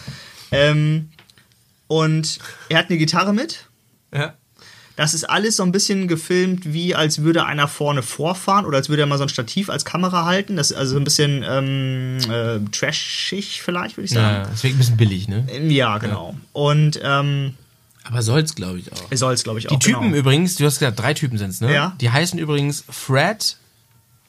[0.51, 1.11] Ähm,
[1.89, 2.39] und
[2.69, 3.67] er hat eine Gitarre mit.
[4.15, 4.35] Ja.
[4.97, 8.89] Das ist alles so ein bisschen gefilmt, wie als würde einer vorne vorfahren oder als
[8.89, 10.57] würde er mal so ein Stativ als Kamera halten.
[10.57, 14.45] Das ist also ein bisschen ähm, äh, trashig vielleicht, würde ich sagen.
[14.45, 15.47] Ja, deswegen ein bisschen billig, ne?
[15.69, 16.35] Ja, genau.
[16.55, 17.53] Und ähm,
[18.05, 19.09] Aber soll's, glaube ich, auch.
[19.13, 19.79] soll es, glaube ich, auch.
[19.79, 20.17] Die Typen genau.
[20.17, 21.75] übrigens, du hast gesagt, drei Typen sind's, ne?
[21.75, 21.95] Ja.
[22.01, 23.59] Die heißen übrigens Fred,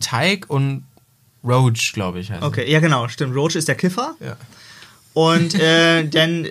[0.01, 0.83] Tyke und
[1.45, 2.29] Roach, glaube ich.
[2.29, 2.43] Heißen.
[2.43, 3.33] Okay, ja, genau, stimmt.
[3.33, 4.15] Roach ist der Kiffer.
[4.19, 4.35] Ja.
[5.13, 6.47] Und äh, dann,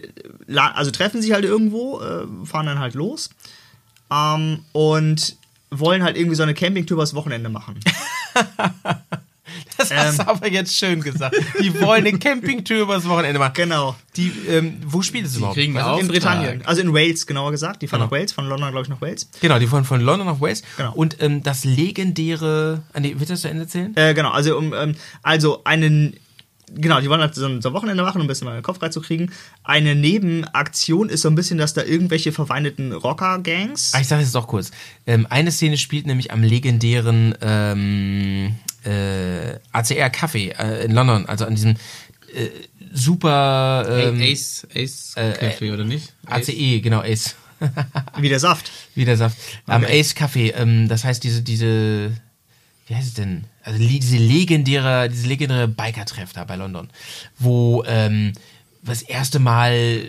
[0.54, 3.30] also treffen sich halt irgendwo, äh, fahren dann halt los
[4.12, 5.36] ähm, und
[5.70, 7.80] wollen halt irgendwie so eine Campingtour übers Wochenende machen.
[9.78, 11.36] Das hast du aber jetzt schön gesagt.
[11.62, 13.52] Die wollen eine Campingtour übers Wochenende machen.
[13.54, 13.94] Genau.
[14.16, 15.56] Die, ähm, wo spielt es überhaupt?
[15.56, 16.08] kriegen auch- In.
[16.08, 17.82] Britannien, also in Wales genauer gesagt.
[17.82, 18.06] Die fahren Genau.
[18.10, 19.28] nach Wales, von London, glaube ich, nach Wales.
[19.40, 20.62] Genau, die wollen von London nach Wales.
[20.78, 20.92] Genau.
[20.94, 22.82] Und ähm, das legendäre.
[22.92, 23.94] Ah, nee, willst du das zu Ende erzählen?
[23.96, 26.16] Äh, genau, also um, ähm, also einen,
[26.74, 28.62] genau, die wollen halt so ein, so ein Wochenende machen, um ein bisschen mal den
[28.62, 29.32] Kopf reinzukriegen.
[29.64, 33.92] Eine Nebenaktion ist so ein bisschen, dass da irgendwelche verweineten Rocker-Gangs.
[33.94, 34.70] Ah, ich sage es doch kurz.
[35.06, 41.44] Ähm, eine Szene spielt nämlich am legendären ähm, äh, ACR Café äh, in London, also
[41.44, 41.72] an diesem
[42.34, 42.48] äh,
[42.92, 46.12] super ähm, Ace, Ace Café, oder nicht?
[46.26, 46.48] Ace.
[46.48, 47.36] ACE, genau, Ace.
[48.18, 48.70] Wie der Saft.
[48.94, 49.36] Wie der Saft.
[49.66, 50.00] Am Okay.
[50.00, 52.12] Ace Café, ähm, das heißt diese, diese,
[52.86, 53.44] wie heißt es denn?
[53.62, 56.88] Also diese legendäre, diese legendäre Biker-Treff da bei London,
[57.38, 58.32] wo ähm,
[58.82, 60.08] das erste Mal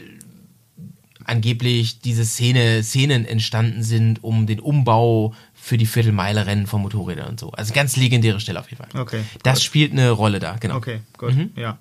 [1.26, 7.40] angeblich diese Szene, Szenen entstanden sind, um den Umbau für die Viertelmeile-Rennen von Motorrädern und
[7.40, 7.52] so.
[7.52, 9.02] Also ganz legendäre Stelle auf jeden Fall.
[9.02, 9.64] Okay, Das gut.
[9.64, 10.78] spielt eine Rolle da, genau.
[10.78, 11.78] Okay, gut, ja.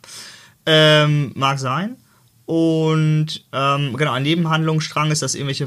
[0.65, 1.97] Ähm, mag sein.
[2.47, 5.67] Und ähm, genau, ein Nebenhandlungsstrang ist, dass irgendwelche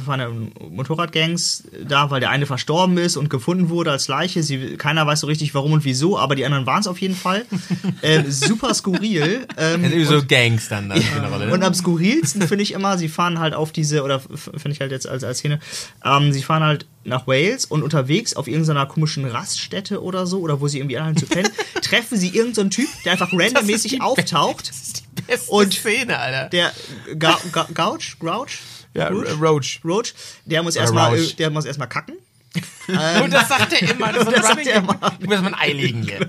[0.69, 4.43] Motorradgangs da, weil der eine verstorben ist und gefunden wurde als Leiche.
[4.43, 7.15] Sie, keiner weiß so richtig warum und wieso, aber die anderen waren es auf jeden
[7.15, 7.45] Fall.
[8.01, 9.45] ähm, super skurril.
[9.57, 11.47] Ähm, so und- Gangs dann da in der Rolle.
[11.47, 11.53] ne?
[11.53, 14.91] und am skurrilsten finde ich immer, sie fahren halt auf diese, oder finde ich halt
[14.91, 15.59] jetzt als, als Szene,
[16.05, 20.61] ähm, sie fahren halt nach Wales und unterwegs auf irgendeiner komischen Raststätte oder so, oder
[20.61, 21.49] wo sie irgendwie anhalten zu pennen,
[21.81, 24.71] treffen sie irgendeinen Typ, der einfach randommäßig auftaucht.
[25.27, 26.49] Beste und- Szene, Alter.
[26.49, 26.73] Der
[27.17, 28.59] Ga Ga Gouch, Grouch,
[28.93, 29.33] Ja, Rouge?
[29.39, 29.79] Roach.
[29.85, 30.13] Roach,
[30.45, 32.15] der muss erstmal, äh, der muss erstmal kacken.
[33.23, 34.11] Und das sagt er immer.
[34.11, 34.95] Das, Das sagt er immer.
[34.95, 35.11] Gag.
[35.19, 36.27] Ich muss mal ein Ei legen hier.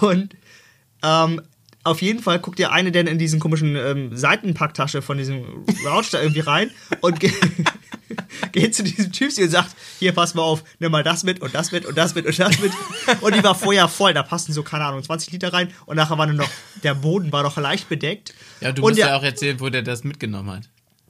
[0.00, 0.36] Und
[1.02, 1.40] ähm,
[1.84, 6.10] auf jeden Fall guckt der eine dann in diesen komischen ähm, Seitenpacktasche von diesem Rouch
[6.10, 7.18] da irgendwie rein und
[8.52, 11.54] geht zu diesem Typ und sagt, hier, pass mal auf, nimm mal das mit und
[11.54, 12.72] das mit und das mit und das mit.
[13.20, 16.18] Und die war vorher voll, da passten so, keine Ahnung, 20 Liter rein und nachher
[16.18, 16.50] war nur noch,
[16.82, 18.34] der Boden war noch leicht bedeckt.
[18.60, 20.68] Ja, du und musst der, ja auch erzählen, wo der das mitgenommen hat.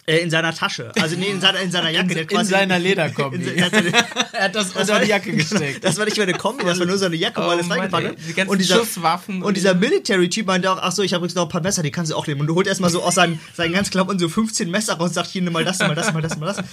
[0.09, 2.19] Äh, in seiner Tasche, also nee, in seiner, in seiner Jacke.
[2.19, 3.37] in quasi- seiner Lederkombi.
[3.37, 3.95] In, in, in,
[4.33, 5.85] Er hat das unter die Jacke gesteckt.
[5.85, 7.69] Das war nicht mehr eine Kombi, das war nur so eine Jacke, wo Oh alles
[7.71, 8.17] reingepackt hat.
[8.29, 11.35] die ganzen und dieser, Schusswaffen und dieser Military-Typ meinte auch, ach so, ich habe übrigens
[11.35, 12.41] noch ein paar Messer, die kannst du auch nehmen.
[12.41, 15.15] Und du holt erstmal so aus seinen, seinen ganzen Klamotten so 15 Messer raus und
[15.15, 16.65] sagt, hier, nimm mal das, nimm mal das, nimm mal das, nimm mal das.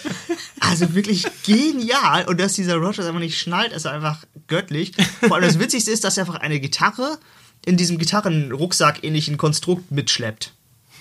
[0.60, 2.26] Also wirklich genial.
[2.26, 4.92] Und dass dieser Rogers einfach nicht schnallt, ist einfach göttlich.
[5.22, 7.18] Vor allem das Witzigste ist, dass er einfach eine Gitarre
[7.66, 10.54] in diesem Gitarrenrucksack-ähnlichen Konstrukt mitschleppt.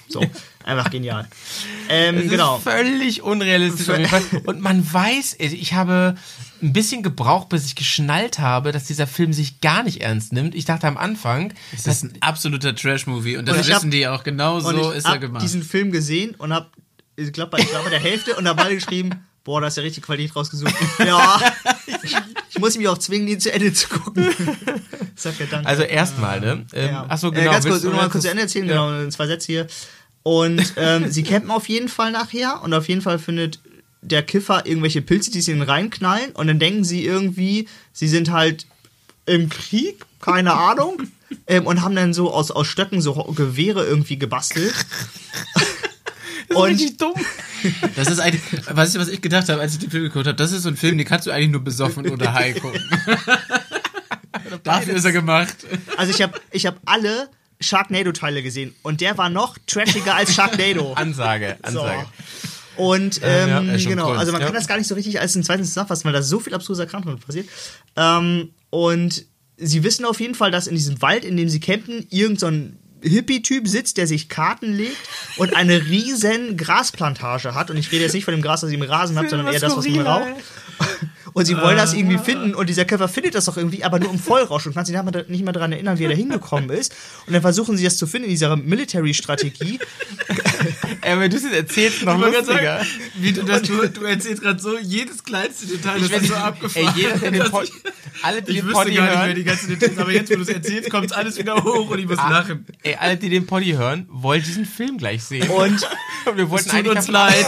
[0.09, 0.25] So,
[0.65, 1.29] einfach genial.
[1.89, 2.57] Ähm, Das genau.
[2.59, 3.89] ist völlig unrealistisch.
[4.47, 6.15] Und man weiß, ich habe
[6.63, 10.55] ein bisschen gebraucht, bis ich geschnallt habe, dass dieser Film sich gar nicht ernst nimmt.
[10.55, 13.91] Ich dachte am Anfang, Das ist ein absoluter Trash-Movie und das Und ich hab- wissen
[13.91, 14.23] die auch.
[14.25, 15.43] Genau so ich ist er gemacht.
[15.43, 16.71] diesen Film gesehen und hab,
[17.17, 19.11] ich glaube, bei, ich glaub, bei der Hälfte und dabei geschrieben,
[19.43, 20.75] boah, da ist ja richtig Qualität rausgesucht.
[21.05, 21.39] ja,
[22.55, 24.27] ich, muss mich auch zwingen, ihn zu Ende zu gucken.
[25.17, 25.69] Sag ja danke.
[25.69, 26.67] also erstmal, ne?
[26.73, 27.07] Ähm, Ja.
[27.09, 27.51] Achso, Äh, genau.
[27.53, 29.47] ganz kurz, willst du nur mal noch kurz zu Ende erzählen, genau, in zwei Sätze
[29.47, 29.67] hier.
[30.23, 33.59] Und ähm, sie campen auf jeden Fall nachher und auf jeden Fall findet
[34.01, 38.31] der Kiffer irgendwelche Pilze, die sie ihnen reinknallen und dann denken sie irgendwie, sie sind
[38.31, 38.67] halt
[39.27, 41.03] im Krieg, keine Ahnung,
[41.47, 44.75] ähm, und haben dann so aus, aus Stöcken so Gewehre irgendwie gebastelt.
[46.55, 47.15] und Richtig dumm.
[47.97, 50.37] Das ist eigentlich, weißt du, was ich gedacht habe, als ich den Film geguckt habe?
[50.37, 52.81] Das ist so ein Film, den kannst du eigentlich nur besoffen oder high gucken.
[54.63, 55.57] Dafür ist er gemacht.
[55.97, 57.29] also ich habe ich hab alle
[57.61, 60.93] Sharknado-Teile gesehen und der war noch trashiger als Sharknado.
[60.95, 62.07] Ansage, Ansage.
[62.77, 64.47] Und Äh, ja, ähm, schon genau, Kunst, also man ja.
[64.49, 66.87] kann das gar nicht so richtig als einen zweiten zusammenfassen, weil da so viel abstruser
[66.87, 67.49] Kram passiert.
[67.97, 69.25] Ähm, und
[69.57, 72.47] sie wissen auf jeden Fall, dass in diesem Wald, in dem sie campen, irgend so
[72.47, 74.97] ein Hippie-Typ sitzt, der sich Karten legt
[75.37, 77.71] und eine riesen Grasplantage hat.
[77.71, 79.61] Und ich rede jetzt nicht von dem Gras, das ihr im Rasen habt, sondern eher
[79.61, 80.33] das, was man raucht.
[81.35, 84.11] Und sie wollen das irgendwie finden und dieser Käfer findet das doch irgendwie, aber nur
[84.11, 84.97] im Vollrausch und kann sich
[85.29, 86.95] nicht mehr daran erinnern, wie er da hingekommen ist.
[87.27, 89.81] Und dann versuchen sie das zu finden in dieser Military-Strategie.
[91.03, 92.45] Ey, wenn du es jetzt erzählst, noch lustiger.
[92.45, 92.87] sagen,
[93.17, 96.41] wie du, das, du, du erzählst gerade so jedes kleinste Detail, das ist so Ey,
[96.41, 96.95] abgefahren.
[96.97, 97.73] jeder, der den Pod, ich,
[98.23, 100.31] alle, die ich den wüsste Poddy gar nicht mehr hören, die ganzen Details, aber jetzt,
[100.31, 102.65] wo du es erzählst, kommt alles wieder hoch und ich muss Ah, lachen.
[102.83, 105.49] Ey, alle, die den Poddy hören, wollen diesen Film gleich sehen.
[105.51, 105.87] Und
[106.37, 107.45] wir wollten Tut eigentlich uns leid.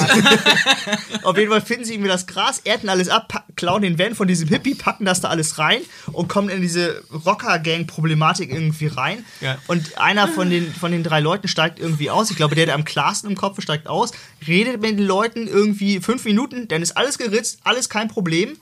[1.22, 4.14] Auf jeden Fall finden sie irgendwie das Gras, ernten alles ab, packen, klauen den Van
[4.14, 5.80] von diesem Hippie, packen das da alles rein
[6.12, 9.24] und kommen in diese Rocker-Gang-Problematik irgendwie rein.
[9.40, 9.58] Ja.
[9.66, 12.30] Und einer von den, von den drei Leuten steigt irgendwie aus.
[12.30, 14.12] Ich glaube, der, der am klarsten im Kopf steigt aus,
[14.46, 18.56] redet mit den Leuten irgendwie fünf Minuten, dann ist alles geritzt, alles kein Problem.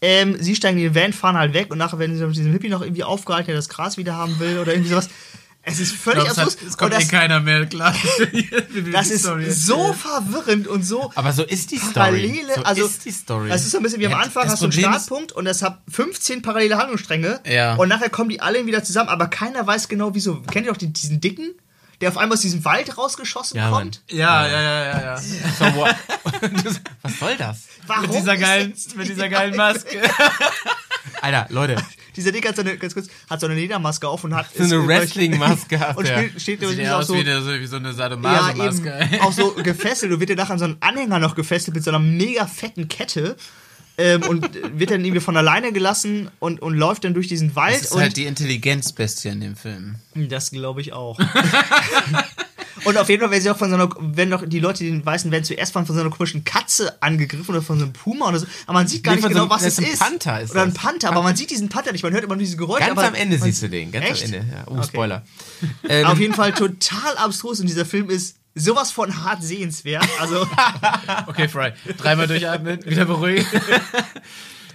[0.00, 2.52] Ähm, sie steigen in den Van, fahren halt weg und nachher werden sie mit diesem
[2.52, 5.08] Hippie noch irgendwie aufgehalten, der das Gras wieder haben will oder irgendwie sowas.
[5.64, 6.58] Es ist völlig glaub, absurd.
[6.66, 7.94] es kommt Und eh das, keiner mehr klar.
[8.92, 11.92] das ist Story so verwirrend und so Aber so ist die Story.
[11.94, 13.48] Parallele, so also ist die Story.
[13.50, 15.62] Es ist so ein bisschen wie am Anfang, das hast du einen Startpunkt und es
[15.62, 17.76] hat 15 parallele Handlungsstränge Ja.
[17.76, 20.40] und nachher kommen die alle wieder zusammen, aber keiner weiß genau wieso.
[20.42, 21.52] Kennt ihr doch den, diesen Dicken,
[22.00, 24.02] der auf einmal aus diesem Wald rausgeschossen Ja, kommt?
[24.10, 25.16] Ja, ja, ja, ja, ja.
[25.58, 25.94] so, what?
[27.02, 27.58] Was soll das?
[27.86, 30.02] Warum Mit dieser geilen, das- mit dieser geilen Maske.
[31.20, 31.76] Alter, Leute,
[32.16, 34.62] Dieser Dick hat so eine, ganz kurz, hat so eine Ledermaske auf und hat so
[34.62, 36.28] eine Wrestling-Maske hat und der.
[36.28, 39.08] steht, steht Sieht ja auch aus so wie, eine, so, wie so eine ja, Sadomaso-Maske.
[39.12, 41.84] eben, auch so gefesselt und wird dann nachher an so einen Anhänger noch gefesselt mit
[41.84, 43.36] so einer mega fetten Kette.
[43.98, 44.48] Ähm, und
[44.78, 47.74] wird dann irgendwie von alleine gelassen und, und läuft dann durch diesen Wald.
[47.74, 49.96] Das ist und halt die Intelligenzbestie in dem Film.
[50.14, 51.18] Das glaube ich auch.
[52.84, 54.90] Und auf jeden Fall werden sie auch von so einer, wenn doch die Leute, die
[54.90, 58.28] den weißen werden zuerst von so einer komischen Katze angegriffen oder von so einem Puma
[58.28, 58.46] oder so.
[58.66, 60.08] Aber man sieht gar Nee, nicht von genau, so was das es ist ein.
[60.10, 60.82] Panther ist oder ein das.
[60.82, 62.02] Panther, aber man sieht diesen Panther nicht.
[62.02, 62.80] Man hört immer nur diese Geräusche.
[62.86, 64.24] Ganz aber am Ende siehst du den, ganz Echt?
[64.26, 64.46] am Ende.
[64.54, 64.86] Ja, oh, Okay.
[64.88, 65.22] Spoiler.
[65.88, 70.06] Ähm, Auf jeden Fall total abstrus und dieser Film ist sowas von hart sehenswert.
[70.20, 70.46] Also,
[71.26, 71.72] Okay, Fry.
[71.98, 73.46] Dreimal durchatmen, wieder beruhigen.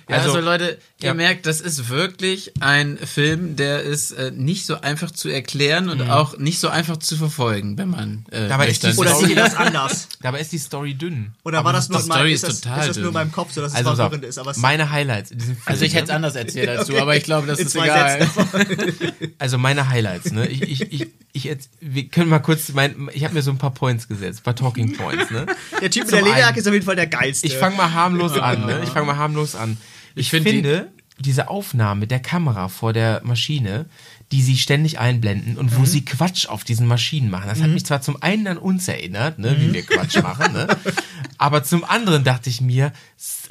[0.10, 1.14] Ja, also, Also, Leute, ihr ja.
[1.14, 6.02] merkt, das ist wirklich ein Film, der ist äh, nicht so einfach zu erklären und
[6.10, 9.30] auch nicht so einfach zu verfolgen, wenn man äh, Dabei ist die oder Story- seht
[9.36, 10.08] ihr das anders?
[10.22, 11.34] dabei ist die Story dünn.
[11.44, 13.14] Oder war das nur, die mein, Story ist ist das, total ist das nur in
[13.16, 14.38] meinem Kopf, so dass es Also, verwirrend ist?
[14.38, 15.64] Aber es meine Highlights in diesem Film.
[15.66, 16.16] Also ich hätte es ne?
[16.16, 17.02] anders erzählt als du, Okay.
[17.02, 18.28] aber ich glaube, das In ist egal.
[19.40, 20.48] Also meine Highlights, ne?
[20.48, 23.58] Ich, ich, ich, ich jetzt, wir können mal kurz, mein, ich habe mir so ein
[23.58, 25.46] paar Points gesetzt, ein paar Talking Points, ne?
[25.82, 27.46] der Typ mit Zum der Lederjacke ist auf jeden Fall der geilste.
[27.46, 28.80] Ich fange mal harmlos an, ne?
[28.84, 29.78] Ich fange mal harmlos an.
[30.18, 33.86] Ich, Ich find die- finde, diese Aufnahme der Kamera vor der Maschine,
[34.32, 37.86] die sie ständig einblenden und wo sie Quatsch auf diesen Maschinen machen, das hat mich
[37.86, 40.68] zwar zum einen an uns erinnert, ne, wie wir Quatsch machen, ne?
[41.40, 42.92] Aber zum anderen dachte ich mir,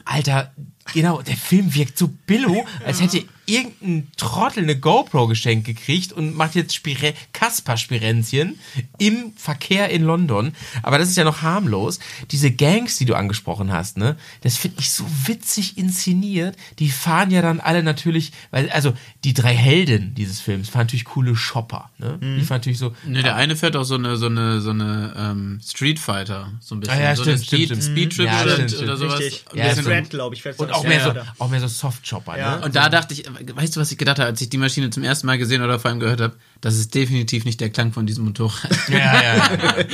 [0.04, 0.52] Alter,
[0.92, 6.34] genau, der Film wirkt so billo, als hätte irgendein Trottel eine GoPro geschenkt gekriegt und
[6.36, 8.58] macht jetzt Spire Kasper-Spirenzchen
[8.98, 10.52] im Verkehr in London.
[10.82, 11.98] Aber das ist ja noch harmlos.
[12.30, 16.56] Diese Gangs, die du angesprochen hast, ne, das finde ich so witzig inszeniert.
[16.78, 18.92] Die fahren ja dann alle natürlich, weil, also
[19.24, 22.18] die drei Helden dieses Films fahren natürlich coole Shopper, ne?
[22.20, 25.14] Die fahren natürlich so, Ne, der eine fährt auch so eine, so eine, so eine
[25.16, 26.98] ähm, Street Fighter, so ein bisschen.
[26.98, 27.98] Ah ja, so stimmt, eine Speed, stimmt, stimmt.
[27.98, 29.18] Speed Trip Ja, oder, stimmt, oder sowas.
[29.20, 29.44] Richtig.
[29.52, 30.42] Ein Ja, glaube ich.
[30.42, 31.12] fährt und auch mehr so,
[31.42, 32.56] auch mehr so Soft-Chopper, Ja.
[32.58, 32.64] ne?
[32.64, 35.02] Und da dachte ich, weißt du, was ich gedacht habe, als ich die Maschine zum
[35.02, 36.36] ersten Mal gesehen oder vor allem gehört habe?
[36.60, 38.70] Das ist definitiv nicht der Klang von diesem Motorrad.
[38.88, 39.84] Ja, ja, ja.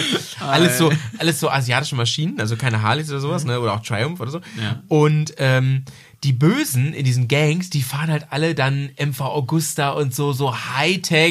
[0.41, 4.21] alles so, alles so asiatische Maschinen, also keine Harleys oder sowas, ne, oder auch Triumph
[4.21, 4.41] oder so.
[4.61, 4.83] Ja.
[4.89, 5.85] Und ähm,
[6.25, 10.55] die Bösen in diesen Gangs, die fahren halt alle dann MV Augusta und so, so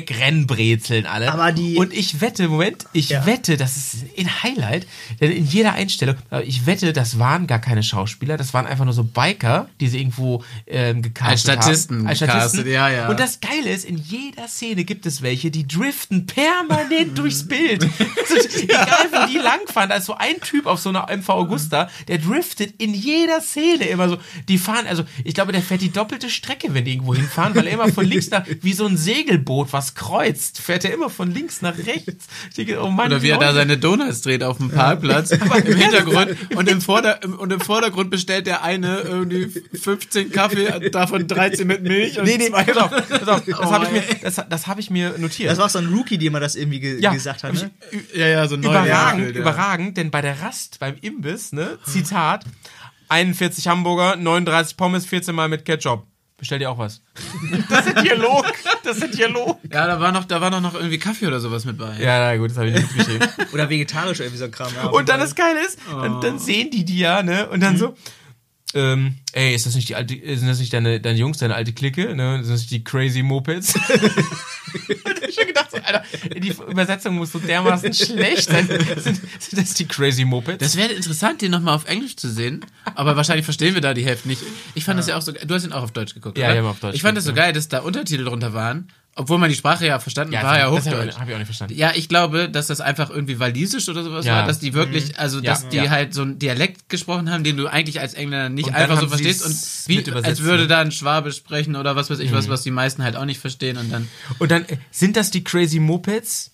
[0.05, 1.31] Hightech-Rennbrezeln alle.
[1.31, 3.25] Aber die- Und ich wette, Moment, ich Ja.
[3.25, 4.87] wette, das ist ein Highlight,
[5.19, 8.85] denn in jeder Einstellung, aber ich wette, das waren gar keine Schauspieler, das waren einfach
[8.85, 12.07] nur so Biker, die sie irgendwo ähm, gecastet Als Statisten haben.
[12.07, 13.09] Als gecastet, ja, ja.
[13.09, 17.83] Und das Geile ist, in jeder Szene gibt es welche, die driften permanent durchs Bild.
[17.83, 21.89] Also, Egal, wo die langfahren, da ist so ein Typ auf so einer MV Augusta,
[22.07, 24.17] der driftet in jeder Szene immer so.
[24.47, 27.67] Die fahren, also ich glaube, der fährt die doppelte Strecke, wenn die irgendwo hinfahren, weil
[27.67, 31.31] er immer von links nach, wie so ein Segelboot, was kreuzt, fährt er immer von
[31.31, 32.27] links nach rechts.
[32.49, 35.41] Ich denke, oh Mann, Oder wie er da seine Donuts dreht auf dem Parkplatz im
[35.75, 39.47] Hintergrund und im, Vorder und im Vordergrund bestellt der eine irgendwie
[39.77, 43.59] 15 Kaffee, davon 13 mit Milch und Nee, nee, zwei pass auf, pass auf, das
[43.59, 45.49] Oh, habe ich, mir- das, das hab ich mir notiert.
[45.51, 47.53] Das war so ein Rookie, dem man das irgendwie ge Ja, gesagt hat.
[47.53, 47.71] Ne?
[48.13, 49.41] Ja, ja, so neu überragend, Bild, ja.
[49.41, 52.45] überragend, denn bei der Rast beim Imbiss, ne, Zitat,
[53.11, 56.05] 41 Hamburger, 39 Pommes, 14 Mal mit Ketchup.
[56.37, 57.01] Bestell dir auch was.
[57.69, 58.45] Das ist Dialog.
[58.83, 59.59] Das ist Dialog.
[59.71, 61.97] Ja, da war noch, da war noch irgendwie Kaffee oder sowas mit bei.
[61.99, 63.25] Ja, na gut, das habe ich nicht geschrieben.
[63.53, 64.71] Oder vegetarisch irgendwie so ein Kram.
[64.75, 66.19] Ja, Und dann das Geile ist, dann, Oh.
[66.21, 67.95] dann sehen die die ja, ne, und dann so,
[68.73, 71.73] ähm, ey, ist das nicht die alte, sind das nicht deine, deine Jungs, deine alte
[71.73, 73.73] Clique, ne, sind das nicht die Crazy Mopeds?
[75.27, 76.03] ich schon gedacht, so, Alter,
[76.37, 78.67] die Übersetzung muss so dermaßen schlecht sein.
[78.67, 80.59] Sind, sind das die Crazy Mopeds?
[80.59, 82.65] Das wäre interessant, den nochmal auf Englisch zu sehen.
[82.95, 84.41] Aber wahrscheinlich verstehen wir da die Hälfte nicht.
[84.75, 86.53] Ich fand das ja auch so, du hast ihn auch auf Deutsch geguckt, Ja, oder?
[86.55, 88.89] ich hab auf Deutsch Ich fand das so geil, dass da Untertitel drunter waren.
[89.13, 91.15] Obwohl man die Sprache ja verstanden war, ja das Hochdeutsch.
[91.19, 91.75] habe ich auch nicht verstanden.
[91.75, 94.37] Ja, ich glaube, dass das einfach irgendwie walisisch oder sowas Ja.
[94.37, 95.43] war, dass die wirklich, also Ja.
[95.51, 95.89] dass die Ja.
[95.89, 99.07] halt so einen Dialekt gesprochen haben, den du eigentlich als Engländer nicht Und einfach so
[99.09, 99.53] verstehst und
[99.89, 100.67] wie als würde ne?
[100.69, 103.41] da ein Schwabe sprechen oder was weiß ich was, was die meisten halt auch nicht
[103.41, 104.07] verstehen und dann
[104.39, 106.51] Und dann, äh, sind das die Crazy Mopeds?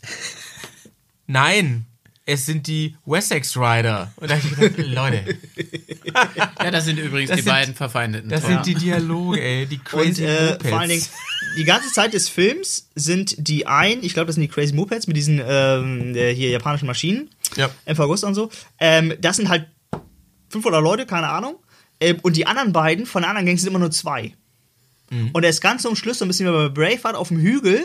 [1.27, 1.85] Nein,
[2.29, 4.11] es sind die Wessex Rider.
[4.17, 5.37] Und da hab ich gedacht, Leute,
[6.61, 8.29] ja, das sind übrigens Das die sind- beiden Verfeindeten.
[8.29, 10.69] das sind die Dialoge, ey, die Und Crazy äh, Mopeds.
[10.69, 11.03] vor allen Dingen,
[11.57, 15.07] die ganze Zeit des Films sind die ein, ich glaube, das sind die Crazy Mopeds
[15.07, 17.69] mit diesen ähm, äh, hier japanischen Maschinen, Ja.
[17.85, 18.49] MV August und so.
[18.79, 19.67] Ähm, das sind halt
[20.49, 21.55] 500 Leute, keine Ahnung.
[21.99, 24.33] Ähm, und die anderen beiden von den anderen Gangs sind immer nur zwei.
[25.09, 25.29] Mhm.
[25.31, 27.81] Und er ist ganz zum Schluss, so ein bisschen wie bei Braveheart auf dem Hügel,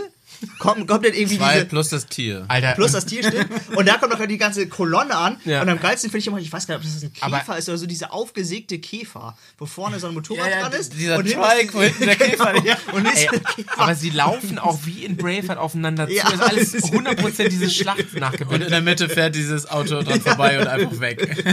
[0.58, 2.44] kommt, kommt dann irgendwie Zwei diese, plus das Tier.
[2.48, 3.48] Alter, plus das Tier stimmt.
[3.76, 5.36] Und da kommt noch die ganze Kolonne an.
[5.44, 5.62] Ja.
[5.62, 7.58] Und am geilsten finde ich immer, ich weiß gar nicht, ob das ein Käfer Aber-
[7.58, 10.92] ist oder so, dieser aufgesägte Käfer, wo vorne so ein Motorrad Ja, ja, dran ist.
[10.94, 12.76] dieser und ist- wo hinten der Käfer- Genau.
[12.92, 13.80] Und hinten Ey, Käfer.
[13.82, 16.14] aber sie laufen auch wie in Braveheart aufeinander zu.
[16.14, 16.24] Ja.
[16.24, 18.68] Das ist alles 100% diese Schlacht Und nachgebildet.
[18.68, 21.44] in der Mitte fährt dieses Auto dran vorbei und einfach weg.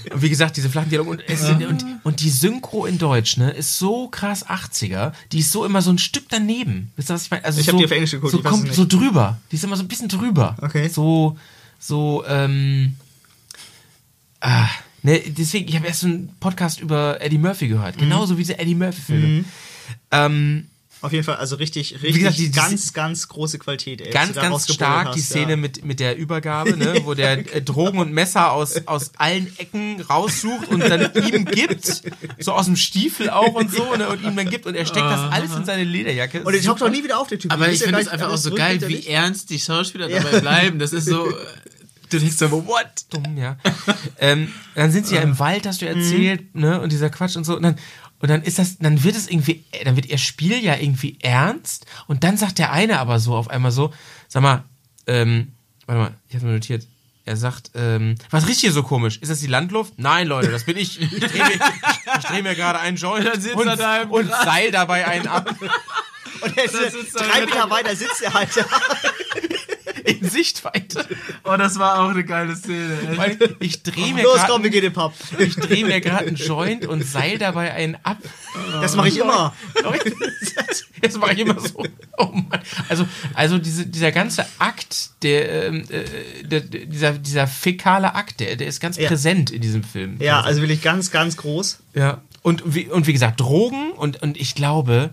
[0.12, 1.10] Und wie gesagt, diese flachen Dialoge.
[1.10, 5.12] Und, es und, und die Synchro in Deutsch, ne, ist so krass 80er.
[5.32, 6.90] Die ist so immer so ein Stück daneben.
[6.96, 7.44] Wisst ihr, was ich meine?
[7.44, 9.38] Also Ich so, hab die auf Englisch geguckt, So, kommt, so drüber.
[9.50, 10.56] Die ist immer so ein bisschen drüber.
[10.60, 10.88] Okay.
[10.88, 11.36] So,
[11.78, 12.96] so, ähm,
[14.40, 14.68] ah,
[15.02, 17.96] ne, deswegen, ich habe erst so einen Podcast über Eddie Murphy gehört.
[17.96, 18.00] Mhm.
[18.00, 19.44] Genauso wie diese Eddie Murphy-Filme.
[20.10, 20.66] Ähm,
[21.02, 24.02] Auf jeden Fall, also richtig, richtig, gesagt, die- die- ganz, ganz große Qualität.
[24.02, 25.56] Ey, ganz, ganz stark hast, die Szene ja.
[25.56, 30.00] mit, mit der Übergabe, ne, wo der äh, Drogen und Messer aus, aus allen Ecken
[30.02, 32.02] raussucht und dann ihm gibt,
[32.38, 35.06] so aus dem Stiefel auch und so, ne, und ihm dann gibt und er steckt
[35.06, 36.42] das alles in seine Lederjacke.
[36.42, 37.50] Und der taucht doch nie wieder auf, der Typ.
[37.52, 39.08] Aber ich finde es einfach auch so geil, er wie nicht.
[39.08, 40.20] ernst die Schauspieler Ja.
[40.20, 40.78] dabei bleiben.
[40.78, 41.32] Das ist so,
[42.10, 42.86] du denkst so, what?
[43.10, 43.56] dumm, ja.
[44.18, 47.44] ähm, dann sind sie ja im Wald, hast du erzählt, ne, und dieser Quatsch und
[47.44, 47.76] so, und dann,
[48.20, 51.86] und dann ist das, dann wird es irgendwie, dann wird ihr Spiel ja irgendwie ernst,
[52.06, 53.92] und dann sagt der eine aber so auf einmal so,
[54.28, 54.64] sag mal,
[55.06, 55.52] ähm,
[55.86, 56.86] warte mal, ich hab's mir notiert.
[57.26, 59.18] Er sagt, ähm, was riecht hier so komisch?
[59.18, 59.94] Ist das die Landluft?
[59.98, 61.00] Nein, Leute, das bin ich.
[61.00, 61.60] Ich drehe mir,
[62.18, 65.54] ich dreh mir gerade einen Joint und, da und seil dabei einen ab.
[66.42, 68.64] Und er ist, sitzt drei Meter weiter sitzt er halt da.
[70.10, 71.06] In Sichtweite.
[71.44, 72.98] Oh, das war auch eine geile Szene.
[73.18, 73.38] ey.
[73.60, 75.12] Ich drehe mir Los, gerade komm, wir gehen in den Pub.
[75.38, 78.18] ich dreh mir gerade einen Joint und seil dabei einen ab.
[78.80, 79.54] Das mache ich immer.
[81.02, 81.82] Das mache ich immer so.
[82.18, 82.60] Oh Mann.
[82.90, 88.56] Also, also diese, dieser ganze Akt, der, ähm, äh, der, dieser, dieser fäkale Akt, der,
[88.56, 89.08] der ist ganz Ja.
[89.08, 90.16] präsent in diesem Film.
[90.20, 91.78] Ja, also wirklich ganz, ganz groß.
[91.94, 92.20] ja.
[92.42, 95.12] Und wie, und wie gesagt, Drogen und, und ich glaube,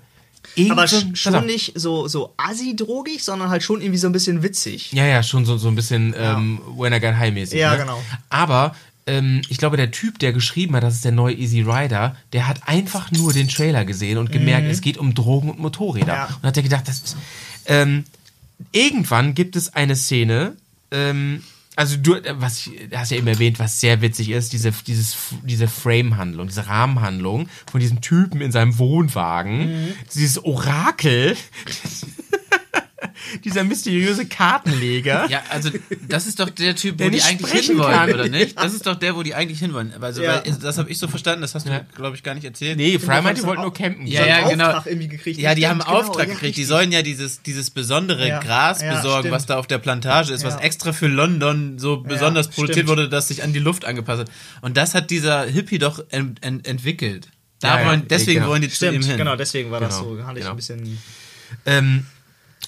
[0.69, 1.45] Aber so- schon auf.
[1.45, 4.91] nicht so, so assi-drogig, sondern halt schon irgendwie so ein bisschen witzig.
[4.91, 7.59] Ja, ja, schon so, so ein bisschen ähm, When I Got High mäßig.
[7.59, 7.79] Ja, ne?
[7.79, 8.01] genau.
[8.29, 8.75] Aber
[9.05, 12.47] ähm, ich glaube, der Typ, der geschrieben hat, das ist der neue Easy Rider, der
[12.47, 16.05] hat einfach nur den Trailer gesehen und gemerkt, es geht um Drogen und Motorräder.
[16.05, 16.09] Mhm.
[16.19, 16.29] Ja.
[16.41, 17.17] Und hat er gedacht, das ist,
[17.67, 18.03] ähm,
[18.71, 20.55] irgendwann gibt es eine Szene,
[20.91, 21.43] ähm,
[21.77, 25.15] also du, was ich, du hast ja eben erwähnt, was sehr witzig ist, diese, dieses,
[25.43, 29.93] diese Frame-Handlung, diese Rahmenhandlung von diesem Typen in seinem Wohnwagen, Mhm.
[30.13, 31.37] dieses Orakel,
[33.43, 35.27] dieser mysteriöse Kartenleger.
[35.29, 35.69] Ja, also
[36.07, 38.13] das ist doch der Typ, wo Der die nicht eigentlich hinwollen, kann.
[38.13, 38.57] oder nicht?
[38.57, 39.93] Das ist doch der, wo die eigentlich hinwollen.
[40.01, 40.41] Also, Ja.
[40.45, 41.81] weil, das habe ich so verstanden, das hast du, Ja.
[41.95, 42.77] glaube ich, gar nicht erzählt.
[42.77, 44.07] Nee, Fry meinte, die das wollten auch- nur campen.
[44.07, 44.67] Ja, ja, einen genau.
[44.67, 45.39] Auftrag irgendwie gekriegt.
[45.39, 46.57] Ja, die haben einen Stimmt, genau, Auftrag ja, gekriegt.
[46.57, 48.39] Die sollen ja dieses, dieses besondere Ja.
[48.39, 49.33] Gras Ja, besorgen, stimmt.
[49.35, 50.59] was da auf der Plantage ist, was Ja.
[50.61, 52.89] extra für London so besonders produziert stimmt.
[52.89, 54.31] wurde, dass sich an die Luft angepasst hat.
[54.61, 57.29] Und das hat dieser Hippie doch ent, ent, entwickelt.
[57.59, 58.49] Da Ja, ja, wollen, deswegen genau.
[58.51, 59.17] wollen die zu ihm Stimmt, hin.
[59.17, 60.23] genau, deswegen war das Genau, so.
[60.25, 60.51] Hatte ich genau.
[60.51, 60.97] ein bisschen.
[61.65, 62.05] Ähm,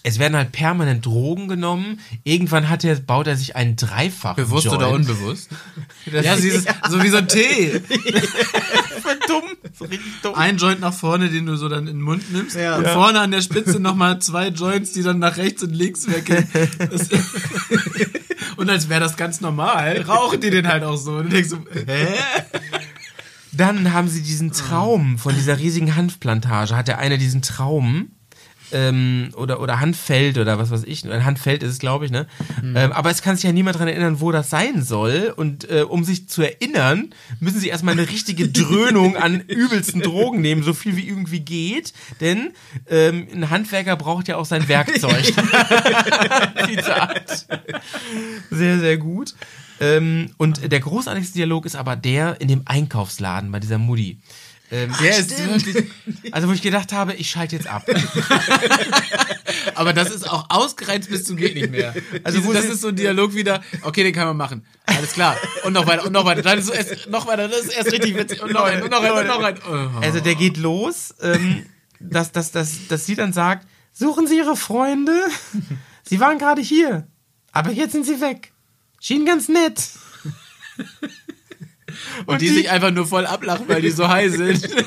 [0.03, 1.99] es werden halt permanent Drogen genommen.
[2.23, 4.35] Irgendwann hat er, baut er sich einen Dreifach.
[4.35, 5.49] Bewusst oder unbewusst?
[6.05, 7.81] ja, ist so wie so ein Tee.
[9.27, 9.43] dumm.
[9.77, 10.35] So richtig dumm.
[10.35, 12.55] Ein Joint nach vorne, den du so dann in den Mund nimmst.
[12.55, 12.77] Ja.
[12.77, 12.93] und Ja.
[12.93, 16.47] vorne an der Spitze nochmal zwei Joints, die dann nach rechts und links weggehen.
[18.57, 21.13] Und als wäre das ganz normal, rauchen die den halt auch so.
[21.13, 22.07] Und du denkst so, hä?
[23.51, 26.75] Dann haben sie diesen Traum von dieser riesigen Hanfplantage.
[26.75, 28.11] Hat der eine diesen Traum?
[28.71, 31.09] Ähm, oder, oder Handfeld oder was weiß ich.
[31.09, 32.27] Ein Handfeld ist es, glaube ich, ne?
[32.63, 35.33] Ähm, aber es kann sich ja niemand dran erinnern, wo das sein soll.
[35.35, 40.41] Und äh, um sich zu erinnern, müssen sie erstmal eine richtige Dröhnung an übelsten Drogen
[40.41, 41.93] nehmen, so viel wie irgendwie geht.
[42.21, 42.51] Denn
[42.89, 45.33] ähm, ein Handwerker braucht ja auch sein Werkzeug.
[48.51, 49.35] Sehr, sehr gut.
[49.79, 54.19] Ähm, und der großartigste Dialog ist aber der in dem Einkaufsladen bei dieser Mutti.
[54.71, 55.91] Ähm, der ist wirklich,
[56.31, 57.87] also wo ich gedacht habe, ich schalte jetzt ab.
[59.75, 61.95] Aber das ist auch ausgereizt bis zum geht nicht mehr.
[62.23, 64.65] Also wo das ist so ein Dialog wieder, okay, den kann man machen.
[64.85, 65.37] Alles klar.
[65.63, 66.43] Und noch weiter, und noch weiter.
[66.43, 68.43] Dann ist so erst, noch weiter, das ist erst richtig witzig.
[68.43, 69.57] Und noch ein, und noch ein, und noch ein.
[69.67, 69.99] Oh.
[70.01, 71.65] Also der geht los, ähm,
[71.99, 75.13] dass, dass, dass, dass sie dann sagt, suchen Sie Ihre Freunde?
[76.03, 77.07] Sie waren gerade hier,
[77.51, 78.51] aber jetzt sind sie weg.
[78.99, 79.89] Schien ganz nett.
[82.25, 84.69] Und die, sich einfach nur voll ablachen, weil die so high sind.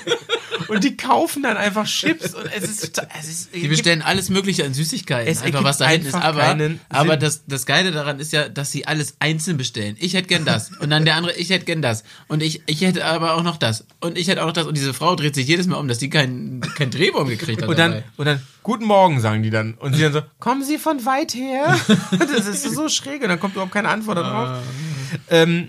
[0.68, 4.64] Und die kaufen dann einfach Chips und es ist, es ist Die bestellen alles Mögliche
[4.64, 6.14] an Süßigkeiten, Es einfach was da hinten ist.
[6.14, 6.56] Aber,
[6.88, 9.96] aber das, das Geile daran ist ja, dass sie alles einzeln bestellen.
[9.98, 10.70] Ich hätte gern das.
[10.78, 12.04] Und dann der andere, ich hätte gern das.
[12.28, 13.84] Und ich, ich hätte aber auch noch das.
[14.00, 14.66] Und ich hätte auch noch das.
[14.66, 17.68] Und diese Frau dreht sich jedes Mal um, dass die keinen kein Drehbaum gekriegt hat.
[17.68, 18.04] Und dann, dabei.
[18.16, 19.74] und dann, guten Morgen, sagen die dann.
[19.74, 21.78] Und sie dann so, kommen Sie von weit her?
[22.32, 24.62] Das ist so schräg und dann kommt überhaupt keine Antwort darauf.
[25.28, 25.68] Ähm,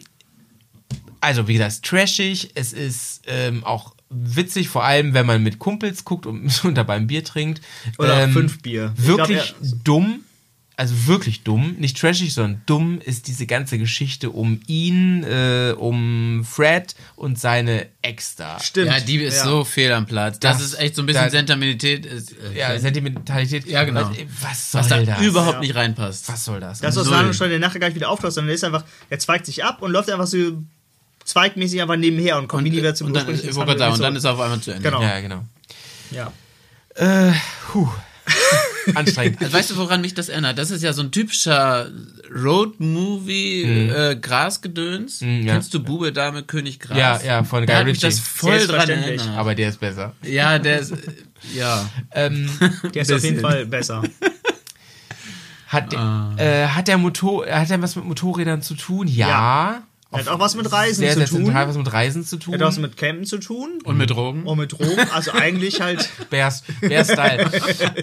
[1.23, 2.51] also, wie gesagt, trashig.
[2.55, 6.95] Es ist ähm, auch witzig, vor allem, wenn man mit Kumpels guckt und, und dabei
[6.95, 7.61] ein Bier trinkt.
[7.97, 8.93] Oder ähm, fünf Bier.
[8.97, 9.77] Ich Wirklich glaub, ja.
[9.83, 10.19] dumm.
[10.75, 16.43] Also wirklich dumm, nicht trashig, sondern dumm ist diese ganze Geschichte um ihn, äh, um
[16.43, 18.59] Fred und seine Ex da.
[18.59, 18.87] Stimmt.
[18.87, 19.43] ja, die ist Ja.
[19.43, 20.39] so fehl am Platz.
[20.39, 22.07] Das, Das- ist echt so ein bisschen da- Sentimentalität.
[22.07, 23.67] Ist, äh, Ja, Sentimentalität.
[23.67, 24.09] Ja, genau.
[24.41, 25.21] Was, was soll was da das?
[25.21, 26.27] überhaupt nicht reinpasst.
[26.27, 26.79] Was soll das?
[26.79, 27.05] Das Null.
[27.05, 29.45] einer anderen Stelle, der nachher gar nicht wieder auftaucht, sondern der ist einfach, er zweigt
[29.45, 30.63] sich ab und läuft einfach so
[31.25, 34.33] zweigmäßig einfach nebenher und kommt nie wieder zum und, dann, sagen, und dann ist er
[34.33, 34.83] auf einmal zu Ende.
[34.83, 35.01] Genau.
[35.01, 35.43] ja, genau.
[36.11, 36.31] Ja.
[38.95, 39.41] Anstrengend.
[39.41, 40.57] Also weißt du, woran mich das erinnert?
[40.57, 41.89] Das ist ja so ein typischer
[42.33, 45.21] Road-Movie, äh, Grasgedöns.
[45.21, 45.53] Mhm, ja.
[45.53, 46.97] Kennst du Bube, Dame, König, Gras?
[46.97, 48.07] Ja, ja, von da Guy hat mich Ritchie.
[48.07, 49.27] das voll dran erinnert.
[49.37, 50.13] Aber der ist besser.
[50.23, 50.97] ja, der ist, äh,
[51.55, 51.89] ja.
[52.15, 52.49] Ähm,
[52.93, 53.39] Der ist auf jeden.
[53.41, 54.03] Fall besser.
[55.67, 56.33] hat, Ah.
[56.37, 59.07] äh, hat der Motor, hat der was mit Motorrädern zu tun?
[59.07, 59.27] Ja.
[59.27, 59.83] Ja.
[60.13, 61.45] Hat auch was mit Reisen sehr, zu sehr tun.
[61.45, 62.53] zentral was mit Reisen zu tun.
[62.53, 63.79] Hat auch was mit Campen zu tun.
[63.83, 64.43] Und mit Drogen?
[64.43, 64.99] Und mit Drogen.
[65.13, 66.09] Also eigentlich halt.
[66.29, 67.49] Bears, Bear Style.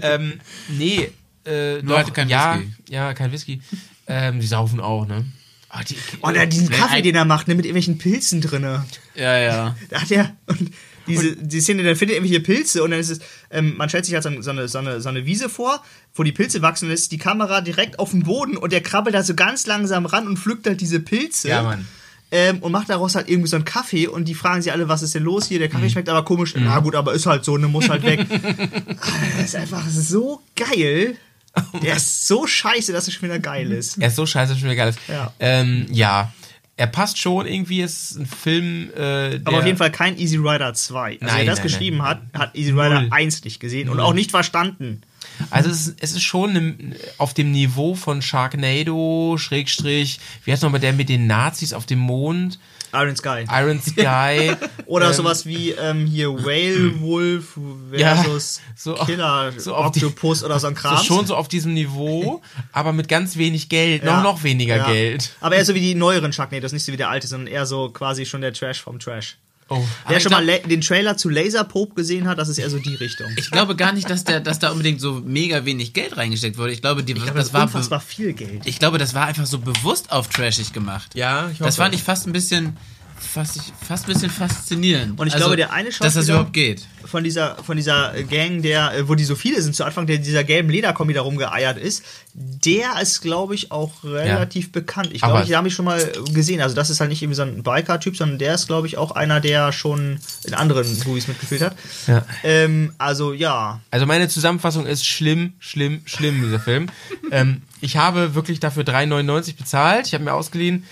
[0.03, 1.11] ähm, nee,
[1.47, 2.75] äh, Nur doch, halt kein ja, Whisky.
[2.91, 3.63] ja, kein Whisky.
[4.07, 5.25] Ähm, die saufen auch, ne?
[5.69, 8.85] Ah, die, Oh, der, diesen Nee, Kaffee, den er macht, ne, mit irgendwelchen Pilzen drinne.
[9.15, 9.77] Ja, ja.
[9.89, 10.37] Da hat er.
[10.47, 10.73] Und
[11.07, 13.21] diese, die Szene, dann findet er irgendwelche Pilze und dann ist es,
[13.51, 15.83] ähm, man stellt sich halt so, so, eine, so, eine, so eine Wiese vor,
[16.15, 18.81] wo die Pilze wachsen und dann ist die Kamera direkt auf dem Boden und der
[18.81, 21.49] krabbelt da so ganz langsam ran und pflückt halt diese Pilze.
[21.49, 21.87] Ja, Mann.
[22.33, 25.03] Ähm, und macht daraus halt irgendwie so einen Kaffee und die fragen sich alle, was
[25.03, 25.59] ist denn los hier?
[25.59, 25.91] Der Kaffee Mhm.
[25.91, 26.55] schmeckt aber komisch.
[26.57, 28.25] Na gut, aber ist halt so, ne, muss halt weg.
[29.37, 31.17] das ist einfach so geil.
[31.83, 33.99] Der ist so scheiße, dass es schon wieder geil ist.
[33.99, 34.91] Er ist so scheiße, schon wieder geil.
[34.91, 34.99] ist.
[35.09, 35.33] Ja.
[35.41, 36.33] Ähm, ja.
[36.77, 40.37] Er passt schon irgendwie, es ist ein Film, äh, Aber auf jeden Fall kein Easy
[40.37, 41.19] Rider 2.
[41.21, 42.07] Also Nein, wer das nein, geschrieben nein.
[42.07, 43.09] hat, hat Easy Rider Null.
[43.11, 45.03] 1 nicht gesehen und auch nicht verstanden.
[45.51, 50.81] Also es ist, es ist schon auf dem Niveau von Sharknado, Schrägstrich, wie heißt nochmal
[50.81, 52.59] der mit den Nazis auf dem Mond,
[52.93, 53.45] Iron Sky.
[53.49, 54.53] Iron Sky.
[54.87, 57.57] Oder ähm, sowas wie ähm, hier Whale Wolf
[57.97, 61.05] Ja, versus so- Killer so auf die- Octopus oder so ein So Kram.
[61.05, 62.43] schon so auf diesem Niveau,
[62.73, 64.87] aber mit ganz wenig Geld, noch noch weniger ja.
[64.91, 65.31] Geld.
[65.41, 67.91] Aber eher so wie die neueren Sharknados, nicht so wie der alte, sondern eher so
[67.91, 69.37] quasi schon der Trash vom Trash.
[69.73, 69.83] Oh.
[70.09, 72.59] Wer ich schon mal glaub- La- den Trailer zu Laser Pope gesehen hat, das ist
[72.59, 73.29] eher so die Richtung.
[73.37, 76.73] Ich glaube gar nicht, dass, der, dass da unbedingt so mega wenig Geld reingesteckt wurde.
[76.73, 78.63] Ich glaube, die, Aber das war be- unfassbar viel Geld.
[78.67, 81.15] ich glaube, das war einfach so bewusst auf trashig gemacht.
[81.15, 81.77] Ja, ich Das hoffe.
[81.83, 82.77] fand ich fast ein bisschen
[83.21, 85.19] fast, fast ein bisschen faszinierend.
[85.21, 86.87] Und ich Also, glaube, der eine Dass das Schauspieler- überhaupt geht.
[87.05, 90.19] von dieser, von dieser Gang, der, äh, wo die so viele sind, zu Anfang, der
[90.19, 92.03] dieser gelben Lederkombi da rumgeeiert ist,
[92.35, 95.11] der ist, glaube ich, auch relativ bekannt.
[95.13, 96.61] Ich glaube, ich habe ich schon mal gesehen.
[96.61, 99.11] Also, das ist halt nicht irgendwie so ein Biker-Typ, sondern der ist, glaube ich, auch
[99.13, 101.77] einer, der schon in anderen Movies mitgespielt hat.
[102.07, 102.25] Ja.
[102.45, 103.81] Ähm, also, ja.
[103.91, 106.87] Also meine Zusammenfassung ist schlimm, schlimm, schlimm, dieser Film.
[107.31, 110.07] ähm, ich habe wirklich dafür 3,99 bezahlt.
[110.07, 110.85] Ich habe mir ausgeliehen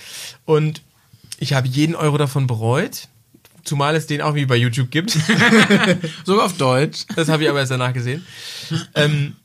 [0.47, 0.83] und
[1.39, 3.09] ich habe jeden Euro davon bereut.
[3.65, 5.11] Zumal es den auch wie bei YouTube gibt.
[6.25, 7.05] Sogar auf Deutsch.
[7.17, 8.27] Das habe ich aber erst danach gesehen.
[8.95, 9.37] Ähm,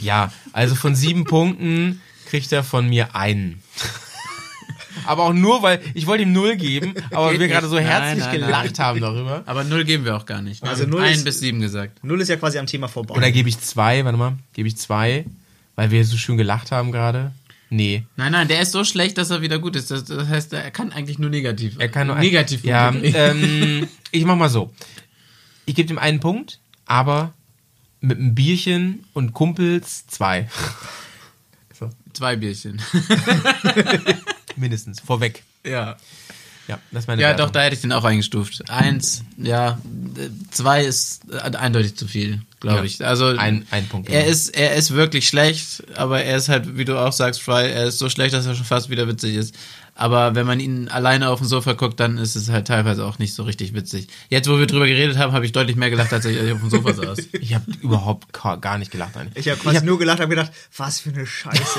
[0.00, 3.62] ja, also von sieben Punkten kriegt er von mir einen.
[5.04, 8.24] Aber auch nur, weil ich wollte ihm null geben, aber Geht wir gerade so herzlich
[8.24, 9.42] Nein, nein, gelacht haben darüber.
[9.46, 10.62] Aber null geben wir auch gar nicht.
[10.62, 12.02] Wir Also null ein ist- bis sieben gesagt.
[12.04, 13.14] Null ist ja quasi am Thema vorbei.
[13.14, 15.24] Oder gebe ich zwei, warte mal, gebe ich zwei,
[15.76, 17.32] weil wir so schön gelacht haben gerade?
[17.74, 18.04] Nee.
[18.16, 19.90] Nein, nein, der ist so schlecht, dass er wieder gut ist.
[19.90, 21.76] Das, das heißt, er kann eigentlich nur negativ.
[21.78, 22.64] Er kann nur negativ.
[22.64, 24.74] Ja, ähm, ich mach mal so.
[25.64, 27.32] Ich gebe ihm einen Punkt, aber
[28.02, 30.48] mit einem Bierchen und Kumpels zwei.
[32.12, 32.78] Zwei Bierchen.
[34.56, 35.00] Mindestens.
[35.00, 35.42] Vorweg.
[35.64, 35.96] ja.
[36.68, 37.46] Ja, das meine Ja, Wertung.
[37.46, 38.70] doch, da hätte ich den auch eingestuft.
[38.70, 39.80] Eins, ja,
[40.16, 42.84] äh, zwei ist äh, eindeutig zu viel, glaube Ja.
[42.84, 43.04] ich.
[43.04, 44.32] Also Ein- ein Punkt, Er genau.
[44.32, 47.84] ist, er ist wirklich schlecht, aber er ist halt, wie du auch sagst, Fry, er
[47.84, 49.54] ist so schlecht, dass er schon fast wieder witzig ist.
[50.02, 53.20] Aber wenn man ihn alleine auf dem Sofa guckt, dann ist es halt teilweise auch
[53.20, 54.08] nicht so richtig witzig.
[54.30, 56.70] Jetzt, wo wir drüber geredet haben, habe ich deutlich mehr gelacht, als ich auf dem
[56.70, 57.18] Sofa saß.
[57.40, 59.46] Ich habe überhaupt gar nicht gelacht eigentlich.
[59.46, 61.78] Ich habe quasi nur gelacht und gedacht, was für eine Scheiße.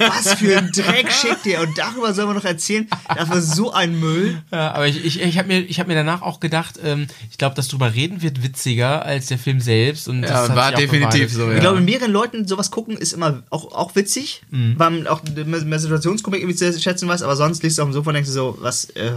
[0.00, 1.60] was für ein Dreck schickt ihr.
[1.60, 2.86] Und darüber sollen wir noch erzählen.
[3.16, 4.42] Das war so ein Müll.
[4.52, 7.38] Ja, aber ich, ich, ich habe mir, ich hab mir danach auch gedacht, ähm, ich
[7.38, 10.08] glaube, das drüber reden wird witziger als der Film selbst.
[10.08, 11.54] Und das Ja, hat war definitiv so, ja.
[11.54, 14.74] Ich glaube, mehreren Leuten sowas gucken ist immer auch, auch witzig, Mhm.
[14.76, 17.88] weil man auch mehr mehr Situationskomik irgendwie zu schätzen weiß, aber sonst liegst du auf
[17.88, 19.12] dem Sofa und denkst dir so, was, äh,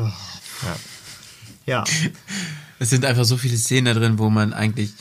[1.66, 1.84] ja.
[2.80, 4.92] Es sind einfach so viele Szenen da drin, wo man eigentlich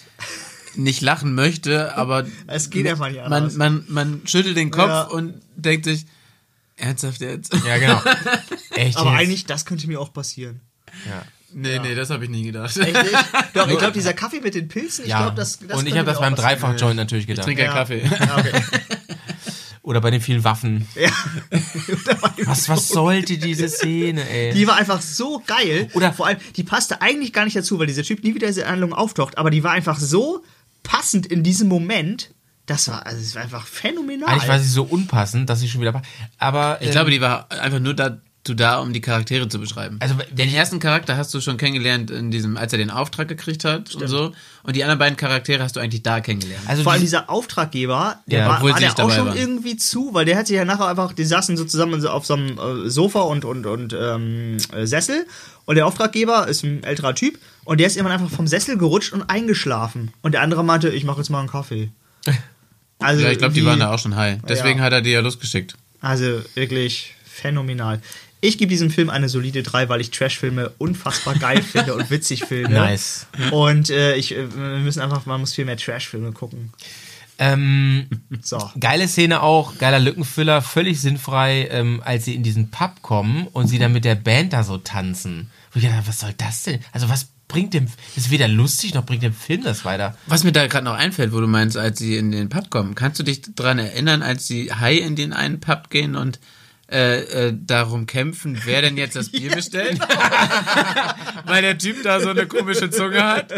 [0.77, 3.55] nicht lachen möchte, aber Es geht einfach nicht man, anders.
[3.55, 5.03] man, man schüttelt den Kopf Ja.
[5.03, 6.07] und denkt sich,
[6.77, 7.53] ernsthaft jetzt?
[7.67, 8.03] Ja, genau.
[8.71, 9.21] Echt Aber jetzt?
[9.21, 10.61] eigentlich, das könnte mir auch passieren.
[11.09, 11.23] Ja.
[11.57, 12.77] Nee, nee, das habe ich nie gedacht.
[12.77, 13.15] Echt nicht?
[13.55, 15.21] Doch, ich glaube, dieser Kaffee mit den Pilzen, ich Ja.
[15.23, 16.35] glaube, das, das und ich habe das beim.
[16.35, 17.45] Dreifach-Joint natürlich gedacht.
[17.47, 17.75] Trink einen Ja.
[17.75, 18.03] Kaffee.
[18.05, 18.63] Ja, okay.
[19.85, 20.89] Oder bei den vielen Waffen.
[20.95, 21.11] ja.
[22.47, 24.55] Was, was sollte diese Szene, ey?
[24.55, 25.89] Die war einfach so geil.
[25.93, 28.55] Oder- vor allem, die passte eigentlich gar nicht dazu, weil dieser Typ nie wieder in
[28.55, 30.43] dieser Handlung auftaucht, aber die war einfach so
[30.83, 32.35] passend in diesem Moment.
[32.67, 34.29] Das war, also es war einfach phänomenal.
[34.31, 36.01] Eigentlich war sie so unpassend, dass sie schon wieder.
[36.39, 37.93] Aber Ich ähm, glaube, die war einfach nur
[38.45, 39.97] dazu da, um die Charaktere zu beschreiben.
[40.01, 43.65] Also, den ersten Charakter hast du schon kennengelernt in diesem, als er den Auftrag gekriegt
[43.65, 44.33] hat und so.
[44.63, 46.63] Und die anderen beiden Charaktere hast du eigentlich da kennengelernt.
[46.69, 49.37] also Vor allem die- dieser Auftraggeber, der Ja, war, war der auch schon waren.
[49.37, 52.35] irgendwie zu, weil der hat sich ja nachher einfach, die saßen so zusammen auf so
[52.35, 55.27] einem äh, Sofa und, und, und ähm, äh, Sessel
[55.65, 59.13] und der Auftraggeber ist ein älterer Typ und der ist irgendwann einfach vom Sessel gerutscht
[59.15, 60.13] und eingeschlafen.
[60.23, 61.91] Und der andere meinte, ich mache jetzt mal einen Kaffee.
[62.99, 64.39] Also, ja, ich glaube, die wie- waren da auch schon high.
[64.47, 64.85] Deswegen Ja.
[64.85, 65.75] hat er die ja losgeschickt.
[66.01, 68.01] Also wirklich phänomenal.
[68.45, 72.45] Ich gebe diesem Film eine solide 3, weil ich Trashfilme unfassbar geil finde und witzig
[72.45, 72.75] finde.
[72.75, 73.27] Nice.
[73.53, 76.71] Und äh, ich, äh, wir müssen einfach, man muss viel mehr Trashfilme gucken.
[77.39, 78.07] ähm,
[78.43, 78.71] So.
[78.79, 83.69] geile Szene auch, geiler Lückenfüller, völlig sinnfrei, ähm, als sie in diesen Pub kommen und
[83.69, 85.51] sie dann mit der Band da so tanzen.
[85.73, 86.81] Wo ich gedacht habe, was soll das denn?
[86.93, 90.19] Also was bringt dem, ist weder lustig noch bringt dem Film das weiter.
[90.27, 92.95] Was mir da gerade noch einfällt, wo du meinst, als sie in den Pub kommen,
[92.95, 96.39] kannst du dich daran erinnern, als sie high in den einen Pub gehen und
[96.95, 99.99] äh, äh, darum kämpfen, wer denn jetzt das Bier bestellt?
[101.45, 103.53] Weil der Typ da so eine komische Zunge hat.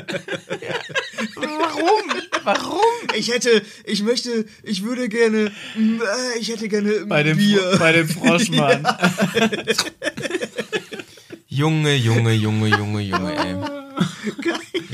[3.15, 7.77] Ich hätte, ich möchte, ich würde gerne, mm, äh, ich hätte gerne Bei dem, Bier.
[7.79, 8.87] bei dem Froschmann.
[11.49, 13.86] Junge, Junge, Junge, Junge, Junge, ey.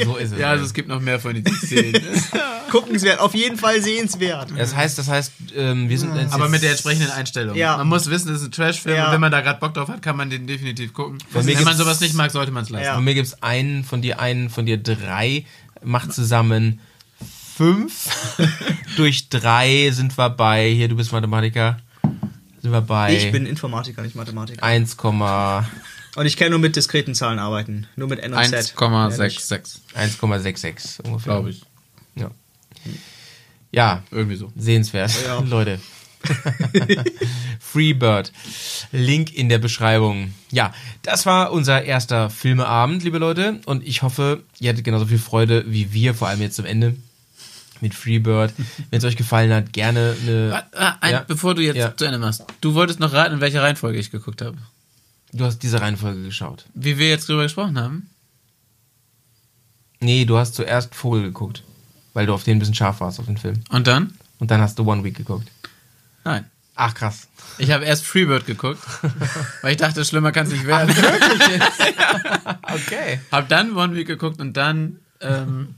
[0.04, 0.38] So ist es.
[0.38, 2.02] Ja, also es gibt noch mehr von diesen Szenen.
[2.70, 4.50] Guckenswert, auf jeden Fall sehenswert.
[4.56, 7.56] das heißt, das heißt, ähm, wir sind jetzt Aber mit der entsprechenden Einstellung.
[7.56, 7.76] Ja.
[7.76, 9.06] Man muss wissen, das ist ein Trashfilm Ja.
[9.06, 11.18] und wenn man da gerade Bock drauf hat, kann man den definitiv gucken.
[11.30, 12.84] Von mir wenn man sowas nicht mag, sollte man es lassen.
[12.84, 12.94] Ja.
[12.94, 15.44] Von mir gibt's einen, von dir einen, von dir drei.
[15.82, 16.80] Macht zusammen
[17.56, 18.08] fünf.
[18.96, 21.78] Durch drei sind wir bei, hier, du bist Mathematiker.
[22.60, 24.62] Sind wir bei Ich bin Informatiker, nicht Mathematiker.
[24.62, 24.96] 1,
[26.16, 27.86] Und ich kann nur mit diskreten Zahlen arbeiten.
[27.96, 28.74] Nur mit N und Z.
[28.76, 31.32] 1,66, 1,66 ungefähr.
[31.34, 31.62] glaube ich.
[32.16, 32.30] Ja.
[33.70, 34.52] ja, Irgendwie so.
[34.56, 35.10] sehenswert.
[35.24, 35.38] Ja.
[35.46, 35.80] Leute.
[37.60, 38.32] Freebird.
[38.92, 40.34] Link in der Beschreibung.
[40.50, 43.60] Ja, das war unser erster Filmeabend, liebe Leute.
[43.66, 46.94] Und ich hoffe, ihr hattet genauso viel Freude wie wir, vor allem jetzt zum Ende
[47.80, 48.52] mit Freebird.
[48.90, 50.62] Wenn es euch gefallen hat, gerne eine.
[50.72, 51.24] Ah, ah, ein, Ja.
[51.26, 51.96] Bevor du jetzt Ja.
[51.96, 52.44] zu Ende machst.
[52.60, 54.56] Du wolltest noch raten, in welcher Reihenfolge ich geguckt habe.
[55.32, 56.66] Du hast diese Reihenfolge geschaut.
[56.74, 58.10] Wie wir jetzt drüber gesprochen haben.
[60.00, 61.62] Nee, du hast zuerst Vogel geguckt,
[62.12, 63.62] weil du auf den ein bisschen scharf warst, auf den Film.
[63.70, 64.12] Und dann?
[64.38, 65.48] Und dann hast du One Week geguckt.
[66.24, 66.44] Nein.
[66.74, 67.28] Ach, krass.
[67.58, 68.80] Ich habe erst Freebird geguckt,
[69.62, 70.94] weil ich dachte, schlimmer kann es nicht werden.
[72.62, 73.20] Okay.
[73.30, 75.74] Hab dann One Week geguckt und dann ähm,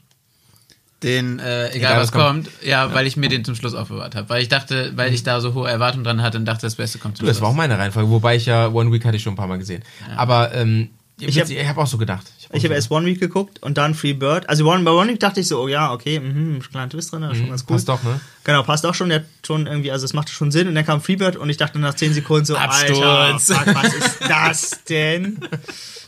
[1.04, 2.46] den, äh, egal, Egal, was was kommt.
[2.46, 4.28] kommt, ja, weil ich mir den zum Schluss aufbewahrt habe.
[4.30, 6.98] Weil ich dachte, weil ich da so hohe Erwartungen dran hatte und dachte, das Beste
[6.98, 7.42] kommt zum Du, das Schluss.
[7.42, 9.58] war auch meine Reihenfolge, wobei ich ja One Week hatte ich schon ein paar Mal
[9.58, 9.84] gesehen.
[10.16, 10.88] Aber ähm,
[11.20, 12.26] ich hab- habe ich hab auch so gedacht.
[12.52, 14.48] Ich habe erst One Week geguckt und dann Free Bird.
[14.48, 17.22] Also One, bei One Week dachte ich so, oh ja, okay, mhm, kleiner Twist drin,
[17.22, 17.74] das ist schon ganz cool.
[17.76, 18.20] Passt doch, ne?
[18.44, 19.08] Genau, passt auch schon.
[19.08, 20.68] Der hat schon irgendwie, also es machte schon Sinn.
[20.68, 23.50] Und dann kam Freebird und ich dachte nach 10 Sekunden so, Absturz.
[23.50, 25.40] Alter, fuck, was ist das denn?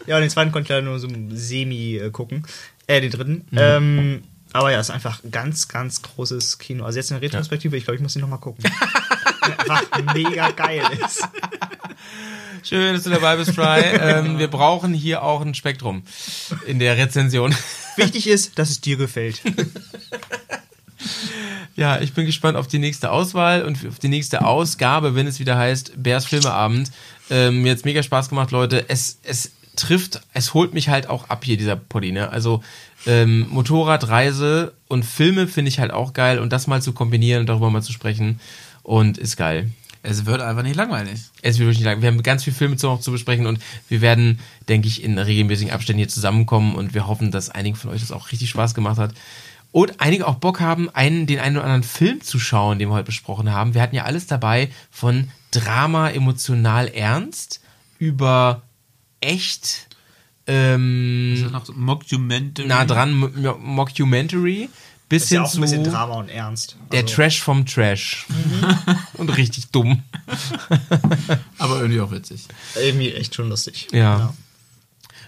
[0.07, 2.45] Ja, und den zweiten konnte ich leider nur so semi äh, gucken.
[2.87, 3.47] Äh, den dritten.
[3.57, 4.23] Ähm,
[4.57, 6.85] aber ja, ist einfach ein ganz, ganz großes Kino.
[6.85, 8.65] Also jetzt in der Retrospektive, ich glaube, ich muss ihn nochmal gucken.
[9.59, 9.83] einfach
[10.15, 11.27] mega geil ist.
[12.63, 13.81] Schön, dass du dabei bist, Fry.
[13.81, 16.03] ähm, wir brauchen hier auch ein Spektrum
[16.67, 17.55] in der Rezension.
[17.97, 19.41] Wichtig ist, dass es dir gefällt.
[21.77, 25.39] Ja, ich bin gespannt auf die nächste Auswahl und auf die nächste Ausgabe, wenn es
[25.39, 26.91] wieder heißt Bärs Filmeabend.
[27.29, 28.89] Ähm, mir hat's mega Spaß gemacht, Leute.
[28.89, 32.31] Es, es trifft, es holt mich halt auch ab hier, dieser Poddy, ne?
[32.31, 32.63] Also
[33.07, 37.41] ähm, Motorrad, Reise und Filme finde ich halt auch geil und das mal zu kombinieren
[37.41, 38.41] und darüber mal zu sprechen
[38.83, 39.71] und ist geil.
[40.03, 41.21] Es wird einfach nicht langweilig.
[41.43, 42.01] Es wird wirklich nicht lang.
[42.01, 44.39] Wir haben ganz viele Filme zu noch zu besprechen und wir werden,
[44.69, 48.13] denke ich, in regelmäßigen Abständen hier zusammenkommen und wir hoffen, dass einigen von euch das
[48.13, 49.15] auch richtig Spaß gemacht hat.
[49.73, 52.95] Und einige auch Bock haben, einen, den einen oder anderen Film zu schauen, den wir
[52.95, 53.75] heute besprochen haben.
[53.75, 57.61] Wir hatten ja alles dabei von Drama emotional ernst
[57.99, 58.63] über
[59.21, 59.89] echt
[60.47, 62.69] ähm, Ist das noch so Mockumentary?
[62.69, 64.69] nah dran Mo- Mo- Mockumentary
[65.09, 66.77] bis Ist ja hin auch zu ein bisschen Drama und Ernst.
[66.93, 68.27] der Also, Trash vom Trash.
[69.15, 70.03] und richtig dumm.
[71.59, 72.45] Aber irgendwie auch witzig.
[72.75, 73.87] Irgendwie echt schon lustig.
[73.93, 74.35] Ja.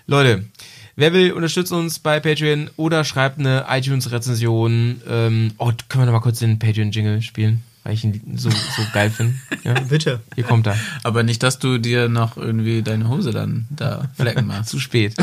[0.08, 0.44] Leute,
[0.96, 5.02] wer will, unterstützt uns bei Patreon oder schreibt eine iTunes-Rezension.
[5.08, 8.82] Ähm, oh, können wir noch mal kurz den Patreon-Jingle spielen, weil ich ihn so, so
[8.92, 9.36] geil finde.
[9.64, 9.72] Ja?
[9.88, 10.20] Bitte.
[10.34, 10.76] Hier kommt er.
[11.04, 14.68] Aber nicht, dass du dir noch irgendwie deine Hose dann da Flecken machst.
[14.68, 15.14] Zu spät.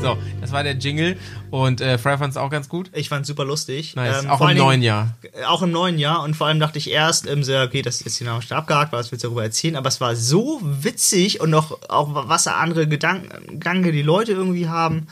[0.00, 1.18] So, das war der Jingle
[1.54, 2.90] und äh, Fry fand es auch ganz gut.
[2.94, 3.94] Ich fand super lustig.
[3.94, 4.24] Nice.
[4.24, 5.14] Ähm, auch im neuen Jahr.
[5.46, 8.06] Auch im neuen Jahr und vor allem dachte ich erst, ähm, so, okay, das ist
[8.06, 9.76] jetzt hier noch schon abgehakt, was willst du darüber erzählen?
[9.76, 14.68] Aber es war so witzig und noch auch was andere Gedanken, Gedanken die Leute irgendwie
[14.68, 15.06] haben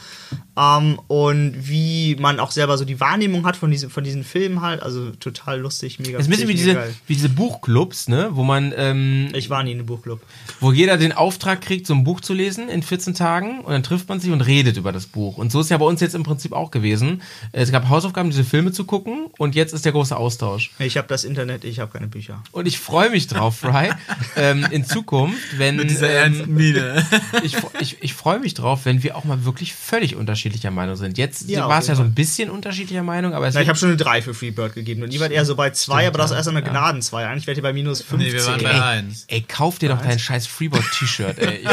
[0.59, 4.63] ähm, und wie man auch selber so die Wahrnehmung hat von, diesem, von diesen Filmen
[4.63, 4.83] halt.
[4.83, 6.95] Also total lustig, mega Das ist ein bisschen wie diese, geil.
[7.07, 8.31] wie diese Buchclubs, ne?
[8.33, 10.21] wo man ähm, Ich war nie in einem Buchclub.
[10.59, 13.85] wo jeder den Auftrag kriegt, so ein Buch zu lesen in 14 Tagen und dann
[13.85, 15.39] trifft man sich und redet über das Buch.
[15.39, 17.23] Und so ist ja bei uns jetzt im Prinzip auch gewesen.
[17.53, 20.71] Es gab Hausaufgaben, diese Filme zu gucken und jetzt ist der große Austausch.
[20.79, 22.43] Ich habe das Internet, ich habe keine Bücher.
[22.53, 23.91] Und ich freue mich drauf, Fry,
[24.37, 27.07] ähm, in Zukunft, wenn Mit dieser ähm, ernsten Miene.
[27.43, 31.19] ich, ich, ich freue mich drauf, wenn wir auch mal wirklich völlig unterschiedlicher Meinung sind.
[31.19, 33.79] Jetzt Ja, war es ja so ein bisschen unterschiedlicher Meinung, aber es Na, ich habe
[33.79, 36.31] schon eine 3 für Freebird gegeben und ihr wart eher so bei 2, aber das
[36.31, 37.27] ist erst eine Gnaden 2.
[37.27, 38.19] Eigentlich wärt ihr bei minus 15.
[38.19, 39.25] Nee, wir waren bei eins.
[39.29, 41.67] Ey, kauf dir doch dein scheiß Freeboard-T-Shirt, ey.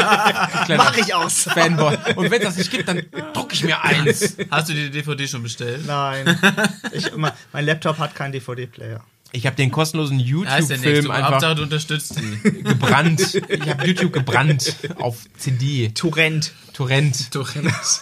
[0.68, 1.42] Ich, Mach ich aus.
[1.42, 1.96] Fanboy.
[2.16, 4.36] Und wenn das nicht gibt, dann druck ich mir eins.
[4.50, 5.86] Hast du die DVD schon bestellt?
[5.86, 6.38] Nein.
[6.92, 7.32] Ich, mein,
[7.64, 9.04] Laptop hat keinen DVD-Player.
[9.32, 10.18] Ich habe den kostenlosen.
[10.18, 12.62] YouTube-Film einfach Hauptsache, du unterstützt die.
[12.62, 13.40] gebrannt.
[13.48, 15.90] Ich habe YouTube gebrannt auf CD.
[15.90, 16.52] Torrent.
[16.72, 17.30] Torrent.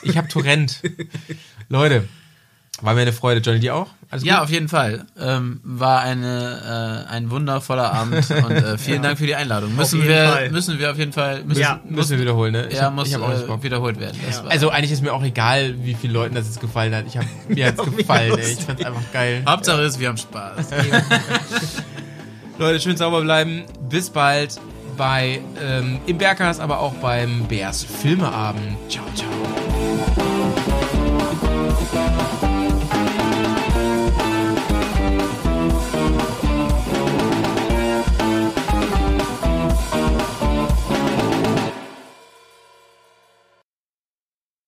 [0.03, 0.81] Ich habe Torrent.
[1.69, 2.09] Leute,
[2.81, 3.41] war mir eine Freude.
[3.41, 3.91] Johnny, dir auch?
[4.23, 5.05] Ja, auf jeden Fall.
[5.21, 9.77] Ähm, war eine, äh, ein wundervoller Abend und äh, vielen Dank für die Einladung.
[9.77, 10.51] Müssen wir, Fall.
[10.51, 12.69] müssen wir auf jeden Fall, müssen, Ja, Müssen wir wiederholen, ne?
[12.69, 13.63] Ich ja, hab- muss äh, Bock.
[13.63, 14.19] wiederholt werden.
[14.45, 17.05] War, Also eigentlich ist mir auch egal, wie vielen Leuten das jetzt gefallen hat.
[17.07, 18.53] Ich hab, mir hat's gefallen, ey.
[18.53, 19.43] Ich fand's einfach geil.
[19.47, 20.69] Hauptsache ist, wir haben Spaß.
[22.59, 23.65] Leute, schön sauber bleiben.
[23.89, 24.59] Bis bald
[24.97, 28.77] bei ähm, im Berghaus, aber auch beim Bears Filmeabend.
[28.89, 29.29] Ciao, ciao.